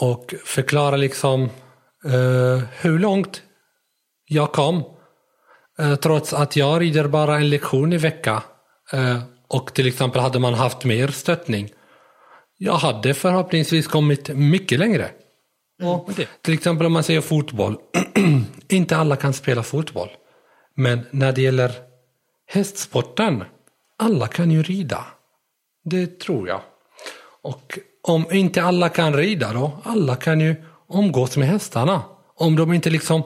och 0.00 0.34
förklara 0.44 0.96
liksom 0.96 1.42
eh, 2.04 2.62
hur 2.80 2.98
långt 2.98 3.42
jag 4.26 4.52
kom 4.52 4.84
eh, 5.78 5.94
trots 5.94 6.32
att 6.32 6.56
jag 6.56 6.80
rider 6.80 7.08
bara 7.08 7.36
en 7.36 7.50
lektion 7.50 7.92
i 7.92 7.96
veckan. 7.96 8.40
eh, 8.92 9.18
och 9.48 9.74
till 9.74 9.86
exempel 9.86 10.20
hade 10.20 10.38
man 10.38 10.54
haft 10.54 10.84
mer 10.84 11.08
stöttning 11.08 11.72
jag 12.62 12.74
hade 12.74 13.14
förhoppningsvis 13.14 13.86
kommit 13.86 14.28
mycket 14.28 14.78
längre. 14.78 15.10
Och 15.82 16.10
till 16.42 16.54
exempel 16.54 16.86
om 16.86 16.92
man 16.92 17.02
säger 17.02 17.20
fotboll. 17.20 17.76
inte 18.68 18.96
alla 18.96 19.16
kan 19.16 19.32
spela 19.32 19.62
fotboll. 19.62 20.08
Men 20.74 21.00
när 21.10 21.32
det 21.32 21.42
gäller 21.42 21.72
hästsporten, 22.46 23.44
alla 23.98 24.26
kan 24.26 24.50
ju 24.50 24.62
rida. 24.62 25.04
Det 25.84 26.18
tror 26.20 26.48
jag. 26.48 26.60
Och 27.42 27.78
om 28.02 28.32
inte 28.32 28.62
alla 28.62 28.88
kan 28.88 29.16
rida 29.16 29.52
då, 29.52 29.78
alla 29.82 30.16
kan 30.16 30.40
ju 30.40 30.54
umgås 30.94 31.36
med 31.36 31.48
hästarna. 31.48 32.02
Om 32.34 32.56
de 32.56 32.72
inte 32.72 32.90
liksom... 32.90 33.22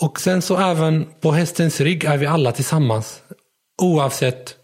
Och 0.00 0.20
sen 0.20 0.42
så 0.42 0.56
även 0.56 1.06
på 1.20 1.32
hästens 1.32 1.80
rygg 1.80 2.04
är 2.04 2.16
vi 2.16 2.26
alla 2.26 2.52
tillsammans. 2.52 3.22
Oavsett 3.82 4.56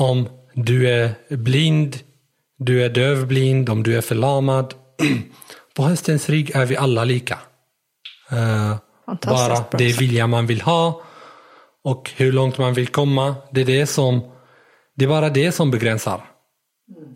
om 0.00 0.28
du 0.54 0.90
är 0.90 1.14
blind, 1.36 1.98
du 2.58 2.84
är 2.84 2.88
dövblind, 2.88 3.68
om 3.68 3.82
du 3.82 3.96
är 3.96 4.00
förlamad. 4.00 4.74
På 5.74 5.82
hästens 5.82 6.28
rygg 6.28 6.50
är 6.54 6.66
vi 6.66 6.76
alla 6.76 7.04
lika. 7.04 7.38
Eh, 8.30 8.76
bara 9.26 9.64
det 9.78 9.98
vilja 9.98 10.26
man 10.26 10.46
vill 10.46 10.60
ha 10.60 11.02
och 11.84 12.10
hur 12.16 12.32
långt 12.32 12.58
man 12.58 12.74
vill 12.74 12.88
komma. 12.88 13.34
Det 13.50 13.60
är, 13.60 13.64
det 13.64 13.86
som, 13.86 14.30
det 14.96 15.04
är 15.04 15.08
bara 15.08 15.28
det 15.30 15.52
som 15.52 15.70
begränsar. 15.70 16.24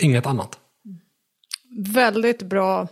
Inget 0.01 0.27
annat. 0.27 0.59
Väldigt 1.95 2.43
bra 2.43 2.89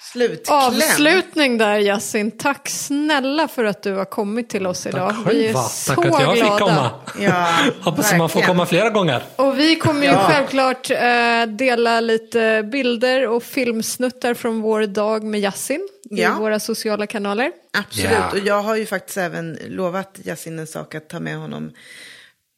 Slutkläm. 0.00 0.56
avslutning 0.58 1.58
där 1.58 1.78
Yasin. 1.78 2.30
Tack 2.30 2.68
snälla 2.68 3.48
för 3.48 3.64
att 3.64 3.82
du 3.82 3.92
har 3.94 4.04
kommit 4.04 4.48
till 4.50 4.66
oss 4.66 4.86
idag. 4.86 5.10
Tack 5.24 5.34
Vi 5.34 5.40
är 5.40 5.44
själva. 5.46 5.62
så 5.62 5.94
Tack 5.94 6.06
att 6.06 6.20
jag 6.22 6.34
glada. 6.36 6.50
fick 6.50 6.66
komma. 6.66 6.90
Ja, 7.20 7.48
Hoppas 7.82 8.14
man 8.14 8.28
får 8.28 8.40
komma 8.42 8.66
flera 8.66 8.90
gånger. 8.90 9.22
Och 9.36 9.58
vi 9.58 9.76
kommer 9.76 10.00
ju 10.02 10.06
Ja. 10.12 10.26
självklart 10.30 10.90
eh, 10.90 11.46
dela 11.48 12.00
lite 12.00 12.62
bilder 12.72 13.26
och 13.28 13.42
filmsnuttar 13.42 14.34
från 14.34 14.60
vår 14.60 14.86
dag 14.86 15.22
med 15.24 15.40
Yasin 15.40 15.88
i 16.10 16.22
Ja. 16.22 16.34
våra 16.38 16.60
sociala 16.60 17.06
kanaler. 17.06 17.52
Absolut, 17.78 18.10
Ja. 18.12 18.30
och 18.32 18.38
jag 18.38 18.62
har 18.62 18.76
ju 18.76 18.86
faktiskt 18.86 19.16
även 19.18 19.58
lovat 19.68 20.18
Yasin 20.24 20.58
en 20.58 20.66
sak 20.66 20.94
att 20.94 21.08
ta 21.08 21.20
med 21.20 21.36
honom 21.36 21.70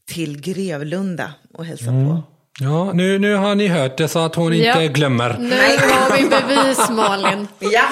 till 0.08 0.40
Grevlunda 0.40 1.32
och 1.54 1.64
hälsa 1.64 1.84
Mm. 1.90 2.06
på. 2.08 2.22
Ja, 2.58 2.92
nu, 2.92 3.18
nu 3.18 3.34
har 3.34 3.54
ni 3.54 3.68
hört 3.68 3.96
det 3.98 4.08
så 4.08 4.18
att 4.18 4.34
hon 4.34 4.52
inte 4.52 4.66
Ja. 4.66 4.86
glömmer. 4.88 5.36
Nu 5.38 5.56
har 5.56 6.16
vi 6.16 6.28
bevis 6.28 6.88
Malin. 6.90 7.48
Ja, 7.58 7.82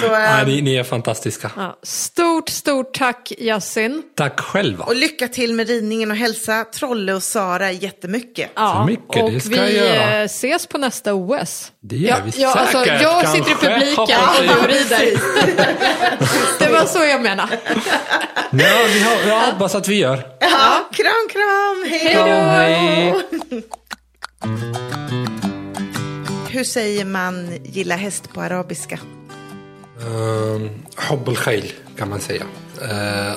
så, 0.00 0.06
eh, 0.06 0.12
Nej, 0.12 0.46
ni, 0.46 0.62
ni 0.62 0.74
är 0.76 0.84
fantastiska. 0.84 1.50
Ja, 1.56 1.78
stort, 1.82 2.48
stort 2.48 2.94
tack 2.98 3.32
Yasin. 3.38 4.02
Tack 4.16 4.40
själva. 4.40 4.84
och 4.84 4.96
lycka 4.96 5.28
till 5.28 5.54
med 5.54 5.68
ridningen 5.68 6.10
och 6.10 6.16
hälsa 6.16 6.64
Trolle 6.64 7.12
och 7.14 7.22
Sara 7.22 7.72
jättemycket. 7.72 8.50
Ja, 8.54 8.74
Så 8.80 8.86
mycket, 8.86 9.22
och 9.22 9.32
det 9.32 9.40
ska 9.40 9.50
vi 9.50 9.76
jag 9.78 9.86
göra. 9.86 10.18
eh, 10.20 10.24
ses 10.24 10.66
på 10.66 10.78
nästa 10.78 11.14
OS. 11.14 11.72
Det 11.80 11.96
gör 11.96 12.08
ja, 12.08 12.16
vi 12.24 12.42
ja, 12.42 12.52
alltså, 12.54 12.78
säkert, 12.78 13.02
Jag 13.02 13.22
kanske, 13.22 13.44
sitter 13.44 13.52
i 13.52 13.54
publiken 13.54 14.18
och 14.20 14.62
du 14.68 14.74
rider. 14.74 15.20
Det 16.58 16.68
var 16.72 16.86
så 16.86 16.98
jag 17.04 17.22
menade. 17.22 17.58
Ja, 18.50 18.76
vi 18.94 19.00
har, 19.02 19.28
jag 19.28 19.40
hoppas 19.52 19.74
att 19.74 19.88
vi 19.88 19.94
gör. 19.98 20.22
Ja, 20.40 20.88
kram, 20.92 21.28
kram, 21.32 21.84
hej 21.90 22.14
Hej 22.14 23.12
då! 23.50 23.62
Hur 26.50 26.64
säger 26.64 27.04
man 27.04 27.50
gilla 27.64 27.96
häst 27.96 28.32
på 28.32 28.40
arabiska? 28.40 28.98
Um, 30.06 30.70
Hobb 30.96 31.28
al-Khail 31.28 31.72
kan 31.98 32.08
man 32.08 32.20
säga. 32.20 32.44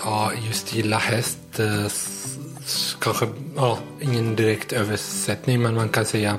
Ja, 0.06 0.32
just 0.48 0.74
gilla 0.76 0.98
häst. 0.98 1.60
s- 1.86 2.98
kanske, 3.00 3.28
ja, 3.56 3.78
ingen 4.02 4.36
direkt 4.36 4.74
översättning 4.74 5.62
men 5.62 5.76
man 5.76 5.90
kan 5.90 6.06
säga 6.06 6.38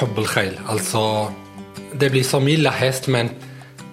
Hobb 0.00 0.18
al-Khail. 0.18 0.60
Alltså, 0.66 1.32
det 1.92 2.10
blir 2.10 2.22
som 2.22 2.48
gilla 2.48 2.70
häst 2.70 3.06
men 3.06 3.26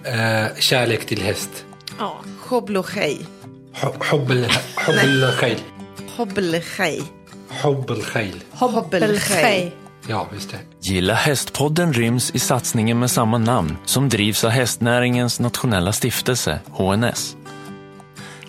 eh, 0.04 0.46
kärlek 0.58 1.06
till 1.06 1.22
häst. 1.22 1.64
Ja. 1.98 2.20
Hoblochej. 2.48 3.26
Ho- 3.74 4.04
Hobb 4.10 4.30
al- 4.30 4.46
Hobb 4.86 4.96
al-Khail. 5.24 5.58
Hobblechej. 6.16 7.02
Hobb 7.48 7.90
al-Khail. 7.90 8.40
Hobbelchej. 8.50 9.72
Ja, 10.08 10.28
just 10.34 10.50
det. 10.50 10.58
Gilla 10.80 11.14
hästpodden 11.14 11.92
ryms 11.92 12.30
i 12.34 12.38
satsningen 12.38 12.98
med 12.98 13.10
samma 13.10 13.38
namn 13.38 13.76
som 13.84 14.08
drivs 14.08 14.44
av 14.44 14.50
hästnäringens 14.50 15.40
nationella 15.40 15.92
stiftelse, 15.92 16.60
HNS. 16.72 17.36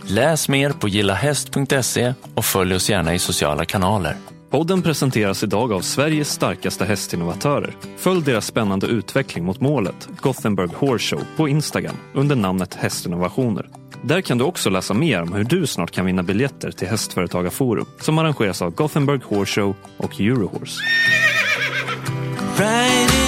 Läs 0.01 0.49
mer 0.49 0.69
på 0.69 0.87
gillahäst.se 0.87 2.13
och 2.35 2.45
följ 2.45 2.75
oss 2.75 2.89
gärna 2.89 3.13
i 3.13 3.19
sociala 3.19 3.65
kanaler. 3.65 4.17
Podden 4.49 4.81
presenteras 4.81 5.43
idag 5.43 5.73
av 5.73 5.81
Sveriges 5.81 6.31
starkaste 6.31 6.85
hästinnovatörer. 6.85 7.77
Följ 7.97 8.23
deras 8.23 8.45
spännande 8.45 8.87
utveckling 8.87 9.45
mot 9.45 9.61
målet, 9.61 10.09
Gothenburg 10.21 10.71
Horse 10.73 11.15
Show, 11.15 11.23
på 11.37 11.49
Instagram 11.49 11.95
under 12.13 12.35
namnet 12.35 12.73
Hästinnovationer. 12.73 13.69
Där 14.07 14.21
kan 14.21 14.37
du 14.37 14.43
också 14.43 14.69
läsa 14.69 14.93
mer 14.93 15.21
om 15.21 15.33
hur 15.33 15.43
du 15.43 15.67
snart 15.67 15.91
kan 15.91 16.05
vinna 16.05 16.23
biljetter 16.23 16.71
till 16.71 16.87
Hästföretagarforum 16.87 17.85
som 17.99 18.17
arrangeras 18.17 18.61
av 18.61 18.71
Gothenburg 18.71 19.23
Horse 19.23 19.61
Show 19.61 19.75
och 19.97 20.21
Eurohorse. 20.21 20.81
Right 22.57 23.24